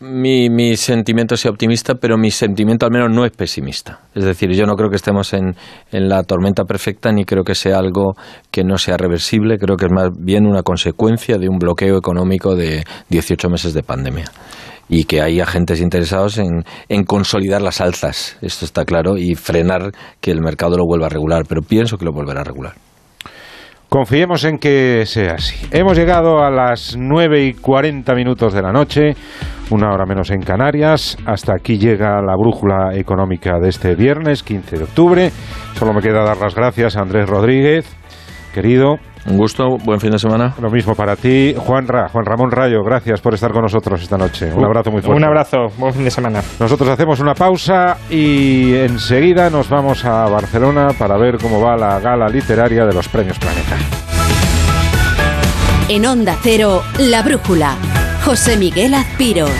mi, 0.00 0.48
mi 0.48 0.76
sentimiento 0.76 1.36
sea 1.36 1.50
optimista, 1.50 1.94
pero 1.94 2.16
mi 2.16 2.30
sentimiento 2.30 2.86
al 2.86 2.92
menos 2.92 3.10
no 3.10 3.24
es 3.24 3.32
pesimista. 3.32 4.00
Es 4.14 4.24
decir, 4.24 4.50
yo 4.52 4.66
no 4.66 4.76
creo 4.76 4.90
que 4.90 4.96
estemos 4.96 5.32
en, 5.32 5.56
en 5.90 6.08
la 6.08 6.22
tormenta 6.22 6.64
perfecta 6.64 7.10
ni 7.10 7.24
creo 7.24 7.42
que 7.42 7.54
sea 7.54 7.78
algo 7.78 8.14
que 8.50 8.62
no 8.62 8.78
sea 8.78 8.96
reversible. 8.96 9.58
Creo 9.58 9.76
que 9.76 9.86
es 9.86 9.92
más 9.92 10.10
bien 10.16 10.46
una 10.46 10.62
consecuencia 10.62 11.38
de 11.38 11.48
un 11.48 11.58
bloqueo 11.58 11.98
económico 11.98 12.54
de 12.54 12.84
18 13.08 13.48
meses 13.48 13.74
de 13.74 13.82
pandemia 13.82 14.26
y 14.88 15.04
que 15.04 15.20
hay 15.22 15.40
agentes 15.40 15.80
interesados 15.80 16.38
en, 16.38 16.64
en, 16.88 17.04
consolidar 17.04 17.62
las 17.62 17.80
alzas, 17.80 18.38
esto 18.42 18.64
está 18.64 18.84
claro, 18.84 19.16
y 19.16 19.34
frenar 19.34 19.92
que 20.20 20.30
el 20.30 20.40
mercado 20.40 20.76
lo 20.76 20.84
vuelva 20.86 21.06
a 21.06 21.10
regular, 21.10 21.44
pero 21.48 21.62
pienso 21.62 21.98
que 21.98 22.04
lo 22.04 22.12
volverá 22.12 22.40
a 22.40 22.44
regular. 22.44 22.74
Confiemos 23.88 24.44
en 24.44 24.58
que 24.58 25.04
sea 25.06 25.34
así. 25.34 25.54
Hemos 25.70 25.96
llegado 25.96 26.42
a 26.42 26.50
las 26.50 26.96
9 26.98 27.44
y 27.44 27.54
40 27.54 28.14
minutos 28.14 28.52
de 28.52 28.60
la 28.60 28.72
noche, 28.72 29.14
una 29.70 29.92
hora 29.92 30.04
menos 30.04 30.30
en 30.30 30.42
Canarias. 30.42 31.16
Hasta 31.24 31.54
aquí 31.54 31.78
llega 31.78 32.20
la 32.20 32.34
brújula 32.36 32.94
económica 32.94 33.60
de 33.60 33.68
este 33.68 33.94
viernes, 33.94 34.42
15 34.42 34.78
de 34.78 34.84
octubre. 34.84 35.30
Solo 35.74 35.92
me 35.92 36.02
queda 36.02 36.24
dar 36.24 36.36
las 36.36 36.56
gracias 36.56 36.96
a 36.96 37.02
Andrés 37.02 37.28
Rodríguez, 37.28 37.86
querido. 38.56 38.98
Un 39.26 39.36
gusto, 39.36 39.76
buen 39.84 40.00
fin 40.00 40.12
de 40.12 40.18
semana. 40.18 40.54
Lo 40.62 40.70
mismo 40.70 40.94
para 40.94 41.14
ti, 41.14 41.54
Juan 41.58 41.86
Ra, 41.86 42.08
Juan 42.08 42.24
Ramón 42.24 42.50
Rayo, 42.50 42.82
gracias 42.82 43.20
por 43.20 43.34
estar 43.34 43.52
con 43.52 43.62
nosotros 43.62 44.00
esta 44.00 44.16
noche. 44.16 44.50
Un 44.52 44.64
abrazo 44.64 44.90
muy 44.90 45.02
fuerte. 45.02 45.18
Un 45.18 45.24
abrazo, 45.24 45.66
buen 45.76 45.92
fin 45.92 46.04
de 46.04 46.10
semana. 46.10 46.40
Nosotros 46.58 46.88
hacemos 46.88 47.20
una 47.20 47.34
pausa 47.34 47.98
y 48.08 48.74
enseguida 48.74 49.50
nos 49.50 49.68
vamos 49.68 50.04
a 50.06 50.24
Barcelona 50.26 50.88
para 50.98 51.18
ver 51.18 51.36
cómo 51.36 51.60
va 51.60 51.76
la 51.76 52.00
gala 52.00 52.28
literaria 52.28 52.86
de 52.86 52.94
los 52.94 53.08
Premios 53.08 53.38
Planeta. 53.38 53.76
En 55.88 56.06
Onda 56.06 56.34
Cero, 56.42 56.82
La 56.98 57.22
Brújula, 57.22 57.74
José 58.24 58.56
Miguel 58.56 58.94
Azpiroz. 58.94 59.50